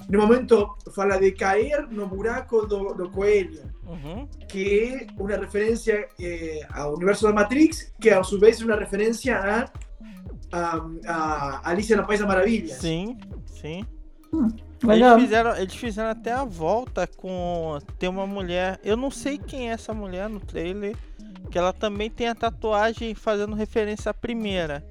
no 0.09 0.19
momento 0.19 0.75
fala 0.93 1.17
de 1.17 1.31
cair 1.31 1.87
no 1.89 2.07
buraco 2.07 2.65
do, 2.65 2.93
do 2.93 3.09
coelho, 3.09 3.71
Uhum. 3.85 4.27
que 4.47 5.07
é 5.09 5.21
uma 5.21 5.35
referência 5.35 6.07
eh, 6.19 6.61
ao 6.73 6.95
universo 6.95 7.25
da 7.27 7.33
Matrix, 7.33 7.93
que 7.99 8.09
a 8.09 8.23
su 8.23 8.39
vez 8.39 8.61
é 8.61 8.65
uma 8.65 8.77
referência 8.77 9.37
a, 9.37 9.69
a, 10.53 11.61
a 11.63 11.69
Alicia 11.69 11.97
no 11.97 12.05
País 12.05 12.19
das 12.19 12.27
Maravilhas. 12.27 12.77
Sim, 12.77 13.17
sim. 13.45 13.85
Legal. 14.83 15.17
Eles 15.17 15.23
fizeram, 15.23 15.55
eles 15.55 15.75
fizeram 15.75 16.09
até 16.09 16.31
a 16.31 16.43
volta 16.43 17.07
com. 17.07 17.79
Tem 17.97 18.09
uma 18.09 18.27
mulher. 18.27 18.79
Eu 18.83 18.97
não 18.97 19.09
sei 19.09 19.37
quem 19.37 19.69
é 19.69 19.73
essa 19.73 19.93
mulher 19.93 20.29
no 20.29 20.39
trailer. 20.39 20.95
Que 21.49 21.57
ela 21.57 21.73
também 21.73 22.09
tem 22.09 22.27
a 22.27 22.35
tatuagem 22.35 23.13
fazendo 23.13 23.55
referência 23.55 24.09
à 24.09 24.13
primeira. 24.13 24.83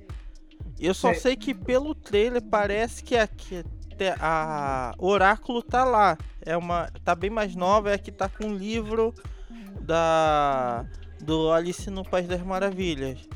Eu 0.79 0.95
só 0.95 1.13
Sim. 1.15 1.21
sei 1.21 1.37
que 1.37 1.55
pelo 1.55 1.95
trailer 1.95 2.43
parece 2.43 3.03
que 3.03 3.17
aqui 3.17 3.65
a 4.19 4.95
Oráculo 4.99 5.63
tá 5.63 5.85
lá. 5.85 6.17
É 6.41 6.57
uma. 6.57 6.91
tá 7.05 7.15
bem 7.15 7.31
mais 7.31 7.55
nova, 7.55 7.91
é 7.91 7.95
a 7.95 7.99
que 7.99 8.11
tá 8.11 8.29
com 8.29 8.49
o 8.49 8.55
livro 8.55 9.15
da. 9.81 10.85
Do 11.21 11.53
Alice 11.53 11.89
no 11.89 12.03
País 12.03 12.27
das 12.27 12.43
Maravilhas. 12.43 13.29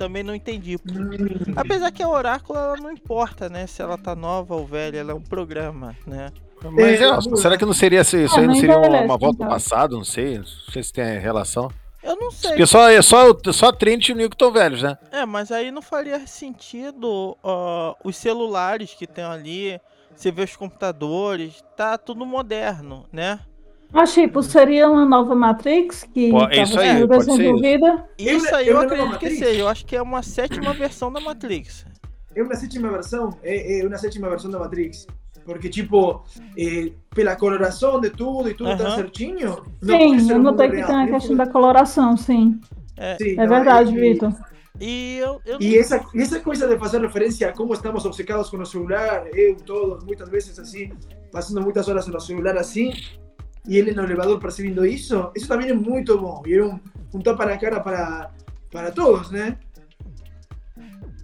Também 0.00 0.22
não 0.22 0.34
entendi. 0.34 0.78
Hum, 0.90 1.52
Apesar 1.54 1.90
que 1.92 2.02
a 2.02 2.08
Oráculo 2.08 2.58
ela 2.58 2.74
não 2.78 2.90
importa, 2.90 3.50
né? 3.50 3.66
Se 3.66 3.82
ela 3.82 3.98
tá 3.98 4.16
nova 4.16 4.54
ou 4.56 4.66
velha, 4.66 4.96
ela 4.96 5.12
é 5.12 5.14
um 5.14 5.20
programa, 5.20 5.94
né? 6.06 6.30
Mas 6.64 7.02
É, 7.02 7.04
é, 7.04 7.36
será 7.36 7.58
que 7.58 7.66
não 7.66 7.74
seria 7.74 8.00
isso 8.00 8.16
isso 8.16 8.34
Ah, 8.36 8.40
aí? 8.40 8.46
Não 8.46 8.54
seria 8.54 8.78
uma, 8.78 8.86
envelhece, 8.86 9.04
uma 9.04 9.18
volta 9.18 9.34
então. 9.34 9.46
ao 9.46 9.52
passado? 9.52 9.96
Não 9.98 10.04
sei. 10.04 10.38
Não 10.38 10.46
sei 10.46 10.82
se 10.82 10.90
tem 10.90 11.18
relação. 11.18 11.70
Eu 12.02 12.16
não 12.16 12.30
sei. 12.30 12.48
Porque 12.52 12.64
só, 12.66 12.88
é 12.88 13.02
só, 13.02 13.26
só 13.52 13.66
a 13.68 13.72
Trent 13.74 14.08
e 14.08 14.12
o 14.14 14.16
Nico 14.16 14.34
estão 14.34 14.50
velhos, 14.50 14.82
né? 14.82 14.96
É, 15.12 15.26
mas 15.26 15.52
aí 15.52 15.70
não 15.70 15.82
faria 15.82 16.26
sentido 16.26 17.36
ó, 17.42 17.94
os 18.02 18.16
celulares 18.16 18.94
que 18.94 19.06
tem 19.06 19.22
ali, 19.22 19.78
você 20.16 20.32
vê 20.32 20.44
os 20.44 20.56
computadores, 20.56 21.62
tá 21.76 21.98
tudo 21.98 22.24
moderno, 22.24 23.04
né? 23.12 23.38
Mas, 23.92 24.12
tipo, 24.14 24.42
seria 24.42 24.88
uma 24.88 25.04
nova 25.04 25.34
Matrix 25.34 26.04
que 26.04 26.30
Pô, 26.30 26.44
é 26.44 26.50
estava 26.50 26.62
isso 26.62 26.80
aí, 26.80 26.88
sendo 26.88 27.08
ser 27.08 27.18
isso. 27.18 27.26
desenvolvida. 27.36 28.04
Eu 28.18 28.36
Isso 28.36 28.46
le- 28.46 28.54
aí 28.54 28.68
eu 28.68 28.74
eu 28.74 28.80
acredito 28.80 29.18
que 29.18 29.30
seja. 29.30 29.60
Eu 29.60 29.68
acho 29.68 29.84
que 29.84 29.96
é 29.96 30.02
uma 30.02 30.22
sétima 30.22 30.72
versão 30.72 31.12
da 31.12 31.20
Matrix. 31.20 31.84
É 32.34 32.42
uma 32.42 32.54
sétima 32.54 32.88
versão, 32.90 33.36
é, 33.42 33.80
é 33.80 33.86
uma 33.86 33.98
sétima 33.98 34.28
versão 34.28 34.50
da 34.50 34.58
Matrix. 34.60 35.06
Porque, 35.44 35.68
tipo, 35.68 36.22
eh, 36.56 36.92
pela 37.14 37.34
coloração 37.34 38.00
de 38.00 38.10
tudo 38.10 38.48
e 38.48 38.54
tudo 38.54 38.76
tá 38.76 38.84
Aham. 38.84 38.94
certinho. 38.94 39.64
Sim, 39.82 40.30
eu 40.30 40.38
notei 40.38 40.68
que 40.68 40.76
real. 40.76 40.86
tem 40.86 40.96
a 40.96 41.08
questão 41.08 41.30
que- 41.30 41.36
da 41.44 41.46
coloração, 41.48 42.16
sim. 42.16 42.60
É, 42.96 43.16
Sim, 43.16 43.32
É 43.32 43.36
não, 43.46 43.48
verdade, 43.48 43.96
e- 43.96 43.98
Vitor. 44.12 44.32
e 44.78 45.16
eu, 45.18 45.40
eu 45.46 45.60
E 45.60 45.76
essa, 45.78 46.04
essa 46.14 46.38
coisa 46.38 46.68
de 46.68 46.78
fazer 46.78 47.00
referência 47.00 47.48
a 47.48 47.52
como 47.52 47.72
estamos 47.72 48.04
obcecados 48.04 48.50
com 48.50 48.58
o 48.58 48.66
celular, 48.66 49.26
eu, 49.34 49.56
todos, 49.56 50.04
muitas 50.04 50.28
vezes 50.28 50.56
assim, 50.58 50.92
passando 51.32 51.62
muitas 51.62 51.88
horas 51.88 52.06
no 52.06 52.20
celular 52.20 52.56
assim, 52.58 52.92
e 53.70 53.76
ele 53.78 53.92
no 53.92 54.02
elevador 54.02 54.40
percebendo 54.40 54.84
isso, 54.84 55.30
isso 55.36 55.46
também 55.46 55.70
é 55.70 55.72
muito 55.72 56.18
bom. 56.18 56.42
E 56.44 56.54
é 56.54 56.64
um, 56.64 56.80
um 57.14 57.20
tapa 57.20 57.46
na 57.46 57.56
cara 57.56 57.78
para, 57.78 58.32
para 58.68 58.90
todos, 58.90 59.30
né? 59.30 59.56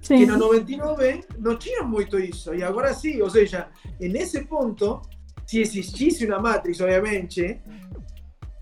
Que 0.00 0.18
Sim. 0.18 0.26
no 0.26 0.36
99 0.38 1.24
não 1.40 1.56
tinha 1.58 1.82
muito 1.82 2.16
isso, 2.20 2.54
e 2.54 2.62
agora 2.62 2.94
sim, 2.94 3.20
ou 3.20 3.28
seja, 3.28 3.66
nesse 3.98 4.44
ponto, 4.44 5.02
se 5.44 5.60
existisse 5.60 6.24
uma 6.24 6.38
Matrix, 6.38 6.80
obviamente, 6.80 7.42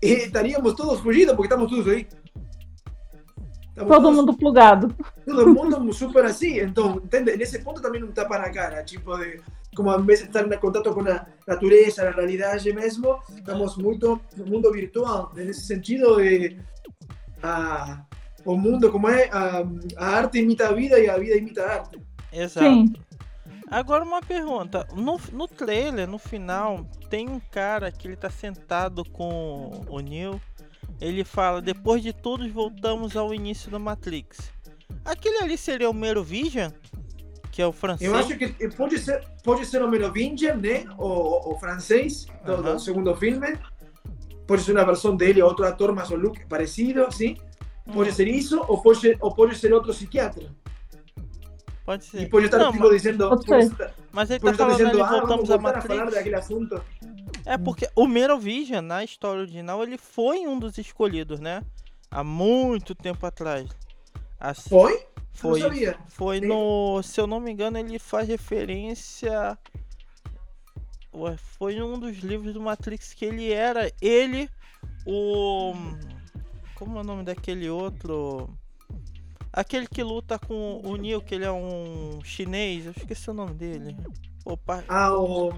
eh, 0.01 0.25
estaríamos 0.25 0.73
todos 0.73 0.99
fugidos 1.01 1.35
porque 1.35 1.53
estamos 1.53 1.69
todos 1.69 1.87
aí. 1.87 2.07
Estamos 3.69 3.93
Todo 3.93 4.01
todos 4.01 4.15
mundo 4.15 4.33
plugado. 4.35 4.95
todo 5.23 5.79
mundo 5.79 5.93
super 5.93 6.25
assim, 6.25 6.59
então, 6.59 6.95
entende? 6.95 7.37
Nesse 7.37 7.59
ponto 7.59 7.79
também 7.79 8.01
não 8.01 8.07
tapa 8.11 8.39
na 8.39 8.49
cara, 8.49 8.83
tipo 8.83 9.15
de 9.15 9.39
como 9.75 9.93
invés 9.97 10.19
de 10.19 10.27
estar 10.27 10.45
em 10.45 10.57
contato 10.57 10.93
com 10.93 11.01
a 11.01 11.25
natureza, 11.47 12.07
a 12.07 12.11
realidade 12.11 12.73
mesmo, 12.73 13.19
estamos 13.35 13.77
muito 13.77 14.19
no 14.35 14.45
mundo 14.45 14.71
virtual, 14.71 15.31
nesse 15.35 15.65
sentido 15.65 16.17
de 16.17 16.57
a, 17.43 18.03
o 18.43 18.57
mundo 18.57 18.91
como 18.91 19.09
é, 19.09 19.29
a, 19.31 19.63
a 19.97 20.05
arte 20.05 20.39
imita 20.39 20.69
a 20.69 20.73
vida 20.73 20.99
e 20.99 21.09
a 21.09 21.17
vida 21.17 21.35
imita 21.35 21.63
a 21.63 21.73
arte. 21.73 21.99
Exato. 22.31 22.65
Sim. 22.65 22.93
Agora 23.69 24.03
uma 24.03 24.21
pergunta. 24.21 24.87
No, 24.95 25.19
no 25.31 25.47
trailer, 25.47 26.07
no 26.07 26.19
final, 26.19 26.85
tem 27.09 27.27
um 27.27 27.39
cara 27.39 27.91
que 27.91 28.07
ele 28.07 28.15
tá 28.15 28.29
sentado 28.29 29.03
com 29.03 29.83
o 29.89 29.99
Neo. 29.99 30.39
Ele 31.01 31.23
fala, 31.23 31.61
depois 31.61 32.01
de 32.01 32.13
todos 32.13 32.49
voltamos 32.51 33.17
ao 33.17 33.33
início 33.33 33.71
da 33.71 33.79
Matrix. 33.79 34.51
Aquele 35.03 35.39
ali 35.39 35.57
seria 35.57 35.89
o 35.89 35.93
Mero 35.93 36.23
Vision? 36.23 36.71
Que 37.55 37.61
é 37.61 37.67
o 37.67 37.71
francês? 37.71 38.11
Eu 38.11 38.17
acho 38.17 38.37
que 38.37 38.49
pode 38.75 38.99
ser, 38.99 39.23
pode 39.41 39.65
ser 39.65 39.81
o 39.81 39.87
Merovingian, 39.87 40.55
né? 40.55 40.83
O, 40.97 41.05
o, 41.07 41.53
o 41.53 41.57
francês 41.59 42.25
do, 42.45 42.61
do 42.61 42.77
segundo 42.79 43.15
filme. 43.15 43.57
Pode 44.45 44.61
ser 44.61 44.73
uma 44.73 44.83
versão 44.83 45.15
dele, 45.15 45.41
outro 45.41 45.65
ator, 45.65 45.95
mas 45.95 46.11
o 46.11 46.17
look 46.17 46.45
parecido, 46.49 47.09
sim. 47.13 47.37
Pode 47.93 48.09
Hum, 48.09 48.13
ser 48.13 48.27
isso, 48.27 48.59
ou 48.67 48.81
pode, 48.81 49.17
ou 49.21 49.33
pode 49.33 49.55
ser 49.57 49.71
outro 49.73 49.93
psiquiatra. 49.93 50.51
Pode 51.85 52.03
ser. 52.03 52.23
E 52.23 52.29
pode 52.29 52.45
estar 52.47 52.57
Não, 52.57 52.71
tipo 52.73 52.83
mas, 52.83 52.91
dizendo, 52.91 53.29
pode 53.29 53.45
pode 53.45 53.63
ser. 53.67 53.71
estar, 53.71 53.93
mas 54.11 54.29
ele 54.31 54.39
pode 54.41 54.57
tá 54.57 54.63
estar 54.63 54.75
falando 54.75 54.91
dizendo, 54.91 55.03
ali, 55.03 55.15
ah, 55.15 55.19
voltamos 55.19 55.47
voltar 55.47 55.77
a 55.77 55.81
falar 55.81 55.95
Matrix. 55.95 56.15
daquele 56.15 56.35
assunto. 56.35 56.81
É 57.45 57.57
porque 57.57 57.87
o 57.95 58.05
Merovingian, 58.07 58.81
na 58.81 59.03
história 59.03 59.39
original, 59.41 59.81
ele 59.81 59.97
foi 59.97 60.45
um 60.47 60.59
dos 60.59 60.77
escolhidos, 60.77 61.39
né? 61.39 61.63
Há 62.11 62.21
muito 62.23 62.93
tempo 62.95 63.25
atrás. 63.25 63.69
Assim, 64.39 64.69
Foi? 64.69 65.05
Foi, 65.35 65.61
foi 66.07 66.41
no. 66.41 67.01
Se 67.03 67.19
eu 67.19 67.27
não 67.27 67.39
me 67.39 67.51
engano, 67.51 67.77
ele 67.77 67.99
faz 67.99 68.27
referência. 68.27 69.57
Ué, 71.13 71.37
Foi 71.37 71.81
um 71.81 71.99
dos 71.99 72.17
livros 72.17 72.53
do 72.53 72.61
Matrix 72.61 73.13
que 73.13 73.25
ele 73.25 73.51
era. 73.51 73.91
Ele, 74.01 74.49
o. 75.05 75.73
Como 76.75 76.97
é 76.97 77.01
o 77.01 77.03
nome 77.03 77.23
daquele 77.23 77.69
outro? 77.69 78.49
Aquele 79.51 79.87
que 79.87 80.03
luta 80.03 80.37
com 80.37 80.81
o 80.83 80.97
Neo, 80.97 81.21
que 81.21 81.35
ele 81.35 81.45
é 81.45 81.51
um 81.51 82.19
chinês. 82.23 82.85
Eu 82.85 82.93
esqueci 82.97 83.29
o 83.29 83.33
nome 83.33 83.53
dele. 83.53 83.95
Opa, 84.45 84.83
Ah, 84.87 85.13
o 85.17 85.51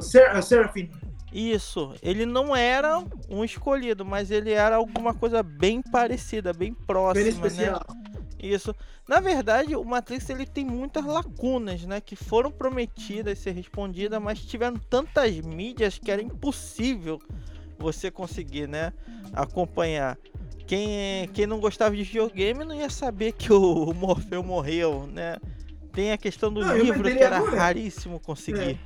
Ser, 0.00 0.42
Seraphim. 0.42 0.90
Isso, 1.32 1.94
ele 2.00 2.24
não 2.24 2.54
era 2.54 3.02
um 3.28 3.44
escolhido, 3.44 4.04
mas 4.04 4.30
ele 4.30 4.52
era 4.52 4.76
alguma 4.76 5.12
coisa 5.12 5.42
bem 5.42 5.82
parecida, 5.82 6.52
bem 6.52 6.72
próxima, 6.72 7.48
Bem 7.48 7.56
né? 7.56 7.72
Isso. 8.42 8.74
Na 9.08 9.20
verdade, 9.20 9.74
o 9.76 9.84
Matrix 9.84 10.28
ele 10.30 10.46
tem 10.46 10.64
muitas 10.64 11.04
lacunas, 11.04 11.84
né, 11.84 12.00
que 12.00 12.16
foram 12.16 12.50
prometidas 12.50 13.38
ser 13.38 13.52
respondidas, 13.52 14.20
mas 14.20 14.40
tiveram 14.40 14.76
tantas 14.76 15.36
mídias 15.40 15.98
que 15.98 16.10
era 16.10 16.22
impossível 16.22 17.20
você 17.78 18.10
conseguir, 18.10 18.68
né, 18.68 18.92
acompanhar. 19.32 20.18
Quem, 20.66 21.28
quem 21.34 21.46
não 21.46 21.60
gostava 21.60 21.94
de 21.94 22.02
videogame 22.02 22.64
não 22.64 22.74
ia 22.74 22.88
saber 22.88 23.32
que 23.32 23.52
o 23.52 23.92
Morfeu 23.92 24.42
morreu, 24.42 25.06
né? 25.06 25.36
Tem 25.92 26.10
a 26.10 26.16
questão 26.18 26.52
do 26.52 26.62
Não, 26.62 26.76
livro 26.76 27.02
que 27.02 27.10
entendi 27.10 27.22
era 27.22 27.36
agora. 27.36 27.56
raríssimo 27.56 28.18
conseguir, 28.18 28.80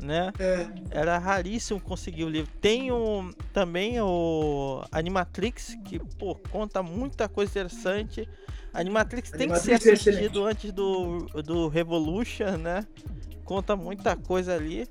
né? 0.00 0.32
É, 0.38 0.66
Era 0.90 1.18
raríssimo 1.18 1.80
conseguir 1.80 2.24
o 2.24 2.28
livro. 2.28 2.50
Tem 2.60 2.92
um, 2.92 3.32
também 3.52 4.00
o 4.00 4.82
Animatrix, 4.92 5.76
que 5.84 5.98
pô, 5.98 6.34
conta 6.34 6.82
muita 6.82 7.28
coisa 7.28 7.50
interessante. 7.50 8.28
Animatrix 8.72 9.30
tem 9.30 9.48
que 9.48 9.56
ser 9.58 9.72
Animatrix 9.72 10.06
é 10.06 10.10
assistido 10.10 10.44
antes 10.44 10.72
do, 10.72 11.26
do 11.42 11.68
Revolution, 11.68 12.56
né? 12.58 12.86
Conta 13.44 13.74
muita 13.74 14.16
coisa 14.16 14.54
ali. 14.54 14.86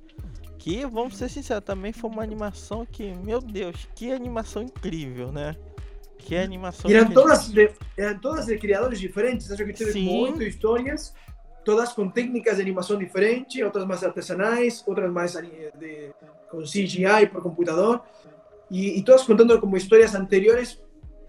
Que, 0.57 0.85
vamos 0.85 1.15
ser 1.15 1.29
sinceros, 1.29 1.63
também 1.63 1.93
foi 1.93 2.09
uma 2.09 2.23
animação 2.23 2.85
que, 2.85 3.13
meu 3.13 3.39
Deus, 3.39 3.87
que 3.95 4.11
animação 4.11 4.63
incrível, 4.63 5.31
né? 5.31 5.55
Que 6.17 6.35
animação 6.35 6.89
Y 6.89 6.95
eran 6.95 7.05
incrível. 7.05 7.23
todas, 7.23 7.47
de, 7.47 7.71
eran 7.95 8.19
todas 8.19 8.47
de 8.47 8.57
creadores 8.57 8.99
diferentes, 8.99 9.49
acho 9.49 9.63
que 9.63 9.93
como 9.93 10.23
ocho 10.23 10.43
historias, 10.43 11.13
todas 11.67 11.93
con 11.93 12.13
técnicas 12.13 12.55
de 12.55 12.63
animación 12.63 12.97
diferentes, 12.97 13.61
otras 13.61 13.85
más 13.85 14.01
artesanales, 14.01 14.81
otras 14.87 15.11
más 15.11 15.35
ani- 15.35 15.51
de, 15.77 16.13
con 16.49 16.63
CGI 16.63 17.25
por 17.29 17.41
computador, 17.43 18.03
y, 18.69 18.97
y 18.97 19.01
todas 19.03 19.23
contando 19.25 19.59
como 19.59 19.75
historias 19.75 20.15
anteriores 20.15 20.79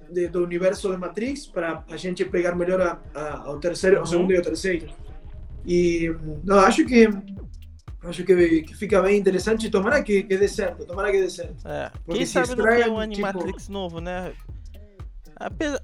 de- 0.09 0.29
do 0.29 0.45
universo 0.45 0.93
de 0.93 0.97
Matrix 0.97 1.49
para 1.49 1.85
a 1.91 1.97
gente 1.99 2.25
pegar 2.25 2.55
melhor 2.55 2.81
a, 2.83 3.01
a, 3.21 3.33
ao 3.49 3.59
terceiro, 3.59 3.97
ao 3.97 4.03
Uhum. 4.05 4.07
segundo 4.13 4.33
e 4.33 4.37
ao 4.37 4.43
terceiro. 4.45 4.87
E 5.67 6.09
não, 6.45 6.61
acho 6.61 6.87
que 6.87 7.09
acho 8.05 8.23
que, 8.25 8.63
que 8.63 8.75
fica 8.77 9.03
bem 9.03 9.19
interessante, 9.19 9.69
tomara 9.69 10.05
que, 10.05 10.23
que 10.23 10.37
dê 10.37 10.47
certo, 10.47 10.87
tomara 10.87 11.11
que 11.11 11.21
dê 11.21 11.29
certo. 11.29 11.67
É, 11.67 11.91
Porque 12.07 12.19
quem 12.19 12.27
sabe 12.27 12.55
não 12.55 12.65
tem 12.65 12.75
um 12.79 12.85
tipo- 12.85 13.01
Animatrix 13.01 13.69
novo, 13.69 14.01
né? 14.01 14.33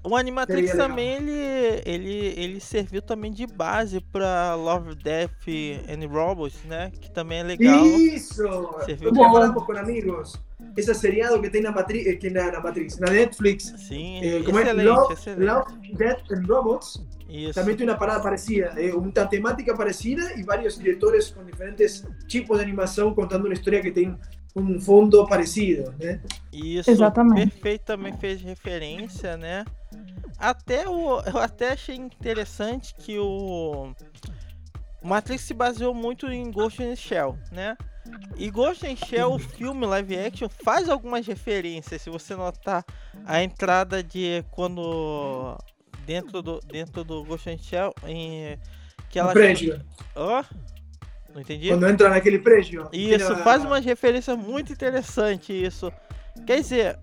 O 0.02 0.16
Animatrix 0.16 0.70
Seria 0.70 0.74
legal. 0.74 0.88
também 0.88 1.14
ele, 1.14 1.82
ele, 1.84 2.34
ele 2.36 2.60
serviu 2.60 3.00
também 3.00 3.30
de 3.30 3.46
base 3.46 4.00
para 4.00 4.54
Love, 4.56 4.96
Death 4.96 5.30
and 5.88 6.08
Robots, 6.08 6.64
né? 6.64 6.90
Que 7.00 7.10
também 7.10 7.38
é 7.38 7.42
legal. 7.44 7.84
Isso! 7.84 8.42
Serviu 8.84 9.12
Boa. 9.12 9.30
falamos 9.30 9.64
com 9.64 9.72
amigos. 9.72 10.34
Esse 10.76 10.92
seriado 10.94 11.40
que 11.40 11.50
tem 11.50 11.62
na 11.62 11.70
Matrix, 11.70 12.06
eh, 12.06 12.14
que 12.16 12.30
na, 12.30 12.50
na 12.50 12.60
Matrix, 12.60 12.98
na 12.98 13.10
Netflix. 13.10 13.72
Sim, 13.76 14.24
eh, 14.24 14.42
como 14.42 14.58
é? 14.58 14.62
excelente, 14.62 14.88
Love, 14.88 15.12
excelente. 15.12 15.46
Love, 15.46 15.92
Death 15.94 16.32
and 16.32 16.46
Robots. 16.48 17.06
Isso. 17.28 17.54
Também 17.54 17.76
tem 17.76 17.86
uma 17.86 17.96
parada 17.96 18.20
parecida, 18.20 18.72
eh, 18.76 18.92
uma 18.92 19.10
temática 19.12 19.76
parecida 19.76 20.32
e 20.36 20.42
vários 20.42 20.76
diretores 20.76 21.30
com 21.30 21.44
diferentes 21.44 22.04
tipos 22.26 22.56
de 22.58 22.64
animação 22.64 23.14
contando 23.14 23.44
uma 23.44 23.54
história 23.54 23.80
que 23.80 23.92
tem 23.92 24.18
um 24.54 24.80
fundo 24.80 25.26
parecido, 25.26 25.94
né? 25.98 26.20
Isso, 26.52 26.90
Exatamente. 26.90 27.50
perfeito 27.50 27.82
também 27.82 28.12
fez 28.16 28.40
referência, 28.40 29.36
né? 29.36 29.64
Até 30.38 30.88
o, 30.88 31.20
eu 31.20 31.38
até 31.38 31.72
achei 31.72 31.96
interessante 31.96 32.94
que 32.94 33.18
o 33.18 33.92
Matrix 35.02 35.42
se 35.42 35.54
baseou 35.54 35.94
muito 35.94 36.26
em 36.30 36.50
Ghost 36.50 36.82
in 36.82 36.90
the 36.90 36.96
Shell, 36.96 37.38
né? 37.50 37.76
E 38.36 38.50
Ghost 38.50 38.86
in 38.86 38.96
Shell, 38.96 39.32
o 39.32 39.38
filme 39.38 39.86
live 39.86 40.18
action, 40.18 40.48
faz 40.48 40.88
algumas 40.88 41.26
referências. 41.26 42.02
Se 42.02 42.10
você 42.10 42.36
notar 42.36 42.84
a 43.24 43.42
entrada 43.42 44.02
de 44.02 44.44
quando 44.50 45.56
dentro 46.04 46.42
do 46.42 46.60
dentro 46.60 47.02
do 47.02 47.24
Ghost 47.24 47.48
in 47.48 47.58
Shell, 47.58 47.94
em 48.06 48.58
que 49.08 49.18
ela 49.18 49.32
prédio. 49.32 49.80
Ó, 50.14 50.44
não 51.34 51.40
entendi. 51.40 51.68
Quando 51.68 51.88
entra 51.88 52.08
naquele 52.08 52.38
prédio. 52.38 52.88
Isso, 52.92 53.36
faz 53.38 53.64
uma 53.64 53.78
referência 53.80 54.34
muito 54.36 54.72
interessante 54.72 55.52
isso. 55.52 55.92
Quer 56.46 56.60
dizer, 56.60 56.98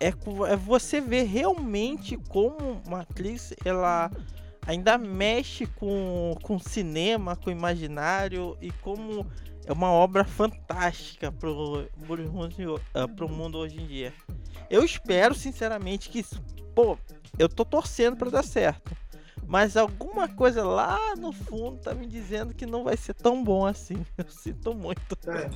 é, 0.00 0.08
é 0.08 0.56
você 0.56 1.00
ver 1.00 1.24
realmente 1.24 2.16
como 2.28 2.82
Matrix 2.88 3.54
ela 3.64 4.10
ainda 4.66 4.98
mexe 4.98 5.66
com 5.66 6.34
com 6.42 6.58
cinema, 6.58 7.36
com 7.36 7.50
imaginário 7.50 8.56
e 8.60 8.70
como 8.72 9.26
é 9.64 9.72
uma 9.72 9.90
obra 9.90 10.24
fantástica 10.24 11.30
pro, 11.32 11.88
pro, 12.06 12.30
mundo- 12.30 12.80
ah, 12.94 13.08
pro 13.08 13.28
mundo 13.28 13.58
hoje 13.58 13.80
em 13.80 13.86
dia. 13.86 14.12
Eu 14.70 14.84
espero 14.84 15.34
sinceramente 15.34 16.08
que 16.08 16.20
isso- 16.20 16.42
pô, 16.74 16.98
eu 17.38 17.48
tô 17.48 17.64
torcendo 17.64 18.16
para 18.16 18.30
dar 18.30 18.42
certo. 18.44 18.92
Mas 19.46 19.76
alguma 19.76 20.28
coisa 20.28 20.64
lá 20.64 20.98
no 21.16 21.32
fundo 21.32 21.78
tá 21.78 21.94
me 21.94 22.06
dizendo 22.06 22.52
que 22.54 22.66
não 22.66 22.84
vai 22.84 22.96
ser 22.96 23.14
tão 23.14 23.42
bom 23.44 23.64
assim. 23.66 24.04
Eu 24.18 24.24
sinto 24.28 24.74
muito. 24.74 25.00
É. 25.26 25.50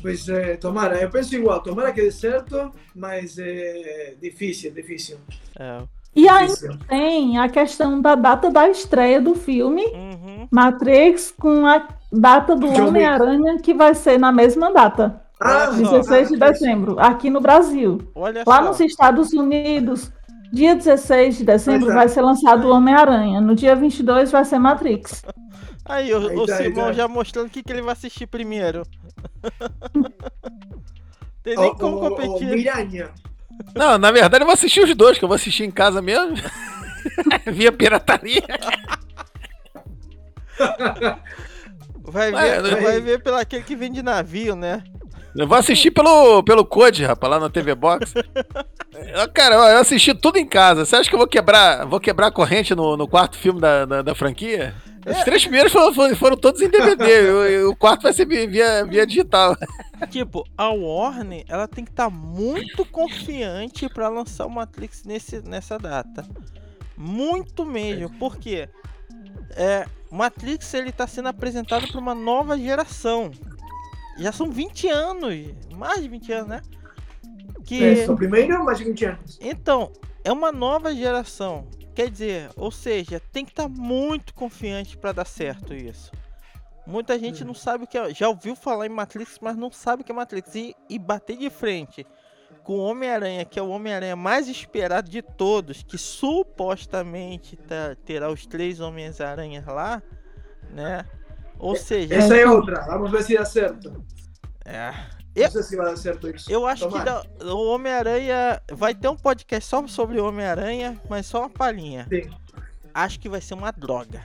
Pois 0.00 0.28
é, 0.28 0.56
tomara, 0.56 1.00
eu 1.00 1.10
penso 1.10 1.34
igual, 1.34 1.60
tomara 1.60 1.92
que 1.92 2.00
dê 2.00 2.10
certo, 2.12 2.72
mas 2.94 3.36
é 3.36 4.14
difícil, 4.20 4.70
difícil. 4.72 5.18
É. 5.58 5.82
E 6.14 6.28
ainda 6.28 6.78
tem 6.88 7.36
a 7.38 7.48
questão 7.48 8.00
da 8.00 8.14
data 8.14 8.48
da 8.50 8.68
estreia 8.68 9.20
do 9.20 9.34
filme 9.34 9.84
Uhum. 9.86 10.48
Matrix 10.50 11.32
com 11.36 11.66
a 11.66 11.88
data 12.12 12.54
do. 12.54 12.68
Homem-Aranha, 12.68 13.58
que 13.60 13.74
vai 13.74 13.94
ser 13.94 14.18
na 14.18 14.30
mesma 14.32 14.72
data, 14.72 15.20
só. 15.40 15.72
16 15.72 16.28
de 16.28 16.36
dezembro, 16.36 16.98
aqui 16.98 17.28
no 17.28 17.40
Brasil. 17.40 17.98
Olha 18.14 18.44
Lá 18.46 18.56
só. 18.62 18.68
nos 18.68 18.80
Estados 18.80 19.32
Unidos, 19.32 20.12
dia 20.52 20.74
16 20.74 21.38
de 21.38 21.44
dezembro 21.44 21.90
é. 21.90 21.94
vai 21.94 22.08
ser 22.08 22.22
lançado 22.22 22.66
o 22.66 22.72
Homem-Aranha. 22.72 23.40
No 23.40 23.54
dia 23.54 23.76
22 23.76 24.30
vai 24.30 24.44
ser 24.44 24.58
Matrix. 24.58 25.24
Aí, 25.84 26.12
o, 26.12 26.28
Aí 26.28 26.36
o 26.36 26.46
tá, 26.46 26.56
aí 26.56 26.64
Simão 26.64 26.86
tá. 26.86 26.92
já 26.92 27.08
mostrando 27.08 27.46
o 27.46 27.50
que, 27.50 27.62
que 27.62 27.72
ele 27.72 27.82
vai 27.82 27.92
assistir 27.92 28.26
primeiro. 28.26 28.82
Tem 31.42 31.56
nem 31.56 31.70
O, 31.70 31.76
como 31.76 31.96
o, 31.96 32.06
o 32.06 32.10
competir. 32.10 32.48
Miranha. 32.48 33.10
Não, 33.74 33.98
na 33.98 34.10
verdade 34.10 34.42
eu 34.42 34.46
vou 34.46 34.54
assistir 34.54 34.82
os 34.82 34.94
dois, 34.94 35.18
que 35.18 35.24
eu 35.24 35.28
vou 35.28 35.36
assistir 35.36 35.64
em 35.64 35.70
casa 35.70 36.02
mesmo. 36.02 36.36
Via 37.52 37.72
pirataria. 37.72 38.42
Vai 42.10 42.32
ver, 42.32 42.82
vai 42.82 43.00
ver 43.02 43.22
pelo 43.22 43.36
aquele 43.36 43.62
que 43.62 43.76
vem 43.76 43.92
de 43.92 44.02
navio, 44.02 44.56
né? 44.56 44.82
Eu 45.38 45.46
vou 45.46 45.56
assistir 45.56 45.90
pelo, 45.92 46.42
pelo 46.42 46.64
Code, 46.64 47.04
rapaz, 47.04 47.30
lá 47.30 47.38
na 47.38 47.48
TV 47.48 47.74
Box. 47.74 48.12
Cara, 49.32 49.54
eu 49.54 49.78
assisti 49.78 50.12
tudo 50.14 50.36
em 50.38 50.46
casa. 50.46 50.84
Você 50.84 50.96
acha 50.96 51.08
que 51.08 51.14
eu 51.14 51.18
vou 51.18 51.28
quebrar, 51.28 51.86
vou 51.86 52.00
quebrar 52.00 52.26
a 52.26 52.32
corrente 52.32 52.74
no, 52.74 52.96
no 52.96 53.06
quarto 53.06 53.36
filme 53.38 53.60
da, 53.60 53.84
da, 53.84 54.02
da 54.02 54.14
franquia? 54.14 54.74
Os 55.06 55.22
três 55.24 55.42
primeiros 55.42 55.72
foram, 55.72 56.16
foram- 56.16 56.36
todos 56.36 56.60
em 56.60 56.68
DVD. 56.68 57.30
o, 57.64 57.70
o 57.70 57.76
quarto 57.76 58.02
vai 58.02 58.12
ser 58.12 58.26
via, 58.26 58.84
via 58.84 59.06
digital. 59.06 59.56
Tipo, 60.10 60.44
a 60.56 60.68
Warner, 60.70 61.44
ela 61.48 61.66
tem 61.68 61.84
que 61.84 61.90
estar 61.90 62.10
muito 62.10 62.84
confiante 62.84 63.88
pra 63.88 64.08
lançar 64.08 64.44
o 64.46 64.50
Matrix 64.50 65.04
nesse, 65.04 65.40
nessa 65.48 65.78
data. 65.78 66.26
Muito 66.96 67.64
mesmo, 67.64 68.10
porque 68.18 68.68
é, 69.56 69.86
Matrix 70.10 70.74
ele 70.74 70.90
tá 70.92 71.06
sendo 71.06 71.28
apresentado 71.28 71.86
para 71.88 72.00
uma 72.00 72.14
nova 72.14 72.58
geração. 72.58 73.30
Já 74.18 74.32
são 74.32 74.50
20 74.50 74.88
anos, 74.88 75.34
mais 75.74 76.02
de 76.02 76.08
20 76.08 76.32
anos, 76.32 76.48
né? 76.48 76.62
Que 77.64 77.76
Isso, 77.92 78.14
primeiro, 78.16 78.64
mais 78.64 78.78
de 78.78 78.84
20 78.84 79.04
anos. 79.04 79.38
Então, 79.40 79.92
é 80.24 80.32
uma 80.32 80.50
nova 80.50 80.94
geração. 80.94 81.68
Quer 81.94 82.10
dizer, 82.10 82.50
ou 82.56 82.70
seja, 82.70 83.20
tem 83.32 83.44
que 83.44 83.50
estar 83.52 83.68
muito 83.68 84.32
confiante 84.34 84.96
para 84.96 85.12
dar 85.12 85.24
certo 85.24 85.74
isso. 85.74 86.10
Muita 86.86 87.18
gente 87.18 87.44
não 87.44 87.52
sabe 87.54 87.84
o 87.84 87.86
que 87.86 87.98
é. 87.98 88.14
Já 88.14 88.28
ouviu 88.28 88.56
falar 88.56 88.86
em 88.86 88.90
Matrix, 88.90 89.38
mas 89.42 89.56
não 89.56 89.70
sabe 89.70 90.02
o 90.02 90.04
que 90.04 90.10
é 90.10 90.14
Matrix. 90.14 90.54
E, 90.54 90.74
e 90.88 90.98
bater 90.98 91.36
de 91.36 91.50
frente 91.50 92.06
com 92.64 92.74
o 92.74 92.82
Homem-Aranha, 92.84 93.44
que 93.44 93.58
é 93.58 93.62
o 93.62 93.68
Homem-Aranha 93.68 94.16
mais 94.16 94.48
esperado 94.48 95.10
de 95.10 95.20
todos, 95.20 95.82
que 95.82 95.98
supostamente 95.98 97.56
tá- 97.56 97.94
terá 98.04 98.30
os 98.30 98.46
três 98.46 98.80
Homens-Aranhas 98.80 99.66
lá, 99.66 100.02
né? 100.70 101.04
Ou 101.58 101.76
seja, 101.76 102.14
Essa 102.14 102.36
é 102.36 102.46
outra, 102.46 102.82
vamos 102.86 103.10
ver 103.10 103.22
se 103.22 103.34
dá 103.36 103.44
certo. 103.44 104.04
é, 104.64 104.92
Não 105.36 105.50
sei 105.50 105.62
se 105.62 105.76
vai 105.76 105.86
dar 105.86 105.96
certo 105.96 106.28
isso. 106.28 106.50
Eu 106.50 106.66
acho 106.66 106.88
Tomara. 106.88 107.22
que 107.22 107.44
dá- 107.44 107.52
o 107.52 107.68
Homem-Aranha 107.74 108.60
vai 108.72 108.94
ter 108.94 109.08
um 109.08 109.16
podcast 109.16 109.68
só 109.68 109.86
sobre 109.86 110.20
o 110.20 110.26
Homem-Aranha, 110.26 111.00
mas 111.08 111.26
só 111.26 111.40
uma 111.40 111.50
palhinha. 111.50 112.06
Sim. 112.08 112.30
Acho 112.94 113.20
que 113.20 113.28
vai 113.28 113.40
ser 113.40 113.54
uma 113.54 113.70
droga. 113.72 114.22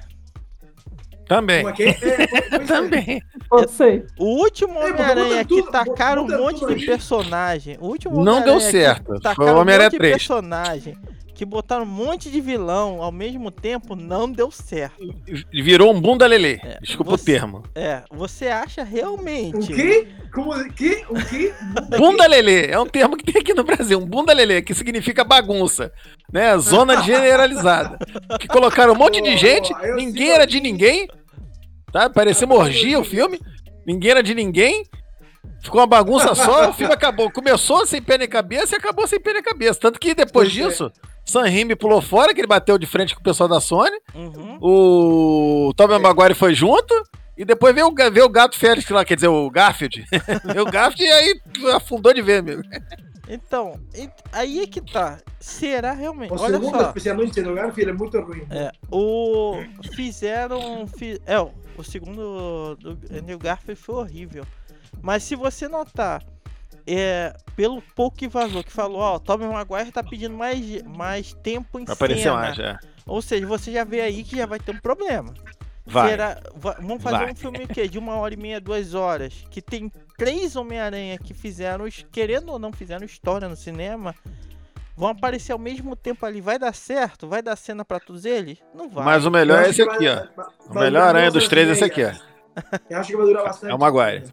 Também. 1.27 1.63
Como 1.63 1.75
é 1.79 1.83
é? 1.83 1.89
É, 1.89 2.55
é. 2.55 2.59
Também. 2.65 3.23
Pode 3.49 3.71
ser. 3.71 4.07
O 4.19 4.25
último 4.41 4.73
É, 4.79 4.91
Homem-Aranha 4.91 5.45
que 5.45 5.63
tacaram 5.71 6.23
um 6.23 6.27
bota 6.27 6.37
monte 6.41 6.75
de 6.75 6.85
personagem. 6.85 7.77
O 7.79 7.87
último 7.87 8.23
Não 8.23 8.43
deu 8.43 8.59
certo. 8.59 9.13
Foi 9.35 9.45
o 9.45 9.55
um 9.55 9.59
Homem-Aranha 9.59 9.85
monte 9.87 9.91
de 9.93 9.97
3. 9.99 10.13
personagem. 10.13 10.97
Que 11.33 11.45
botaram 11.45 11.83
um 11.83 11.87
monte 11.87 12.29
de 12.29 12.39
vilão 12.39 13.01
ao 13.01 13.11
mesmo 13.11 13.49
tempo, 13.49 13.95
não 13.95 14.31
deu 14.31 14.51
certo. 14.51 15.13
Virou 15.51 15.91
um 15.91 15.99
bunda 15.99 16.27
lelê. 16.27 16.59
É, 16.63 16.77
Desculpa 16.81 17.11
você- 17.11 17.21
o 17.21 17.25
termo. 17.25 17.63
É, 17.73 18.03
você 18.11 18.47
acha 18.47 18.83
¿Un 18.83 18.85
realmente. 18.85 19.73
qué? 19.73 20.07
¿Cómo? 20.31 20.55
de- 20.55 20.69
¿Qué? 20.73 21.03
¿Un 21.09 21.21
qué? 21.25 21.53
Bunda 21.97 22.27
lelê 22.27 22.67
é 22.67 22.79
um 22.79 22.85
termo 22.85 23.17
que 23.17 23.25
tem 23.25 23.41
aqui 23.41 23.53
no 23.53 23.63
Brasil, 23.63 23.99
um 23.99 24.05
bunda 24.05 24.31
lelê, 24.33 24.61
que 24.61 24.73
significa 24.75 25.23
bagunça, 25.23 25.91
né? 26.31 26.55
Zona 26.59 27.01
generalizada. 27.01 27.97
Que 28.39 28.47
colocaram 28.47 28.93
um 28.93 28.97
monte 28.97 29.21
de 29.21 29.35
gente, 29.37 29.73
ninguém 29.95 30.29
era 30.31 30.45
de 30.45 30.59
ninguém, 30.61 31.07
tá? 31.91 32.09
Parecia 32.09 32.45
uma 32.45 32.55
orgia 32.55 32.99
o 32.99 33.03
filme, 33.03 33.39
ninguém 33.87 34.11
era 34.11 34.21
de 34.23 34.35
ninguém. 34.35 34.83
Ficou 35.61 35.79
uma 35.81 35.87
bagunça 35.87 36.35
só, 36.35 36.69
o 36.69 36.73
filme 36.73 36.93
acabou. 36.93 37.31
Começou 37.31 37.85
sem 37.85 38.01
pé 38.01 38.17
nem 38.17 38.27
cabeça 38.27 38.75
e 38.75 38.77
acabou 38.77 39.07
sem 39.07 39.19
pé 39.19 39.33
nem 39.33 39.41
cabeça. 39.41 39.79
Tanto 39.79 39.97
que 39.99 40.13
depois 40.13 40.49
Pois 40.53 40.81
é. 40.81 40.91
Sam 41.25 41.43
Raimi 41.43 41.75
pulou 41.75 42.01
fora, 42.01 42.33
que 42.33 42.41
ele 42.41 42.47
bateu 42.47 42.77
de 42.77 42.85
frente 42.85 43.13
com 43.15 43.21
o 43.21 43.23
pessoal 43.23 43.47
da 43.49 43.59
Sony. 43.61 43.97
Uhum. 44.13 44.57
O 44.61 45.73
Tobey 45.75 45.97
Maguire 45.99 46.33
foi 46.33 46.53
junto. 46.53 46.93
E 47.35 47.43
depois 47.43 47.73
veio, 47.73 47.87
o 47.87 47.93
veio 48.11 48.25
o 48.25 48.29
gato 48.29 48.55
Félix 48.57 48.87
lá, 48.89 49.03
quer 49.03 49.15
dizer, 49.15 49.27
o 49.27 49.49
Garfield. 49.49 50.05
veio 50.45 50.61
o 50.67 50.71
Garfield 50.71 51.03
e 51.03 51.11
aí 51.11 51.41
afundou 51.75 52.13
de 52.13 52.21
ver, 52.21 52.39
amigo. 52.39 52.61
Então, 53.27 53.79
aí 54.31 54.59
é 54.61 54.67
que 54.67 54.79
tá. 54.81 55.17
Será 55.39 55.93
realmente? 55.93 56.31
O 56.31 56.39
Olha 56.39 56.53
segundo, 56.59 56.77
só. 56.77 56.87
especialmente 56.87 57.41
do 57.41 57.53
Garfield, 57.55 57.89
é 57.89 57.93
muito 57.93 58.19
ruim. 58.19 58.45
É, 58.51 58.71
o. 58.91 59.63
Fizeram. 59.95 60.85
fi- 60.85 61.19
é, 61.25 61.39
o 61.39 61.83
segundo 61.83 62.75
do 62.75 63.37
Garfield 63.39 63.79
foi 63.81 63.95
horrível. 63.95 64.45
Mas 65.01 65.23
se 65.23 65.35
você 65.35 65.67
notar, 65.67 66.21
é, 66.87 67.33
pelo 67.55 67.81
pouco 67.95 68.17
que 68.17 68.27
vazou, 68.27 68.63
que 68.63 68.71
falou, 68.71 68.99
ó, 68.99 69.15
o 69.15 69.19
Tobey 69.19 69.47
Maguire 69.47 69.91
tá 69.91 70.03
pedindo 70.03 70.35
mais, 70.35 70.81
mais 70.83 71.33
tempo 71.33 71.79
em 71.79 71.85
Vai 71.85 71.93
aparecer 71.93 72.23
cena. 72.23 72.35
mais, 72.35 72.59
é. 72.59 72.77
Ou 73.05 73.21
seja, 73.21 73.45
você 73.45 73.71
já 73.71 73.83
vê 73.83 74.01
aí 74.01 74.23
que 74.23 74.37
já 74.37 74.45
vai 74.45 74.59
ter 74.59 74.71
um 74.71 74.79
problema. 74.79 75.33
Vai. 75.85 76.09
Será, 76.11 76.39
va- 76.55 76.77
vamos 76.79 77.03
fazer 77.03 77.17
Vai. 77.17 77.31
um 77.31 77.35
filme 77.35 77.63
o 77.65 77.67
quê? 77.67 77.87
De 77.89 77.99
uma 77.99 78.15
hora 78.15 78.33
e 78.33 78.37
meia, 78.37 78.61
duas 78.61 78.93
horas. 78.93 79.43
Que 79.49 79.61
tem 79.61 79.91
três 80.17 80.55
Homem-Aranha 80.55 81.17
que 81.17 81.33
fizeram, 81.33 81.85
querendo 82.09 82.53
ou 82.53 82.57
não, 82.59 82.71
fizeram 82.71 83.05
história 83.05 83.49
no 83.49 83.55
cinema. 83.57 84.15
Vão 84.95 85.09
aparecer 85.09 85.51
ao 85.51 85.59
mesmo 85.59 85.93
tempo 85.95 86.25
ali. 86.25 86.39
Vai 86.39 86.57
dar 86.57 86.73
certo? 86.73 87.27
Vai 87.27 87.41
dar 87.41 87.57
cena 87.57 87.83
pra 87.83 87.99
todos 87.99 88.23
eles? 88.23 88.59
Não 88.73 88.87
vai. 88.89 89.03
Mas 89.03 89.25
o 89.25 89.31
melhor 89.31 89.61
é 89.65 89.69
esse 89.71 89.81
aqui, 89.81 90.05
vai- 90.07 90.07
ó. 90.07 90.27
vai- 90.37 90.47
O 90.69 90.79
melhor 90.85 91.01
aranha 91.07 91.29
dos 91.31 91.47
três 91.49 91.67
é 91.67 91.71
esse 91.73 91.83
aqui, 91.83 92.05
ó. 92.05 92.11
Eu 92.89 92.99
acho 92.99 93.09
que 93.09 93.17
vai 93.17 93.25
durar 93.25 93.43
bastante. 93.43 93.71
É 93.71 93.75
o 93.75 93.79
Maguire. 93.79 94.23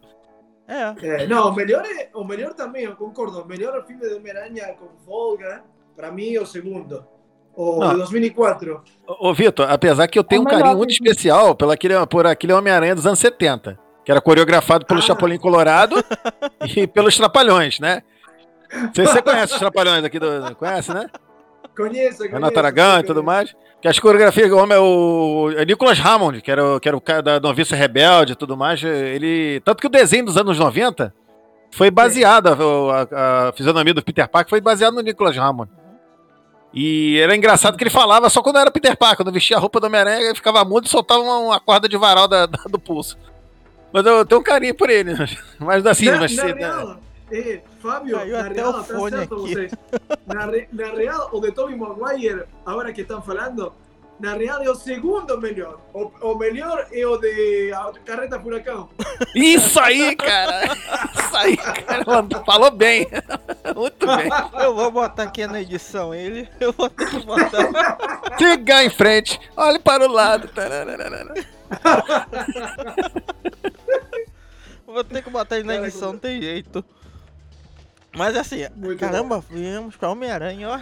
É. 0.71 1.23
É, 1.23 1.27
não, 1.27 1.49
o 1.49 1.53
melhor, 1.53 1.83
é, 1.85 2.09
o 2.13 2.23
melhor 2.23 2.53
também, 2.53 2.85
eu 2.85 2.95
concordo. 2.95 3.41
O 3.41 3.45
melhor 3.45 3.83
filme 3.85 4.07
de 4.07 4.13
Homem-Aranha 4.15 4.73
com 4.79 4.87
folga, 5.05 5.63
para 5.95 6.11
mim, 6.11 6.33
é 6.35 6.39
o 6.41 6.45
segundo. 6.45 7.05
O 7.53 7.79
Não. 7.81 7.89
de 7.89 7.97
2004. 7.97 8.81
Ô, 9.05 9.29
ô, 9.29 9.33
Vitor, 9.33 9.69
apesar 9.69 10.07
que 10.07 10.17
eu 10.17 10.23
tenho 10.23 10.39
É 10.39 10.43
um 10.43 10.45
o 10.45 10.47
melhor 10.47 10.59
carinho 10.61 10.77
muito 10.77 10.93
filme. 10.93 11.09
especial 11.09 11.57
aquele, 11.69 12.05
por 12.07 12.25
aquele 12.25 12.53
Homem-Aranha 12.53 12.95
dos 12.95 13.05
anos 13.05 13.19
70, 13.19 13.77
que 14.05 14.11
era 14.11 14.21
coreografado 14.21 14.85
pelo 14.85 14.99
Ah. 14.99 15.03
Chapolin 15.03 15.37
Colorado 15.37 15.95
e 16.77 16.87
pelos 16.87 17.17
Trapalhões, 17.17 17.77
né? 17.81 18.03
Não 18.73 18.93
sei 18.93 19.05
se 19.05 19.11
você 19.11 19.21
conhece 19.21 19.51
os 19.53 19.59
Trapalhões 19.59 20.05
aqui 20.05 20.17
do. 20.17 20.55
Conhece, 20.55 20.93
né? 20.93 21.09
Conheço, 21.75 22.17
conheço. 22.19 22.33
Renato 22.35 22.57
Aragão 22.57 22.99
e 22.99 23.03
tudo 23.03 23.21
mais. 23.21 23.53
Que 23.81 23.87
as 23.87 23.97
coreografias 23.99 24.47
do 24.49 24.57
homem 24.57 24.77
é 24.77 24.79
o 24.79 25.51
é 25.57 25.65
Nicholas 25.65 25.99
Hammond, 25.99 26.41
que 26.41 26.51
era, 26.51 26.63
o- 26.75 26.79
que 26.79 26.87
era 26.87 26.95
o 26.95 27.01
cara 27.01 27.21
da 27.23 27.39
Noviça 27.39 27.75
Rebelde 27.75 28.33
e 28.33 28.35
tudo 28.35 28.55
mais. 28.55 28.83
Ele. 28.83 29.59
Tanto 29.65 29.81
que 29.81 29.87
o 29.87 29.89
desenho 29.89 30.25
dos 30.25 30.37
anos 30.37 30.57
90 30.59 31.13
foi 31.71 31.89
baseado, 31.89 32.47
a, 32.47 33.01
a- 33.01 33.49
a 33.49 33.53
fisionomia 33.53 33.93
do 33.93 34.03
Peter 34.03 34.27
Parker 34.27 34.49
foi 34.49 34.61
baseado 34.61 34.93
no 34.93 35.01
Nicholas 35.01 35.35
Hammond. 35.37 35.71
E 36.73 37.19
era 37.19 37.35
engraçado 37.35 37.75
que 37.75 37.83
ele 37.83 37.89
falava 37.89 38.29
só 38.29 38.41
quando 38.41 38.59
era 38.59 38.71
Peter 38.71 38.95
Parker, 38.95 39.17
quando 39.25 39.33
vestia 39.33 39.57
a 39.57 39.59
roupa 39.59 39.79
do 39.79 39.87
Homem-Aranha, 39.87 40.25
ele 40.27 40.35
ficava 40.35 40.63
mudo 40.63 40.85
e 40.85 40.89
soltava 40.89 41.19
uma, 41.21 41.37
uma 41.39 41.59
corda 41.59 41.89
de 41.89 41.97
varal 41.97 42.27
da- 42.27 42.45
da- 42.45 42.63
do 42.69 42.79
pulso. 42.79 43.17
Mas 43.91 44.05
eu 44.05 44.23
tenho 44.25 44.39
um 44.39 44.43
carinho 44.43 44.73
por 44.75 44.89
ele, 44.89 45.13
mas 45.59 45.85
assim, 45.85 46.05
na, 46.05 46.19
mas, 46.19 46.33
né, 46.35 46.53
real, 46.53 46.97
eh, 47.31 47.61
Fábio, 47.81 48.17
Caiu 48.17 48.37
na 48.37 48.45
até 48.45 48.53
real, 48.55 48.69
o 48.69 48.73
tá 48.73 48.83
fone 48.83 49.17
certo 49.17 49.35
aqui. 49.35 49.53
você. 49.55 49.69
Na, 50.27 50.45
re- 50.45 50.67
na 50.71 50.87
real, 50.91 51.29
o 51.31 51.39
de 51.39 51.51
Tobey 51.51 51.75
Maguire, 51.75 52.43
agora 52.65 52.91
que 52.93 53.01
estão 53.01 53.21
falando, 53.21 53.73
na 54.19 54.33
real 54.35 54.61
é 54.61 54.69
o 54.69 54.75
segundo 54.75 55.35
melhor. 55.39 55.79
O, 55.93 56.11
o 56.21 56.35
melhor 56.37 56.85
é 56.91 57.07
o 57.07 57.17
de 57.17 57.71
Carreta 58.05 58.39
Furacão. 58.39 58.89
Isso 59.33 59.79
aí, 59.79 60.15
cara! 60.15 60.65
Isso 60.65 61.35
aí, 61.37 61.57
cara! 61.57 62.03
Falou 62.45 62.69
bem! 62.71 63.07
Muito 63.75 64.05
bem! 64.05 64.29
Eu 64.63 64.75
vou 64.75 64.91
botar 64.91 65.23
aqui 65.23 65.47
na 65.47 65.61
edição 65.61 66.13
ele. 66.13 66.47
Eu 66.59 66.71
vou 66.73 66.87
ter 66.89 67.09
que 67.09 67.25
botar. 67.25 67.97
Siga 68.37 68.83
em 68.83 68.89
frente, 68.91 69.39
olhe 69.57 69.79
para 69.79 70.05
o 70.07 70.11
lado. 70.11 70.47
Vou 74.85 75.03
ter 75.03 75.23
que 75.23 75.29
botar 75.29 75.57
ele 75.57 75.67
na 75.67 75.75
edição, 75.75 76.13
não 76.13 76.19
tem 76.19 76.41
jeito. 76.41 76.83
Mas 78.15 78.35
assim, 78.35 78.67
Muito 78.75 78.99
caramba, 78.99 79.43
viemos 79.49 79.95
pra 79.95 80.09
Homem-Aranha, 80.09 80.69
ó. 80.69 80.79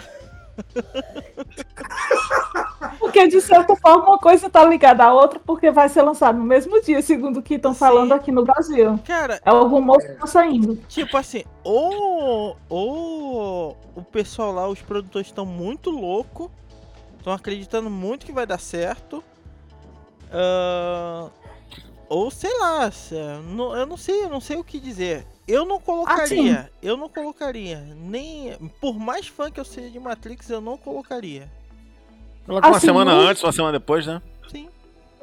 Porque, 3.00 3.28
de 3.28 3.40
certa 3.42 3.76
forma, 3.76 4.06
uma 4.06 4.18
coisa 4.20 4.50
tá 4.50 4.64
ligada 4.66 5.04
à 5.04 5.14
outra, 5.14 5.40
porque 5.40 5.72
vai 5.72 5.88
ser 5.90 6.02
lançado 6.02 6.38
no 6.38 6.44
mesmo 6.44 6.82
dia, 6.82 7.02
segundo 7.02 7.40
o 7.40 7.42
que 7.42 7.56
estão 7.56 7.74
falando 7.74 8.14
aqui 8.14 8.32
no 8.32 8.44
Brasil. 8.44 9.00
Cara, 9.06 9.40
É 9.46 9.52
o 9.52 9.68
rumor 9.68 10.00
que 10.00 10.14
tá 10.14 10.28
saindo. 10.28 10.76
tipo 10.88 11.16
assim, 11.18 11.44
ou, 11.64 12.58
ou 12.68 13.78
o 13.96 14.02
pessoal 14.02 14.52
lá, 14.52 14.68
os 14.68 14.82
produtores 14.82 15.28
estão 15.28 15.46
muito 15.46 15.90
loucos, 15.90 16.50
estão 17.18 17.34
acreditando 17.34 17.90
muito 17.90 18.26
que 18.26 18.32
vai 18.32 18.46
dar 18.46 18.60
certo. 18.60 19.24
ah, 20.32 21.30
ou 22.10 22.32
sei 22.32 22.58
lá, 22.60 22.90
eu 23.78 23.86
não 23.86 23.98
sei, 23.98 24.24
eu 24.24 24.30
não 24.30 24.42
sei 24.42 24.58
o 24.58 24.64
que 24.64 24.80
dizer. 24.80 25.26
Eu 25.50 25.66
não 25.66 25.80
colocaria, 25.80 26.72
eu 26.82 26.96
não 26.96 27.10
colocaria, 27.10 27.80
nem 27.98 28.56
por 28.80 29.00
mais 29.00 29.28
fã 29.28 29.50
que 29.50 29.60
eu 29.60 29.66
seja 29.66 29.90
de 29.90 30.00
Matrix, 30.00 30.48
eu 30.50 30.62
não 30.62 30.78
colocaria. 30.78 31.50
Coloca 32.46 32.68
uma 32.68 32.78
Assim, 32.78 32.86
semana 32.88 33.16
no- 33.16 33.22
antes, 33.22 33.44
uma 33.44 33.52
semana 33.52 33.80
depois, 33.80 34.06
né? 34.06 34.22
Sim, 34.50 34.70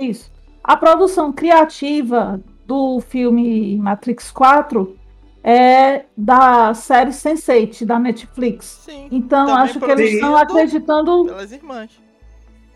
Isso. 0.01 0.31
A 0.65 0.77
produção 0.77 1.33
criativa 1.33 2.41
do 2.67 3.01
filme 3.01 3.77
Matrix 3.79 4.33
4 4.33 4.99
é 5.45 6.07
da 6.17 6.75
série 6.75 7.11
Sense8, 7.13 7.85
da 7.87 7.99
Netflix. 8.01 8.81
sim. 8.85 9.07
Então, 9.13 9.47
Também 9.47 9.63
acho 9.63 9.79
que 9.79 9.91
eles 9.93 10.13
estão 10.15 10.37
acreditando 10.37 11.25
pelas 11.27 11.53
irmãs. 11.53 11.91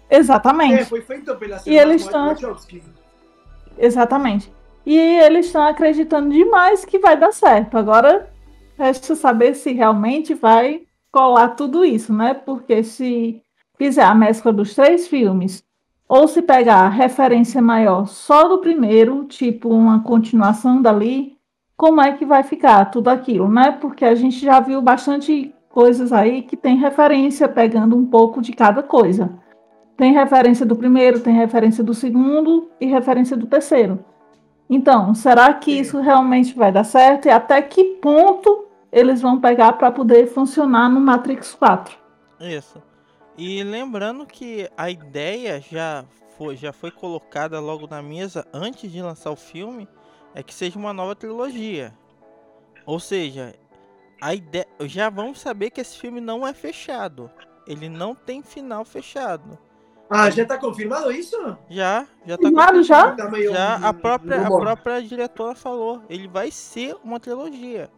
exatamente. 0.09 0.75
É, 0.83 0.85
foi 0.85 1.03
feito 1.03 1.35
pela 1.35 1.61
E 1.67 1.77
eles 1.77 2.03
estão-. 2.03 2.37
Exatamente. 3.77 4.53
E 4.91 4.99
eles 4.99 5.47
estão 5.47 5.65
acreditando 5.65 6.31
demais 6.31 6.85
que 6.85 6.99
vai 6.99 7.17
dar 7.17 7.31
certo. 7.31 7.79
Agora, 7.79 8.29
resta 8.77 9.15
saber 9.15 9.55
se 9.55 9.73
realmente 9.73 10.35
vai 10.35 10.83
colar 11.13 11.51
tudo 11.51 11.85
isso, 11.85 12.13
né? 12.13 12.35
Porque 12.35 12.83
se 12.83 13.41
fizer 13.79 14.03
a 14.03 14.17
mescla 14.17 14.53
dos 14.53 14.75
três 14.75 15.07
filmes, 15.07 15.63
ou 16.09 16.27
se 16.27 16.43
pegar 16.43 16.81
a 16.81 16.89
referência 16.89 17.63
maior 17.63 18.09
só 18.09 18.49
do 18.49 18.59
primeiro, 18.59 19.27
tipo 19.27 19.69
uma 19.69 20.03
continuação 20.03 20.83
dali, 20.83 21.37
como 21.77 22.01
é 22.01 22.11
que 22.11 22.27
vai 22.27 22.43
ficar 22.43 22.87
tudo 22.87 23.11
aquilo, 23.11 23.49
né? 23.49 23.71
Porque 23.71 24.05
a 24.05 24.17
gente 24.17 24.41
já 24.41 24.59
viu 24.59 24.83
bastante 24.83 25.55
coisas 25.69 26.13
aí 26.13 26.43
que 26.43 26.57
tem 26.57 26.77
referência 26.77 27.49
pegando 27.49 27.97
um 27.97 28.07
pouco 28.07 28.43
de 28.43 28.53
cada 28.53 28.83
coisa. 28.83 29.39
Tem 29.97 30.13
referência 30.13 30.67
do 30.67 30.75
primeiro, 30.75 31.21
tem 31.21 31.33
referência 31.33 31.85
do 31.85 31.95
segundo 31.95 32.69
e 32.81 32.87
referência 32.87 33.37
do 33.37 33.47
terceiro. 33.47 34.05
Então, 34.73 35.13
será 35.17 35.53
que 35.53 35.73
Sim. 35.73 35.81
isso 35.81 36.01
realmente 36.01 36.55
vai 36.55 36.71
dar 36.71 36.85
certo? 36.85 37.27
E 37.27 37.31
até 37.31 37.61
que 37.61 37.83
ponto 37.97 38.69
eles 38.93 39.21
vão 39.21 39.41
pegar 39.41 39.73
para 39.73 39.91
poder 39.91 40.29
funcionar 40.29 40.89
no 40.89 41.01
Matrix 41.01 41.53
4? 41.55 41.99
Isso. 42.39 42.81
E 43.37 43.65
lembrando 43.65 44.25
que 44.25 44.71
a 44.77 44.89
ideia 44.89 45.61
já 45.61 46.05
foi, 46.39 46.57
já 46.57 46.73
foi 46.73 46.93
colocada 46.93 47.59
logo 47.59 47.89
na 47.89 48.01
mesa 48.01 48.47
antes 48.53 48.93
de 48.93 49.03
lançar 49.03 49.33
o 49.33 49.37
filme, 49.37 49.89
é 50.37 50.43
que 50.43 50.55
seja 50.55 50.79
uma 50.79 50.93
nova 50.93 51.17
trilogia. 51.17 51.93
Ou 52.87 53.01
seja, 53.01 53.55
a 54.21 54.35
ideia, 54.35 54.67
já 54.83 55.11
vamos 55.11 55.41
saber 55.41 55.71
que 55.71 55.81
esse 55.81 55.99
filme 55.99 56.21
não 56.21 56.47
é 56.47 56.55
fechado. 56.55 57.29
Ele 57.67 57.89
não 57.89 58.15
tem 58.15 58.41
final 58.41 58.85
fechado. 58.85 59.59
Ah, 60.11 60.29
já 60.29 60.43
está 60.43 60.59
confirmado 60.59 61.13
isso? 61.13 61.37
Já, 61.69 62.05
já 62.27 62.37
tá 62.37 62.43
Confirmado 62.43 62.83
já? 62.83 63.13
Tá 63.13 63.31
Já 63.53 63.75
a 63.77 63.95
própria, 63.95 64.43
a 64.45 64.47
própria 64.51 65.03
diretora 65.03 65.55
falou, 65.55 66.03
ele 66.11 66.27
vai 66.27 66.51
ser 66.51 66.97
uma 67.05 67.21
trilogia. 67.21 67.89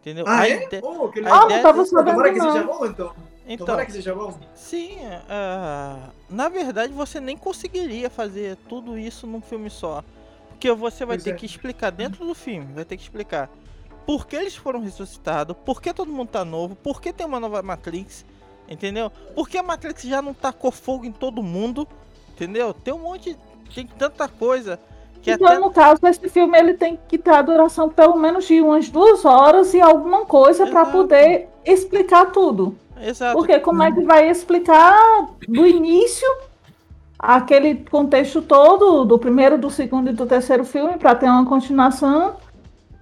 Entendeu? 0.00 0.24
Ah, 0.26 0.40
a 0.40 0.48
é? 0.48 0.64
ide- 0.64 0.80
Oh, 0.82 1.08
que 1.08 1.20
legal. 1.20 1.44
Ah, 1.44 1.48
não 1.48 1.62
tava 1.62 1.84
de- 1.84 1.90
Tomara 1.90 2.06
sabendo 2.16 2.34
que 2.34 2.40
seja 2.40 2.62
bom, 2.64 2.86
então. 2.86 3.12
Então, 3.46 3.66
Tomara 3.66 3.86
que 3.86 3.92
seja 3.92 4.14
bom. 4.14 4.38
Sim, 4.54 4.96
ah, 5.28 6.08
na 6.28 6.48
verdade 6.48 6.92
você 6.92 7.20
nem 7.20 7.36
conseguiria 7.36 8.10
fazer 8.10 8.56
tudo 8.68 8.98
isso 8.98 9.26
num 9.26 9.40
filme 9.40 9.70
só. 9.70 10.02
Porque 10.48 10.72
você 10.72 11.04
vai 11.06 11.16
Pois 11.16 11.24
ter 11.24 11.30
é. 11.30 11.34
que 11.34 11.46
explicar 11.46 11.90
dentro 11.90 12.26
do 12.26 12.34
filme, 12.34 12.72
vai 12.74 12.84
ter 12.84 12.96
que 12.96 13.02
explicar 13.02 13.48
por 14.04 14.26
que 14.26 14.34
eles 14.36 14.56
foram 14.56 14.80
ressuscitados, 14.80 15.56
por 15.64 15.80
que 15.80 15.92
todo 15.94 16.10
mundo 16.12 16.28
tá 16.28 16.44
novo, 16.44 16.74
por 16.74 17.00
que 17.00 17.12
tem 17.12 17.26
uma 17.26 17.38
nova 17.40 17.62
Matrix, 17.62 18.24
Entendeu? 18.70 19.10
Porque 19.34 19.58
a 19.58 19.62
Matrix 19.62 20.02
já 20.04 20.22
não 20.22 20.32
tacou 20.32 20.70
fogo 20.70 21.04
em 21.04 21.10
todo 21.10 21.42
mundo, 21.42 21.86
entendeu? 22.32 22.72
Tem 22.72 22.94
um 22.94 23.00
monte, 23.00 23.36
tem 23.74 23.84
tanta 23.84 24.28
coisa 24.28 24.78
que 25.20 25.32
Então, 25.32 25.48
até 25.48 25.58
no 25.58 25.70
caso, 25.70 26.00
esse 26.06 26.28
filme 26.28 26.56
ele 26.56 26.74
tem 26.74 26.98
que 27.08 27.18
ter 27.18 27.30
a 27.30 27.42
duração 27.42 27.88
pelo 27.88 28.16
menos 28.16 28.46
de 28.46 28.60
umas 28.60 28.88
duas 28.88 29.24
horas 29.24 29.74
e 29.74 29.80
alguma 29.80 30.24
coisa 30.24 30.66
para 30.66 30.86
poder 30.86 31.48
explicar 31.64 32.26
tudo. 32.26 32.76
Exato. 33.02 33.36
Porque 33.36 33.58
como 33.58 33.82
é 33.82 33.90
que 33.90 34.02
vai 34.02 34.30
explicar 34.30 34.96
do 35.48 35.66
início 35.66 36.26
aquele 37.18 37.74
contexto 37.90 38.40
todo 38.40 39.04
do 39.04 39.18
primeiro, 39.18 39.58
do 39.58 39.70
segundo 39.70 40.10
e 40.10 40.12
do 40.12 40.26
terceiro 40.26 40.64
filme 40.64 40.96
para 40.96 41.14
ter 41.14 41.26
uma 41.26 41.44
continuação, 41.44 42.36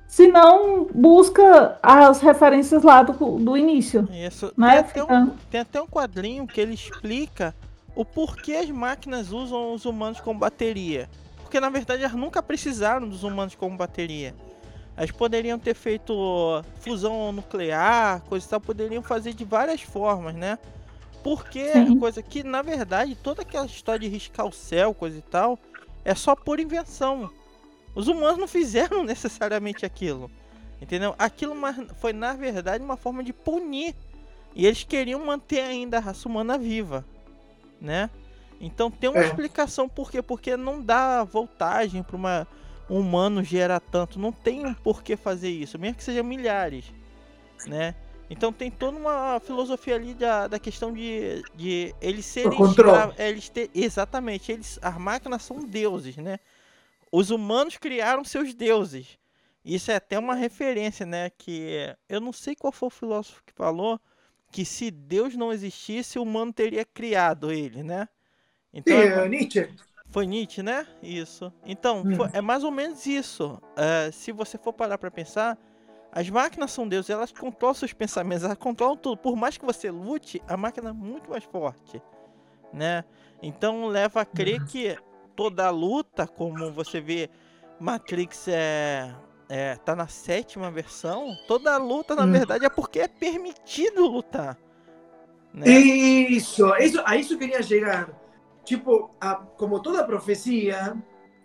se 0.08 0.26
não 0.26 0.86
busca 0.86 1.78
as 1.82 2.20
referências 2.20 2.82
lá 2.82 3.02
do, 3.02 3.38
do 3.38 3.56
início, 3.56 4.08
Isso. 4.10 4.50
né? 4.56 4.82
Tem, 4.82 5.02
até 5.02 5.14
um, 5.14 5.26
tem 5.50 5.60
até 5.60 5.82
um 5.82 5.86
quadrinho 5.86 6.46
que 6.46 6.58
ele 6.58 6.72
explica 6.72 7.54
o 7.94 8.06
porquê 8.06 8.54
as 8.54 8.70
máquinas 8.70 9.30
usam 9.30 9.74
os 9.74 9.84
humanos 9.84 10.18
como 10.18 10.40
bateria. 10.40 11.10
Porque 11.42 11.60
na 11.60 11.68
verdade 11.68 12.02
elas 12.02 12.16
nunca 12.16 12.42
precisaram 12.42 13.06
dos 13.06 13.22
humanos 13.22 13.54
como 13.54 13.76
bateria. 13.76 14.34
Elas 14.96 15.10
poderiam 15.10 15.58
ter 15.58 15.74
feito 15.74 16.64
fusão 16.80 17.30
nuclear, 17.30 18.22
coisa 18.22 18.46
e 18.46 18.48
tal, 18.48 18.60
poderiam 18.60 19.02
fazer 19.02 19.34
de 19.34 19.44
várias 19.44 19.82
formas, 19.82 20.34
né? 20.34 20.58
Porque 21.22 21.70
Sim. 21.70 21.98
coisa 21.98 22.22
que 22.22 22.42
na 22.42 22.62
verdade 22.62 23.14
toda 23.14 23.42
aquela 23.42 23.66
história 23.66 24.00
de 24.00 24.08
riscar 24.08 24.46
o 24.46 24.52
céu, 24.52 24.94
coisa 24.94 25.18
e 25.18 25.22
tal, 25.22 25.58
é 26.02 26.14
só 26.14 26.34
por 26.34 26.58
invenção. 26.58 27.30
Os 27.98 28.06
humanos 28.06 28.38
não 28.38 28.46
fizeram 28.46 29.02
necessariamente 29.04 29.84
aquilo. 29.84 30.30
Entendeu? 30.80 31.14
Aquilo 31.18 31.54
foi 31.96 32.12
na 32.12 32.34
verdade 32.34 32.84
uma 32.84 32.96
forma 32.96 33.24
de 33.24 33.32
punir. 33.32 33.94
E 34.54 34.66
eles 34.66 34.84
queriam 34.84 35.24
manter 35.24 35.60
ainda 35.60 35.98
a 35.98 36.00
raça 36.00 36.28
humana 36.28 36.56
viva, 36.56 37.04
né? 37.80 38.10
Então 38.60 38.90
tem 38.90 39.10
uma 39.10 39.22
É. 39.22 39.26
explicação 39.26 39.88
por 39.88 40.10
quê? 40.10 40.22
Porque 40.22 40.56
não 40.56 40.80
dá 40.82 41.24
voltagem 41.24 42.02
para 42.02 42.16
uma 42.16 42.48
um 42.90 43.00
humano 43.00 43.44
gerar 43.44 43.80
tanto, 43.80 44.18
não 44.18 44.32
tem 44.32 44.64
um 44.66 44.72
porquê 44.72 45.14
fazer 45.16 45.50
isso, 45.50 45.78
mesmo 45.78 45.96
que 45.96 46.02
seja 46.04 46.22
milhares, 46.22 46.94
né? 47.66 47.94
Então 48.30 48.52
tem 48.52 48.70
toda 48.70 48.96
uma 48.96 49.40
filosofia 49.40 49.94
ali 49.96 50.14
da, 50.14 50.48
da 50.48 50.58
questão 50.58 50.92
de, 50.92 51.44
de 51.54 51.94
eles 52.00 52.26
serem 52.26 52.62
escravos, 52.62 53.14
eles 53.18 53.48
ter, 53.50 53.70
exatamente, 53.74 54.50
eles 54.52 54.78
as 54.82 54.96
máquinas 54.98 55.42
são 55.42 55.64
deuses, 55.66 56.16
né? 56.16 56.38
Os 57.12 57.30
humanos 57.30 57.76
criaram 57.76 58.24
seus 58.24 58.54
deuses. 58.54 59.18
Isso 59.64 59.90
é 59.90 59.96
até 59.96 60.18
uma 60.18 60.34
referência, 60.34 61.04
né? 61.04 61.30
Que 61.30 61.94
eu 62.08 62.20
não 62.20 62.32
sei 62.32 62.54
qual 62.54 62.72
foi 62.72 62.86
o 62.88 62.90
filósofo 62.90 63.42
que 63.44 63.52
falou 63.52 64.00
que 64.50 64.64
se 64.64 64.90
Deus 64.90 65.36
não 65.36 65.52
existisse, 65.52 66.18
o 66.18 66.22
humano 66.22 66.52
teria 66.52 66.84
criado 66.84 67.52
ele, 67.52 67.82
né? 67.82 68.08
Então, 68.72 68.96
Sì, 68.98 69.04
é- 69.06 69.24
eh, 69.24 69.28
Nietzsche. 69.28 69.68
foi 70.10 70.26
Nietzsche, 70.26 70.62
né? 70.62 70.86
Isso. 71.02 71.52
Então, 71.66 72.02
Hum. 72.06 72.14
foi- 72.16 72.30
é 72.32 72.40
mais 72.40 72.64
ou 72.64 72.70
menos 72.70 73.04
isso. 73.06 73.60
É, 73.76 74.10
se 74.10 74.32
você 74.32 74.56
for 74.56 74.72
parar 74.72 74.96
pra 74.96 75.10
pensar, 75.10 75.58
as 76.12 76.28
máquinas 76.30 76.70
são 76.70 76.88
deuses, 76.88 77.10
elas 77.10 77.30
controlam 77.30 77.74
seus 77.74 77.92
pensamentos, 77.92 78.44
elas 78.44 78.56
controlam 78.56 78.96
tudo. 78.96 79.18
Por 79.18 79.36
mais 79.36 79.58
que 79.58 79.66
você 79.66 79.90
lute, 79.90 80.40
a 80.48 80.56
máquina 80.56 80.90
é 80.90 80.92
muito 80.94 81.28
mais 81.30 81.44
forte, 81.44 82.00
né? 82.72 83.04
Então 83.42 83.86
leva 83.86 84.22
a 84.22 84.24
crer 84.24 84.60
que 84.64 84.96
toda 85.38 85.68
a 85.68 85.70
luta, 85.70 86.26
como 86.26 86.72
você 86.72 87.00
vê, 87.00 87.30
Matrix 87.78 88.48
é, 88.48 89.14
é 89.48 89.76
tá 89.76 89.94
na 89.94 90.08
sétima 90.08 90.68
versão, 90.68 91.28
toda 91.46 91.72
a 91.72 91.78
luta 91.78 92.16
na 92.16 92.26
Hum. 92.26 92.32
verdade 92.32 92.64
é 92.64 92.68
porque 92.68 92.98
é 92.98 93.06
permitido 93.06 94.04
lutar, 94.08 94.58
né? 95.54 95.70
Isso, 95.70 96.74
eso, 96.74 97.00
a 97.06 97.14
eso 97.14 97.38
quería 97.38 97.60
llegar. 97.60 98.12
Tipo, 98.64 99.14
a- 99.20 99.46
como 99.56 99.80
toda 99.80 100.04
profecía, 100.04 100.96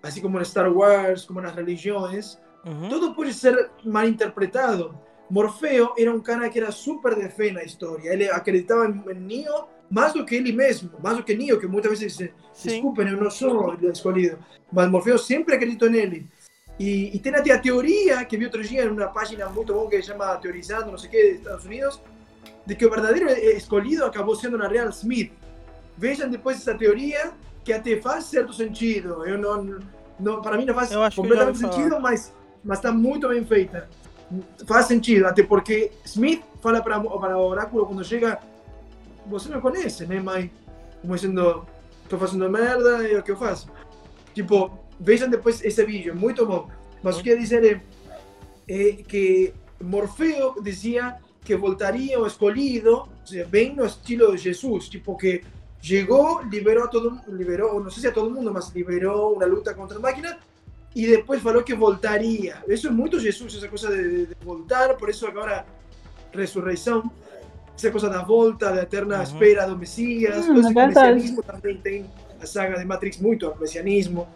así 0.01 0.19
como 0.21 0.39
en 0.39 0.41
Star 0.41 0.69
Wars, 0.69 1.27
como 1.27 1.39
en 1.39 1.45
las 1.45 1.55
religiones, 1.55 2.39
Uhum. 2.65 2.89
todo 2.89 3.13
puede 3.13 3.31
ser 3.31 3.55
malinterpretado. 3.85 4.99
Morfeo 5.29 5.93
era 5.97 6.11
un 6.11 6.21
cara 6.21 6.49
que 6.49 6.57
era 6.59 6.71
súper 6.71 7.15
de 7.15 7.53
la 7.53 7.63
historia. 7.63 8.11
Él 8.13 8.27
acreditaba 8.33 8.85
en, 8.85 9.03
en 9.07 9.27
Neo 9.27 9.69
más 9.93 10.11
do 10.13 10.25
que 10.25 10.37
él 10.37 10.53
mismo, 10.55 10.97
más 10.99 11.15
do 11.15 11.23
que 11.23 11.37
Neo, 11.37 11.59
que 11.59 11.67
muchas 11.67 11.91
veces 11.91 12.17
dice, 12.17 12.33
Sim. 12.51 12.71
desculpen, 12.71 13.09
yo 13.09 13.17
no 13.17 13.29
soy 13.29 13.77
el 13.79 13.91
escolhido. 13.91 14.39
Mas 14.71 14.89
Morfeo 14.89 15.19
siempre 15.19 15.55
acreditó 15.55 15.85
en 15.85 15.95
él. 15.95 16.27
Y, 16.79 17.15
y 17.15 17.19
tiene 17.19 17.37
a 17.37 17.61
teoría 17.61 18.27
que 18.27 18.35
vi 18.35 18.45
otro 18.45 18.63
día 18.63 18.81
en 18.81 18.91
una 18.91 19.13
página 19.13 19.47
muy 19.49 19.63
buena 19.63 19.89
que 19.91 20.01
se 20.01 20.11
llama 20.11 20.39
Teorizando, 20.39 20.91
no 20.91 20.97
sé 20.97 21.07
qué, 21.09 21.17
de 21.17 21.31
Estados 21.33 21.65
Unidos, 21.65 22.01
de 22.65 22.75
que 22.75 22.85
el 22.85 22.91
verdadero 22.91 23.29
escolhido 23.29 24.07
acabó 24.07 24.35
siendo 24.35 24.57
una 24.57 24.67
Real 24.67 24.91
Smith. 24.91 25.31
Vean 25.97 26.31
después 26.31 26.57
esa 26.57 26.75
teoría 26.75 27.31
que 27.63 27.75
até 27.75 28.01
faz 28.01 28.25
certo 28.25 28.51
sentido. 28.51 29.23
Eu 29.27 29.37
não, 29.37 29.79
não, 30.19 30.41
para 30.41 30.57
mim 30.57 30.65
não 30.65 30.73
faz 30.73 30.91
Eu 30.91 31.03
acho 31.03 31.13
que 31.13 31.19
eu 31.19 31.23
completamente 31.23 31.59
já 31.59 31.67
ouvi 31.67 31.75
sentido, 31.77 32.01
mas, 32.01 32.33
mas 32.63 32.79
está 32.79 32.91
muito 32.91 33.29
bem 33.29 33.45
feita. 33.45 33.87
Faz 34.65 34.87
sentido, 34.87 35.27
até 35.27 35.43
porque 35.43 35.91
Smith 36.03 36.41
fala 36.63 36.81
para, 36.81 36.99
para 36.99 37.37
o 37.37 37.45
oráculo 37.45 37.85
quando 37.85 38.03
chega, 38.03 38.39
você 39.27 39.49
me 39.49 39.61
conhece, 39.61 40.05
né, 40.05 40.19
mãe? 40.19 40.51
Como 41.01 41.15
dizendo, 41.15 41.65
estou 42.03 42.19
fazendo 42.19 42.49
merda 42.49 43.07
e 43.07 43.13
é 43.13 43.19
o 43.19 43.23
que 43.23 43.31
eu 43.31 43.37
faço. 43.37 43.67
Tipo, 44.33 44.77
vejam 44.99 45.29
depois 45.29 45.63
esse 45.63 45.85
vídeo, 45.85 46.15
muito 46.15 46.45
bom. 46.45 46.69
Mas 47.01 47.21
que 47.21 47.29
eu 47.29 47.33
ia 47.33 47.39
dizer 47.39 47.83
é, 48.67 48.73
é 48.73 48.93
que 49.03 49.53
Morfeo 49.81 50.61
dizia 50.61 51.17
que 51.43 51.55
voltaria 51.55 52.19
o 52.19 52.25
escolhido, 52.25 53.07
bem 53.49 53.75
no 53.75 53.85
estilo 53.85 54.35
de 54.35 54.43
Jesus, 54.43 54.87
tipo 54.87 55.17
que 55.17 55.43
chegou, 55.81 56.41
liberou 56.43 56.85
a 56.85 56.87
todo 56.87 57.19
liberou, 57.27 57.83
não 57.83 57.91
sei 57.91 58.01
se 58.01 58.07
a 58.07 58.11
todo 58.13 58.31
mundo, 58.31 58.53
mas 58.53 58.69
liberou 58.69 59.35
uma 59.35 59.45
luta 59.45 59.73
contra 59.73 59.97
a 59.97 59.99
máquina 59.99 60.37
e 60.95 61.05
depois 61.07 61.41
falou 61.41 61.63
que 61.63 61.73
voltaria. 61.73 62.63
Isso 62.67 62.87
é 62.87 62.91
muito 62.91 63.19
Jesus, 63.19 63.55
essa 63.55 63.67
coisa 63.67 63.89
de, 63.89 64.27
de 64.27 64.35
voltar, 64.41 64.95
por 64.95 65.09
isso 65.09 65.27
agora 65.27 65.65
ressurreição, 66.31 67.11
essa 67.75 67.91
coisa 67.91 68.09
da 68.09 68.21
volta, 68.23 68.71
da 68.71 68.83
eterna 68.83 69.17
Uhum. 69.17 69.23
espera 69.23 69.65
do 69.67 69.77
Messias, 69.77 70.45
Hum, 70.45 70.47
todo 70.55 70.59
esse 70.59 70.69
é 70.69 70.73
verdade. 70.73 71.13
messianismo 71.15 71.43
também 71.43 71.77
tem 71.77 72.05
a 72.41 72.45
saga 72.45 72.77
de 72.77 72.85
Matrix 72.85 73.17
muito 73.17 73.53
messianismo. 73.59 74.27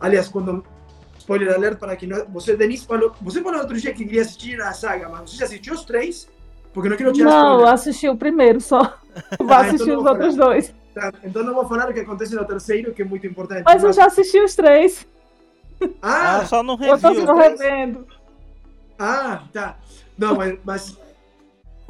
Aliás, 0.00 0.28
quando 0.28 0.64
spoiler 1.18 1.54
alert 1.54 1.78
para 1.78 1.94
que 1.96 2.06
não, 2.06 2.24
você 2.26 2.56
Denise 2.56 2.86
falou, 2.86 3.12
você 3.20 3.42
falou 3.42 3.60
outro 3.60 3.76
dia 3.76 3.92
que 3.92 4.04
queria 4.04 4.22
assistir 4.22 4.60
a 4.60 4.72
saga, 4.72 5.08
mas 5.08 5.30
você 5.30 5.36
já 5.36 5.44
assistiu 5.44 5.74
os 5.74 5.84
três? 5.84 6.28
Porque 6.72 6.88
não 6.88 6.96
quero 6.96 7.12
tirar 7.12 7.28
Não, 7.30 7.36
eu 7.46 7.50
spoiler. 7.54 7.74
assisti 7.74 8.08
o 8.08 8.16
primeiro 8.16 8.60
só. 8.60 8.94
Vou 9.38 9.52
Ah, 9.52 9.60
assistir 9.60 9.82
então 9.90 9.98
os 9.98 10.04
não 10.04 10.04
vou 10.04 10.12
outros 10.12 10.36
dois. 10.36 10.74
Tá, 10.94 11.12
Então 11.24 11.42
não 11.42 11.54
vou 11.54 11.66
falar 11.68 11.88
o 11.90 11.92
que 11.92 12.00
acontece 12.00 12.34
no 12.34 12.44
terceiro, 12.44 12.92
que 12.94 13.02
é 13.02 13.04
muito 13.04 13.26
importante. 13.26 13.62
Mas 13.64 13.82
eu 13.82 13.92
já 13.92 14.06
assisti 14.06 14.38
os 14.40 14.54
três. 14.54 15.06
Ah, 16.00 16.38
Ah, 16.40 16.46
só 16.46 16.62
no 16.62 16.72
Eu 16.82 16.98
tô 17.00 17.08
review. 17.08 17.26
só 17.26 17.34
revendo. 17.34 18.06
ah, 18.98 19.42
tá. 19.52 19.78
Não, 20.16 20.36
mas, 20.36 20.58
mas 20.64 20.98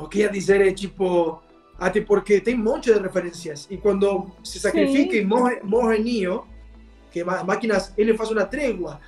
o 0.03 0.09
que 0.09 0.21
ia 0.21 0.29
dizer 0.29 0.61
é 0.61 0.73
tipo, 0.73 1.41
até 1.79 2.01
porque 2.01 2.41
tem 2.41 2.55
um 2.55 2.63
monte 2.65 2.93
de 2.93 2.99
referências. 2.99 3.67
E 3.71 3.77
quando 3.77 4.31
se 4.43 4.59
sacrifica 4.59 5.17
e 5.17 5.25
morre, 5.25 5.61
morre 5.63 5.99
Neo, 5.99 6.47
que 7.11 7.21
as 7.21 7.43
máquinas, 7.45 7.93
ele 7.97 8.17
faz 8.17 8.31
uma 8.31 8.45
trégua. 8.45 9.01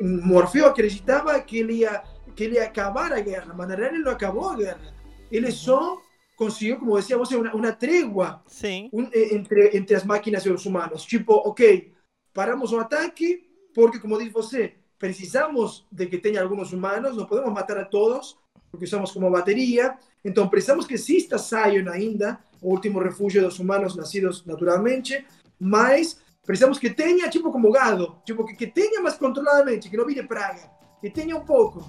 Morfeu 0.00 0.66
acreditava 0.66 1.38
que 1.40 1.58
ele 1.58 1.74
ia 1.74 2.02
que 2.36 2.44
ele 2.44 2.54
ia 2.56 2.64
acabar 2.64 3.12
a 3.12 3.20
guerra, 3.20 3.52
mas 3.56 3.68
na 3.68 3.74
realidade 3.74 3.96
ele 3.96 4.04
não 4.04 4.12
acabou 4.12 4.48
a 4.50 4.56
guerra. 4.56 4.94
Ele 5.30 5.50
só 5.50 6.00
conseguiu, 6.36 6.78
como 6.78 6.96
decía 6.96 7.18
você, 7.18 7.36
uma, 7.36 7.52
uma 7.54 7.72
trégua 7.72 8.42
Sim. 8.46 8.88
un- 8.92 9.10
eh, 9.12 9.34
entre, 9.34 9.76
entre 9.76 9.94
as 9.94 10.04
máquinas 10.04 10.46
e 10.46 10.50
os 10.50 10.64
humanos. 10.64 11.04
Tipo, 11.04 11.34
ok, 11.34 11.92
paramos 12.32 12.72
o 12.72 12.78
ataque 12.78 13.42
porque, 13.74 13.98
como 13.98 14.18
diz 14.18 14.32
você, 14.32 14.74
precisamos 14.98 15.86
de 15.90 16.06
que 16.06 16.18
tenha 16.18 16.40
alguns 16.42 16.72
humanos, 16.72 17.16
não 17.16 17.26
podemos 17.26 17.52
matar 17.52 17.76
a 17.78 17.84
todos 17.84 18.36
porque 18.70 18.84
usamos 18.84 19.12
como 19.12 19.30
bateria. 19.30 19.96
Então, 20.24 20.48
precisamos 20.48 20.86
que 20.86 20.94
exista 20.94 21.38
Zion 21.38 21.88
ainda, 21.90 22.38
o 22.60 22.70
último 22.70 23.00
refúgio 23.00 23.42
dos 23.42 23.58
humanos 23.58 23.96
nascidos 23.96 24.44
naturalmente, 24.46 25.24
mas 25.58 26.18
precisamos 26.46 26.78
que 26.78 26.90
tenha, 26.90 27.28
tipo 27.28 27.50
como 27.50 27.72
gado, 27.72 28.16
tipo 28.24 28.44
que, 28.44 28.54
que 28.54 28.66
tenha 28.66 29.00
mais 29.00 29.16
controladamente, 29.16 29.88
que 29.88 29.96
não 29.96 30.06
vire 30.06 30.22
praga, 30.22 30.70
que 31.00 31.10
tenha 31.10 31.36
um 31.36 31.44
pouco. 31.44 31.84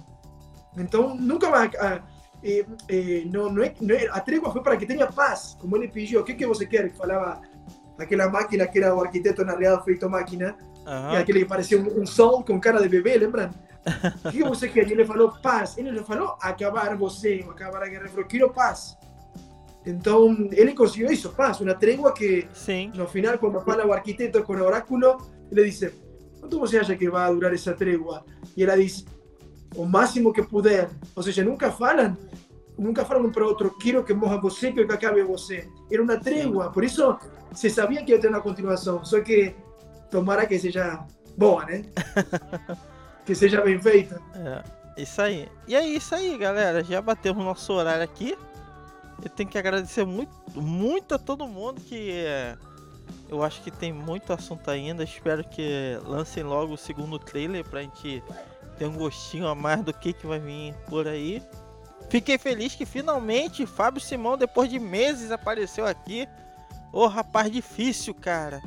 Então, 0.77 1.15
nunca 1.15 1.49
vai... 1.49 1.69
ah, 1.79 2.01
eh, 2.43 2.65
eh, 2.89 3.23
não, 3.31 3.51
não 3.51 3.61
é, 3.63 3.73
não 3.79 3.95
é, 3.95 4.07
a 4.07 4.19
trégua 4.19 4.51
foi 4.51 4.63
para 4.63 4.75
que 4.75 4.85
tenha 4.85 5.05
paz, 5.05 5.55
como 5.59 5.77
ele 5.77 5.87
pediu. 5.87 6.21
O 6.21 6.23
que, 6.23 6.33
que 6.33 6.45
você 6.45 6.65
quer? 6.65 6.89
Que 6.89 6.97
falava 6.97 7.39
aquela 7.99 8.29
máquina 8.29 8.65
que 8.67 8.79
era 8.79 8.95
o 8.95 9.01
arquiteto 9.01 9.45
na 9.45 9.81
feito 9.81 10.09
máquina, 10.09 10.57
e 10.83 10.89
Aham. 10.89 11.19
aquele 11.19 11.39
que 11.39 11.45
parecia 11.45 11.79
um, 11.79 12.01
um 12.01 12.05
sol 12.05 12.43
com 12.43 12.59
cara 12.59 12.81
de 12.81 12.89
bebê, 12.89 13.17
lembram? 13.17 13.51
O 14.25 14.31
que 14.31 14.43
você 14.43 14.69
quer? 14.69 14.89
Ele 14.89 15.05
falou 15.05 15.33
paz. 15.41 15.77
Ele 15.77 15.91
não 15.91 16.03
falou 16.03 16.37
acabar 16.41 16.95
você, 16.95 17.45
acabar 17.49 17.83
a 17.83 17.87
guerra. 17.87 18.03
Ele 18.03 18.09
falou, 18.09 18.25
quero 18.25 18.49
paz. 18.51 18.97
Então, 19.85 20.49
ele 20.51 20.73
conseguiu 20.73 21.11
isso, 21.11 21.31
paz, 21.31 21.59
uma 21.59 21.73
trégua 21.73 22.13
que 22.13 22.47
Sim. 22.53 22.91
no 22.93 23.07
final, 23.07 23.37
quando 23.39 23.59
fala 23.61 23.85
o 23.85 23.91
arquiteto 23.91 24.43
com 24.43 24.53
o 24.53 24.63
oráculo, 24.63 25.17
ele 25.51 25.65
diz: 25.65 25.91
Quanto 26.39 26.59
você 26.59 26.77
acha 26.77 26.95
que 26.95 27.09
vai 27.09 27.33
durar 27.33 27.51
essa 27.51 27.73
trégua? 27.73 28.23
E 28.55 28.63
ela 28.63 28.77
diz: 28.77 29.03
O 29.75 29.83
máximo 29.83 30.31
que 30.31 30.43
puder. 30.43 30.87
Ou 31.15 31.23
seja, 31.23 31.43
nunca 31.43 31.71
falam 31.71 32.15
nunca 32.77 33.05
falaram 33.05 33.27
um 33.27 33.31
para 33.31 33.43
o 33.43 33.47
outro, 33.47 33.77
quero 33.77 34.03
que 34.03 34.13
morra 34.13 34.39
você, 34.39 34.71
quero 34.71 34.87
que 34.87 34.93
acabe 34.93 35.23
você. 35.23 35.67
Era 35.91 36.01
uma 36.01 36.17
trégua, 36.17 36.71
por 36.71 36.83
isso 36.83 37.15
se 37.53 37.69
sabia 37.69 38.03
que 38.03 38.11
ia 38.11 38.19
ter 38.19 38.27
uma 38.27 38.41
continuação, 38.41 39.05
só 39.05 39.21
que 39.21 39.53
tomara 40.09 40.47
que 40.47 40.57
seja 40.57 41.05
boa, 41.37 41.65
né? 41.65 41.83
Que 43.31 43.35
seja 43.35 43.61
bem 43.61 43.79
feita. 43.79 44.21
É, 44.35 45.01
isso 45.01 45.21
aí. 45.21 45.47
E 45.65 45.73
é 45.73 45.85
isso 45.85 46.13
aí, 46.13 46.37
galera. 46.37 46.83
Já 46.83 47.01
batemos 47.01 47.43
nosso 47.43 47.71
horário 47.71 48.03
aqui. 48.03 48.37
Eu 49.23 49.29
tenho 49.29 49.47
que 49.47 49.57
agradecer 49.57 50.05
muito, 50.05 50.33
muito 50.53 51.15
a 51.15 51.17
todo 51.17 51.47
mundo 51.47 51.79
que 51.79 52.11
é, 52.11 52.57
eu 53.29 53.41
acho 53.41 53.61
que 53.61 53.71
tem 53.71 53.93
muito 53.93 54.33
assunto 54.33 54.69
ainda. 54.69 55.03
Espero 55.03 55.45
que 55.45 55.97
lancem 56.05 56.43
logo 56.43 56.73
o 56.73 56.77
segundo 56.77 57.17
trailer 57.17 57.63
pra 57.63 57.81
gente 57.81 58.21
ter 58.77 58.85
um 58.85 58.97
gostinho 58.97 59.47
a 59.47 59.55
mais 59.55 59.81
do 59.81 59.93
que, 59.93 60.11
que 60.11 60.27
vai 60.27 60.39
vir 60.39 60.73
por 60.89 61.07
aí. 61.07 61.41
Fiquei 62.09 62.37
feliz 62.37 62.75
que 62.75 62.85
finalmente 62.85 63.65
Fábio 63.65 64.01
Simão, 64.01 64.37
depois 64.37 64.69
de 64.69 64.77
meses, 64.77 65.31
apareceu 65.31 65.85
aqui. 65.85 66.27
Ô, 66.91 67.07
rapaz 67.07 67.49
difícil, 67.49 68.13
cara. 68.13 68.61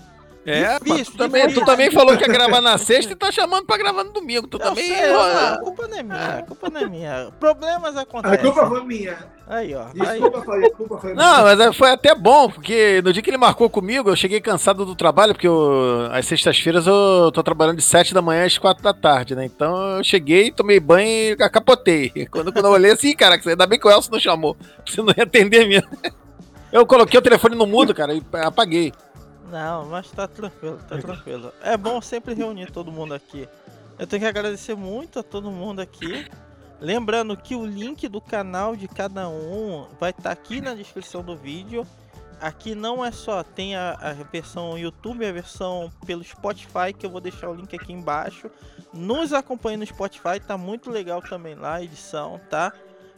É, 0.46 0.78
Difícil, 0.78 1.12
tu 1.12 1.16
também, 1.16 1.48
tu 1.54 1.64
também 1.64 1.90
falou 1.90 2.16
que 2.18 2.22
ia 2.24 2.28
gravar 2.32 2.60
na 2.60 2.76
sexta 2.76 3.12
e 3.12 3.16
tá 3.16 3.32
chamando 3.32 3.64
pra 3.64 3.78
gravar 3.78 4.04
no 4.04 4.12
domingo. 4.12 4.46
Tu 4.46 4.56
Eu 4.56 4.60
também. 4.60 4.86
sei, 4.86 5.10
ó, 5.10 5.54
a 5.54 5.58
culpa 5.58 5.88
não 5.88 5.98
é 5.98 6.02
minha, 6.02 6.38
a 6.38 6.42
culpa 6.42 6.70
não 6.70 6.80
é 6.80 6.88
minha. 6.88 7.28
Problemas 7.40 7.96
A 7.96 8.02
acontecem. 8.02 8.38
culpa 8.38 8.66
foi 8.66 8.84
minha. 8.84 9.16
Aí, 9.46 9.74
ó. 9.74 9.86
Aí. 9.86 9.92
Desculpa, 10.20 10.42
Fábio, 10.42 10.66
a 10.66 10.70
culpa 10.70 10.98
foi 10.98 11.14
Não, 11.14 11.32
minha. 11.32 11.42
mas 11.42 11.60
é, 11.60 11.72
foi 11.72 11.90
até 11.90 12.14
bom, 12.14 12.50
porque 12.50 13.00
no 13.04 13.12
dia 13.12 13.22
que 13.22 13.30
ele 13.30 13.36
marcou 13.38 13.68
comigo, 13.70 14.08
eu 14.10 14.16
cheguei 14.16 14.40
cansado 14.40 14.84
do 14.84 14.94
trabalho, 14.94 15.32
porque 15.34 15.46
eu, 15.48 16.08
às 16.12 16.26
sextas-feiras 16.26 16.86
eu 16.86 17.30
tô 17.32 17.42
trabalhando 17.42 17.76
de 17.76 17.82
7 17.82 18.12
da 18.12 18.20
manhã 18.22 18.44
às 18.44 18.56
4 18.58 18.82
da 18.82 18.92
tarde, 18.92 19.34
né? 19.34 19.44
Então 19.46 19.96
eu 19.98 20.04
cheguei, 20.04 20.50
tomei 20.50 20.78
banho 20.80 21.36
e 21.38 21.42
acapotei. 21.42 22.10
Quando, 22.30 22.52
quando 22.52 22.66
eu 22.66 22.72
olhei 22.72 22.90
assim, 22.92 23.14
cara, 23.14 23.40
ainda 23.44 23.66
bem 23.66 23.78
que 23.78 23.86
o 23.86 23.90
Elcio 23.90 24.12
não 24.12 24.20
chamou, 24.20 24.56
você 24.86 25.00
não 25.02 25.12
ia 25.16 25.24
atender 25.24 25.66
mesmo. 25.66 25.88
Eu 26.72 26.84
coloquei 26.84 27.18
o 27.18 27.22
telefone 27.22 27.54
no 27.54 27.66
mudo, 27.66 27.94
cara, 27.94 28.12
e 28.14 28.22
apaguei. 28.42 28.92
Não, 29.50 29.86
mas 29.86 30.10
tá 30.10 30.26
tranquilo, 30.26 30.78
tá 30.88 30.98
tranquilo. 30.98 31.52
É 31.62 31.76
bom 31.76 32.00
sempre 32.00 32.34
reunir 32.34 32.70
todo 32.70 32.90
mundo 32.90 33.14
aqui. 33.14 33.48
Eu 33.98 34.06
tenho 34.06 34.22
que 34.22 34.28
agradecer 34.28 34.74
muito 34.74 35.18
a 35.18 35.22
todo 35.22 35.50
mundo 35.50 35.80
aqui. 35.80 36.28
Lembrando 36.80 37.36
que 37.36 37.54
o 37.54 37.64
link 37.64 38.08
do 38.08 38.20
canal 38.20 38.74
de 38.74 38.88
cada 38.88 39.28
um 39.28 39.86
vai 40.00 40.10
estar 40.10 40.30
aqui 40.30 40.60
na 40.60 40.74
descrição 40.74 41.22
do 41.22 41.36
vídeo. 41.36 41.86
Aqui 42.40 42.74
não 42.74 43.04
é 43.04 43.12
só, 43.12 43.42
tem 43.42 43.76
a, 43.76 43.92
a 43.92 44.12
versão 44.12 44.76
YouTube, 44.76 45.24
a 45.24 45.32
versão 45.32 45.90
pelo 46.04 46.22
Spotify, 46.24 46.92
que 46.92 47.06
eu 47.06 47.10
vou 47.10 47.20
deixar 47.20 47.48
o 47.48 47.54
link 47.54 47.74
aqui 47.74 47.92
embaixo. 47.92 48.50
Nos 48.92 49.32
acompanhe 49.32 49.76
no 49.76 49.86
Spotify, 49.86 50.40
tá 50.44 50.58
muito 50.58 50.90
legal 50.90 51.22
também 51.22 51.54
lá 51.54 51.76
a 51.76 51.82
edição, 51.82 52.40
tá? 52.50 52.72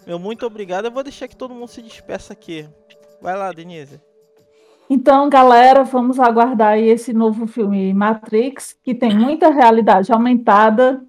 Meu 0.06 0.18
muito 0.18 0.46
obrigado. 0.46 0.84
Eu 0.84 0.92
vou 0.92 1.02
deixar 1.02 1.26
que 1.26 1.36
todo 1.36 1.54
mundo 1.54 1.68
se 1.68 1.82
despeça 1.82 2.32
aqui. 2.32 2.68
Vai 3.20 3.36
lá, 3.36 3.50
Denise. 3.50 4.00
Então, 4.88 5.28
galera, 5.28 5.82
vamos 5.82 6.20
aguardar 6.20 6.74
aí 6.74 6.88
esse 6.88 7.12
novo 7.12 7.46
filme 7.46 7.92
Matrix, 7.92 8.76
que 8.82 8.94
tem 8.94 9.16
muita 9.16 9.50
realidade 9.50 10.12
aumentada 10.12 11.04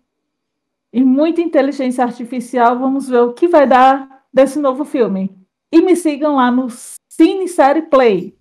e 0.91 1.03
muita 1.03 1.41
inteligência 1.41 2.03
artificial. 2.03 2.79
Vamos 2.79 3.07
ver 3.07 3.21
o 3.21 3.33
que 3.33 3.47
vai 3.47 3.67
dar 3.67 4.23
desse 4.33 4.57
novo 4.59 4.83
filme. 4.83 5.31
E 5.71 5.81
me 5.81 5.95
sigam 5.95 6.37
lá 6.37 6.49
no 6.49 6.67
Cine 7.07 7.47
Série 7.47 7.83
Play. 7.83 8.35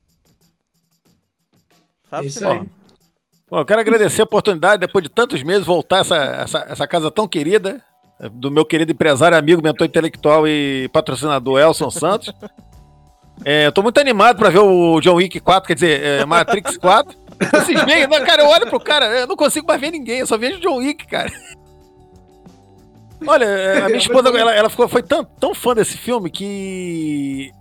Fábio 2.04 2.28
Isso 2.28 2.46
aí. 2.46 2.62
Bom, 3.48 3.60
eu 3.60 3.64
quero 3.64 3.80
agradecer 3.80 4.22
a 4.22 4.24
oportunidade, 4.24 4.80
depois 4.80 5.02
de 5.02 5.10
tantos 5.10 5.42
meses, 5.42 5.66
voltar 5.66 5.98
essa, 5.98 6.16
essa, 6.16 6.58
essa 6.68 6.88
casa 6.88 7.10
tão 7.10 7.28
querida, 7.28 7.80
do 8.32 8.50
meu 8.50 8.64
querido 8.64 8.92
empresário, 8.92 9.36
amigo, 9.36 9.62
mentor 9.62 9.86
intelectual 9.86 10.48
e 10.48 10.88
patrocinador 10.92 11.60
Elson 11.60 11.90
Santos. 11.90 12.32
É, 13.44 13.66
eu 13.66 13.72
tô 13.72 13.82
muito 13.82 13.98
animado 13.98 14.38
pra 14.38 14.50
ver 14.50 14.60
o 14.60 15.00
John 15.00 15.14
Wick 15.14 15.38
4, 15.40 15.66
quer 15.66 15.74
dizer, 15.74 16.02
é, 16.02 16.24
Matrix 16.24 16.76
4. 16.76 17.16
Vocês 17.52 17.84
veem, 17.84 18.06
não, 18.06 18.24
cara, 18.24 18.42
eu 18.42 18.48
olho 18.48 18.66
pro 18.66 18.80
cara, 18.80 19.06
eu 19.06 19.26
não 19.26 19.36
consigo 19.36 19.66
mais 19.66 19.80
ver 19.80 19.90
ninguém, 19.90 20.20
eu 20.20 20.26
só 20.26 20.38
vejo 20.38 20.60
John 20.60 20.76
Wick, 20.76 21.06
cara. 21.06 21.30
Olha, 23.26 23.44
é, 23.44 23.82
a 23.82 23.86
minha 23.86 23.98
esposa, 23.98 24.28
ela, 24.28 24.54
ela 24.54 24.70
ficou, 24.70 24.88
foi 24.88 25.02
tão, 25.02 25.24
tão 25.24 25.54
fã 25.54 25.74
desse 25.74 25.96
filme 25.96 26.30
que 26.30 27.52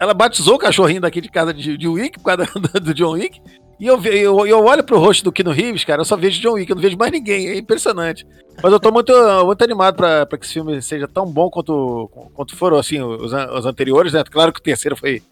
ela 0.00 0.14
batizou 0.14 0.54
o 0.54 0.58
cachorrinho 0.58 1.00
daqui 1.00 1.20
de 1.20 1.28
casa 1.28 1.52
de, 1.52 1.76
de 1.76 1.88
Wick, 1.88 2.18
por 2.18 2.36
causa 2.36 2.50
do, 2.58 2.80
do 2.80 2.94
John 2.94 3.12
Wick. 3.12 3.40
E 3.78 3.86
eu, 3.86 4.02
eu, 4.04 4.46
eu 4.46 4.64
olho 4.64 4.82
pro 4.82 4.98
rosto 4.98 5.22
do 5.22 5.30
Keanu 5.30 5.52
Reeves, 5.52 5.84
cara, 5.84 6.00
eu 6.00 6.04
só 6.04 6.16
vejo 6.16 6.40
John 6.40 6.54
Wick, 6.54 6.68
eu 6.68 6.74
não 6.74 6.82
vejo 6.82 6.96
mais 6.96 7.12
ninguém, 7.12 7.46
é 7.46 7.56
impressionante. 7.56 8.26
Mas 8.60 8.72
eu 8.72 8.80
tô 8.80 8.90
muito, 8.90 9.12
muito 9.44 9.62
animado 9.62 9.94
pra, 9.94 10.26
pra 10.26 10.36
que 10.36 10.44
esse 10.44 10.54
filme 10.54 10.82
seja 10.82 11.06
tão 11.06 11.24
bom 11.24 11.48
quanto, 11.48 12.10
quanto 12.34 12.56
foram, 12.56 12.76
assim, 12.76 13.00
os, 13.00 13.32
os 13.32 13.66
anteriores, 13.66 14.12
né? 14.12 14.24
Claro 14.24 14.52
que 14.52 14.58
o 14.58 14.62
terceiro 14.62 14.96
foi, 14.96 15.22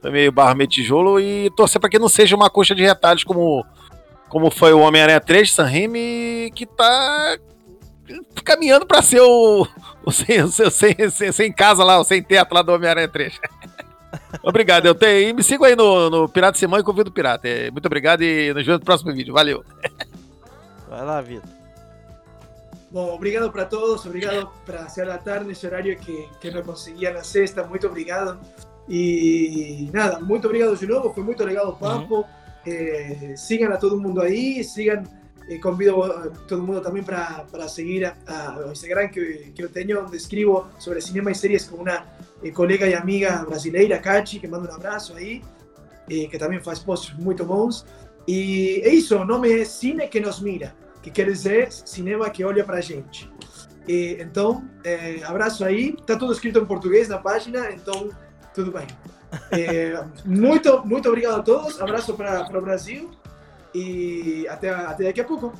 foi 0.00 0.10
meio 0.10 0.32
barro, 0.32 0.56
meio 0.56 0.68
tijolo, 0.68 1.20
e 1.20 1.48
torcer 1.56 1.80
pra 1.80 1.88
que 1.88 1.98
não 1.98 2.08
seja 2.08 2.34
uma 2.34 2.50
coxa 2.50 2.74
de 2.74 2.82
retalhos 2.82 3.22
como, 3.22 3.64
como 4.28 4.50
foi 4.50 4.72
o 4.72 4.80
Homem-Aranha 4.80 5.20
3 5.20 5.46
de 5.46 5.54
San 5.54 5.66
Remi, 5.66 6.50
que 6.56 6.66
tá 6.66 7.38
caminhando 8.44 8.84
pra 8.84 9.00
ser 9.00 9.20
o, 9.20 9.64
o, 10.04 10.10
sem, 10.10 10.42
o 10.42 10.48
sem, 10.48 10.96
sem, 11.08 11.30
sem 11.30 11.52
casa 11.52 11.84
lá, 11.84 12.00
o 12.00 12.04
sem 12.04 12.20
teto 12.20 12.52
lá 12.52 12.62
do 12.62 12.72
Homem-Aranha 12.72 13.06
3. 13.06 13.38
Obrigado, 14.42 14.86
eu 14.86 14.94
tenho. 14.94 15.30
E 15.30 15.32
me 15.32 15.42
sigam 15.42 15.66
aí 15.66 15.76
no, 15.76 16.10
no 16.10 16.28
Pirata 16.28 16.58
Simão 16.58 16.80
e 16.80 16.82
Convido 16.82 17.10
o 17.10 17.12
Pirata. 17.12 17.48
É, 17.48 17.70
muito 17.70 17.86
obrigado 17.86 18.22
e 18.22 18.52
nos 18.52 18.64
vemos 18.64 18.80
no 18.80 18.84
próximo 18.84 19.12
vídeo. 19.12 19.34
Valeu. 19.34 19.64
Vai 20.88 21.04
lá, 21.04 21.20
Vitor. 21.20 21.62
Bom, 22.92 23.14
obrigado 23.14 23.50
para 23.50 23.64
todos, 23.64 24.04
obrigado 24.04 24.50
para 24.66 24.86
ser 24.90 25.06
da 25.06 25.16
tarde, 25.16 25.50
esse 25.50 25.66
horário 25.66 25.96
que, 25.96 26.28
que 26.38 26.50
não 26.50 26.62
conseguia 26.62 27.10
na 27.10 27.24
sexta, 27.24 27.64
muito 27.64 27.86
obrigado. 27.86 28.38
E 28.86 29.88
nada, 29.94 30.20
muito 30.20 30.46
obrigado 30.46 30.76
de 30.76 30.86
novo, 30.86 31.14
foi 31.14 31.22
muito 31.22 31.42
legal 31.42 31.70
o 31.70 31.76
papo. 31.76 32.26
Eh, 32.66 33.32
sigam 33.34 33.72
a 33.72 33.78
todo 33.78 33.98
mundo 33.98 34.20
aí, 34.20 34.62
sigam, 34.62 35.02
eh, 35.48 35.56
convido 35.56 36.02
a 36.02 36.28
todo 36.46 36.62
mundo 36.62 36.82
também 36.82 37.02
para 37.02 37.66
seguir 37.66 38.04
a, 38.04 38.14
a, 38.26 38.66
o 38.66 38.72
Instagram 38.72 39.08
que, 39.08 39.52
que 39.54 39.64
eu 39.64 39.70
tenho, 39.70 40.04
onde 40.04 40.14
escrevo 40.18 40.66
sobre 40.78 41.00
cinema 41.00 41.30
e 41.30 41.34
séries 41.34 41.66
com 41.66 41.76
uma 41.78 42.04
eh, 42.42 42.50
colega 42.50 42.86
e 42.86 42.94
amiga 42.94 43.44
brasileira, 43.44 43.98
Kachi, 43.98 44.38
que 44.38 44.48
manda 44.48 44.70
um 44.70 44.74
abraço 44.74 45.14
aí, 45.14 45.42
eh, 46.10 46.26
que 46.26 46.38
também 46.38 46.60
faz 46.60 46.78
posts 46.78 47.14
muito 47.16 47.44
bons. 47.44 47.84
E 48.26 48.80
é 48.84 48.88
isso, 48.90 49.16
o 49.16 49.24
nome 49.24 49.52
é 49.52 49.64
Cine 49.64 50.06
que 50.08 50.20
nos 50.20 50.40
mira, 50.40 50.74
que 51.02 51.10
quer 51.10 51.26
dizer 51.26 51.72
cinema 51.72 52.30
que 52.30 52.44
olha 52.44 52.64
pra 52.64 52.80
gente. 52.80 53.30
E, 53.88 54.16
então, 54.20 54.64
eh, 54.84 55.20
abraço 55.24 55.64
aí, 55.64 55.96
tá 56.06 56.16
tudo 56.16 56.32
escrito 56.32 56.58
em 56.58 56.64
português 56.64 57.08
na 57.08 57.18
página, 57.18 57.70
então 57.72 58.10
tudo 58.54 58.72
bem. 58.72 58.86
Eh, 59.50 60.04
muito, 60.26 60.86
muito 60.86 61.08
obrigado 61.08 61.40
a 61.40 61.42
todos, 61.42 61.80
abraço 61.80 62.12
para 62.12 62.46
o 62.54 62.60
Brasil 62.60 63.10
e 63.74 64.46
até, 64.46 64.68
até 64.68 65.04
daqui 65.04 65.22
a 65.22 65.24
pouco. 65.24 65.54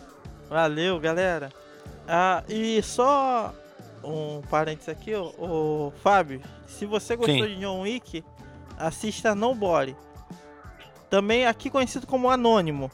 Valeu, 0.50 1.00
galera. 1.00 1.50
Ah, 2.06 2.44
e 2.50 2.82
só 2.82 3.54
um 4.04 4.40
parênteses 4.42 4.88
aqui, 4.88 5.14
ó, 5.14 5.30
o 5.38 5.92
Fábio, 6.02 6.40
se 6.66 6.86
você 6.86 7.16
gostou 7.16 7.36
Sim. 7.36 7.46
de 7.46 7.60
John 7.60 7.82
Wick, 7.82 8.24
assista 8.78 9.34
No 9.34 9.54
Body. 9.54 9.96
Também 11.08 11.46
aqui 11.46 11.68
conhecido 11.70 12.06
como 12.06 12.30
Anônimo. 12.30 12.90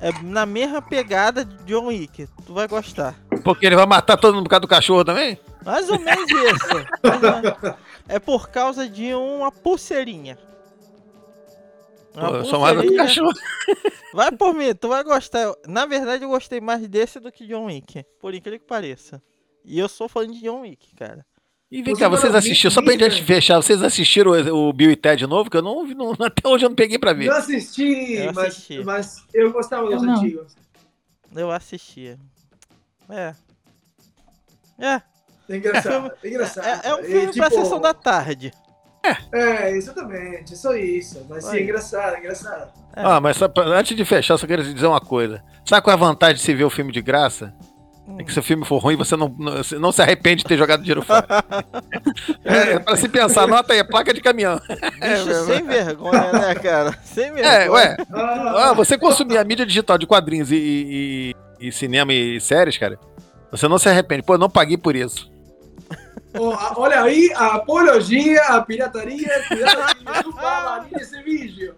É 0.00 0.10
na 0.22 0.44
mesma 0.44 0.82
pegada 0.82 1.44
de 1.44 1.64
John 1.64 1.86
Wick. 1.86 2.28
Tu 2.44 2.52
vai 2.52 2.68
gostar. 2.68 3.14
Porque 3.42 3.66
ele 3.66 3.76
vai 3.76 3.86
matar 3.86 4.16
todo 4.16 4.34
mundo 4.34 4.44
por 4.44 4.50
causa 4.50 4.60
do 4.60 4.68
cachorro 4.68 5.04
também? 5.04 5.38
Mais 5.64 5.88
ou 5.88 5.98
menos 5.98 6.30
isso. 6.30 7.76
É 8.08 8.20
por 8.20 8.50
causa 8.50 8.88
de 8.88 9.12
uma 9.14 9.50
pulseirinha. 9.50 10.38
Uma 12.14 12.28
Pô, 12.28 12.36
eu 12.36 12.44
sou 12.44 12.60
mais 12.60 12.80
do 12.80 12.94
cachorro. 12.94 13.32
Vai 14.14 14.30
por 14.30 14.54
mim, 14.54 14.72
tu 14.74 14.88
vai 14.88 15.02
gostar. 15.02 15.52
Na 15.66 15.86
verdade, 15.86 16.22
eu 16.22 16.28
gostei 16.28 16.60
mais 16.60 16.86
desse 16.86 17.18
do 17.18 17.32
que 17.32 17.46
John 17.48 17.66
Wick. 17.66 18.04
Por 18.20 18.32
incrível 18.32 18.60
que 18.60 18.64
pareça. 18.64 19.20
E 19.66 19.78
eu 19.78 19.88
sou 19.88 20.08
fã 20.08 20.26
de 20.26 20.40
John 20.40 20.60
Wick, 20.60 20.94
cara. 20.94 21.26
E 21.68 21.82
vem 21.82 21.96
cá, 21.96 22.08
vocês 22.08 22.32
assistiram, 22.32 22.70
só 22.70 22.80
pra 22.80 22.92
gente 22.96 23.24
fechar, 23.24 23.56
vocês 23.56 23.82
assistiram 23.82 24.30
o, 24.30 24.68
o 24.68 24.72
Bill 24.72 24.92
e 24.92 24.96
Ted 24.96 25.26
novo? 25.26 25.50
Que 25.50 25.56
eu 25.56 25.62
não, 25.62 25.84
vi, 25.84 25.96
não 25.96 26.12
até 26.24 26.48
hoje 26.48 26.64
eu 26.64 26.68
não 26.68 26.76
peguei 26.76 26.96
pra 26.98 27.12
ver. 27.12 27.26
Não 27.26 27.36
assisti, 27.36 28.14
Eu 28.14 28.32
mas, 28.32 28.46
assisti. 28.46 28.84
mas 28.84 29.24
eu 29.34 29.52
gostava 29.52 29.90
dos 29.90 30.02
Eu 30.04 30.10
antigos. 30.10 30.54
Eu 31.34 31.50
assistia. 31.50 32.16
É. 33.10 33.34
É. 34.78 35.02
É 35.48 35.56
engraçado, 35.56 36.12
é 36.22 36.28
engraçado. 36.28 36.64
É, 36.66 36.88
é 36.88 36.94
um 36.94 37.02
filme 37.04 37.32
pra 37.34 37.50
tipo- 37.50 37.62
sessão 37.62 37.80
da 37.80 37.92
tarde. 37.92 38.52
É, 39.32 39.70
exatamente, 39.70 40.56
só 40.56 40.74
isso. 40.74 41.24
Mas 41.28 41.44
sim, 41.44 41.56
é 41.58 41.62
engraçado, 41.62 42.14
é 42.16 42.18
engraçado. 42.18 42.72
É. 42.94 43.02
Ah, 43.04 43.20
mas 43.20 43.36
só 43.36 43.46
pra- 43.48 43.64
antes 43.64 43.96
de 43.96 44.04
fechar, 44.04 44.34
eu 44.34 44.38
só 44.38 44.46
quero 44.46 44.62
dizer 44.64 44.86
uma 44.86 45.00
coisa. 45.00 45.42
Sabe 45.64 45.82
qual 45.82 45.92
é 45.92 45.96
a 45.96 46.00
vantagem 46.00 46.36
de 46.36 46.42
se 46.42 46.54
ver 46.54 46.64
o 46.64 46.70
filme 46.70 46.92
de 46.92 47.00
graça? 47.02 47.54
É 48.18 48.22
que 48.24 48.32
se 48.32 48.38
o 48.38 48.42
filme 48.42 48.64
for 48.64 48.78
ruim, 48.78 48.96
você 48.96 49.16
não, 49.16 49.28
não, 49.38 49.52
você 49.56 49.78
não 49.78 49.90
se 49.92 50.00
arrepende 50.00 50.42
de 50.42 50.44
ter 50.48 50.56
jogado 50.56 50.80
dinheiro 50.80 51.02
fora. 51.02 51.26
é, 52.44 52.72
é 52.74 52.78
pra 52.78 52.96
se 52.96 53.08
pensar, 53.08 53.46
nota 53.46 53.72
aí, 53.72 53.82
placa 53.84 54.12
de 54.14 54.20
caminhão. 54.20 54.60
Bicho 54.68 55.34
sem 55.46 55.64
vergonha, 55.66 56.32
né, 56.32 56.54
cara? 56.54 56.96
Sem 57.04 57.32
vergonha. 57.32 57.46
É, 57.54 57.70
ué. 57.70 57.96
Ah, 58.12 58.72
você 58.74 58.96
consumir 58.98 59.38
a 59.38 59.44
mídia 59.44 59.66
digital 59.66 59.98
de 59.98 60.06
quadrinhos 60.06 60.50
e, 60.52 60.56
e- 61.60 61.68
e 61.68 61.72
cinema 61.72 62.12
e 62.12 62.40
séries, 62.40 62.76
cara, 62.78 62.98
você 63.50 63.66
não 63.68 63.78
se 63.78 63.88
arrepende. 63.88 64.22
Pô, 64.22 64.34
eu 64.34 64.38
não 64.38 64.50
paguei 64.50 64.76
por 64.76 64.94
isso. 64.96 65.30
Oh, 66.38 66.50
a- 66.52 66.74
olha 66.76 67.02
aí 67.02 67.32
a 67.34 67.54
apologia 67.56 68.42
à 68.42 68.60
pirataria. 68.60 69.42
Cuidado 69.48 69.94
que 69.96 70.04
o 70.10 70.14
YouTube 70.16 70.34
vai 70.34 70.64
banir 70.64 71.00
esse 71.00 71.22
vídeo. 71.22 71.74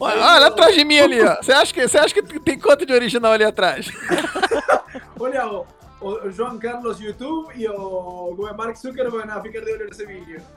Olha, 0.00 0.20
olha 0.20 0.46
atrás 0.46 0.74
de 0.74 0.84
mim 0.84 0.98
ali, 0.98 1.20
ó. 1.22 1.36
Você 1.42 1.52
acha 1.52 1.72
que, 1.72 1.88
você 1.88 1.98
acha 1.98 2.14
que 2.14 2.22
tem 2.40 2.58
quanto 2.58 2.86
de 2.86 2.92
original 2.92 3.32
ali 3.32 3.44
atrás? 3.44 3.90
Olha 5.18 5.46
o, 5.46 5.66
o, 6.00 6.30
João 6.30 6.58
Carlos 6.58 7.00
YouTube 7.00 7.52
e 7.56 7.68
o 7.68 8.34
como 8.36 8.48
é, 8.48 8.52
Mark 8.52 8.76
Zuckerberg 8.76 9.26
na 9.26 9.40
ficar 9.40 9.60
de 9.60 9.72
olho 9.72 9.86
nesse 9.86 10.06
vídeo. 10.06 10.40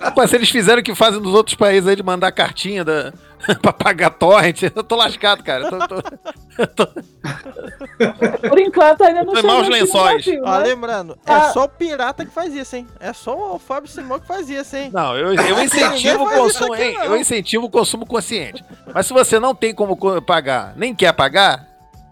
Rapaz, 0.00 0.30
se 0.30 0.36
eles 0.36 0.48
fizeram 0.50 0.80
o 0.80 0.84
que 0.84 0.94
fazem 0.94 1.20
nos 1.20 1.34
outros 1.34 1.54
países 1.54 1.86
aí 1.88 1.94
de 1.96 2.02
mandar 2.02 2.32
cartinha 2.32 2.84
da... 2.84 3.12
pra 3.60 3.72
pagar 3.72 4.10
torrent, 4.10 4.62
eu 4.62 4.82
tô 4.82 4.96
lascado, 4.96 5.42
cara. 5.44 5.64
Eu 5.64 5.70
tô- 5.86 6.02
tô- 6.86 8.48
Por 8.48 8.58
enquanto 8.58 9.02
ainda 9.02 9.22
não 9.24 9.34
chegou 9.36 9.62
no 9.62 9.68
lençóis. 9.68 10.24
Brasil, 10.24 10.42
né? 10.42 10.58
lembrando, 10.58 11.18
é 11.26 11.32
Ah. 11.32 11.50
só 11.52 11.64
o 11.64 11.68
pirata 11.68 12.24
que 12.24 12.32
faz 12.32 12.54
isso, 12.54 12.74
hein? 12.76 12.86
É 12.98 13.12
só 13.12 13.54
o 13.54 13.58
Fábio 13.58 13.88
Simão 13.90 14.18
que 14.18 14.26
faz 14.26 14.48
isso, 14.48 14.74
hein? 14.76 14.90
Não, 14.92 15.16
eu, 15.16 15.34
eu 15.34 15.62
incentivo 15.62 16.24
o 16.24 16.30
consumo, 16.30 16.72
aqui, 16.72 16.82
hein? 16.82 16.96
Eu 17.04 17.16
incentivo 17.16 17.66
o 17.66 17.70
consumo 17.70 18.06
consciente. 18.06 18.64
Mas 18.92 19.06
se 19.06 19.12
você 19.12 19.38
não 19.38 19.54
tem 19.54 19.74
como 19.74 19.96
co- 19.96 20.20
pagar, 20.22 20.72
nem 20.76 20.94
quer 20.94 21.12
pagar, 21.12 21.66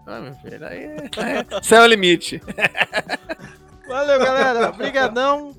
ah, 0.07 0.19
meu 0.19 0.33
filho, 0.35 0.67
aí. 0.67 0.87
céu 1.63 1.81
é 1.81 1.85
o 1.85 1.87
limite. 1.87 2.41
Valeu, 3.87 4.19
galera. 4.19 4.69
Obrigadão. 4.69 5.55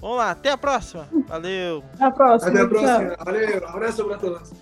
Vamos 0.00 0.16
lá, 0.16 0.32
até 0.32 0.50
a 0.50 0.58
próxima. 0.58 1.08
Valeu. 1.28 1.84
Até 1.94 2.04
a 2.04 2.10
próxima. 2.10 2.50
Até 2.50 2.60
a 2.60 2.68
próxima. 2.68 3.16
Valeu. 3.24 3.68
Abraço 3.68 4.04
pra 4.04 4.18
todos. 4.18 4.52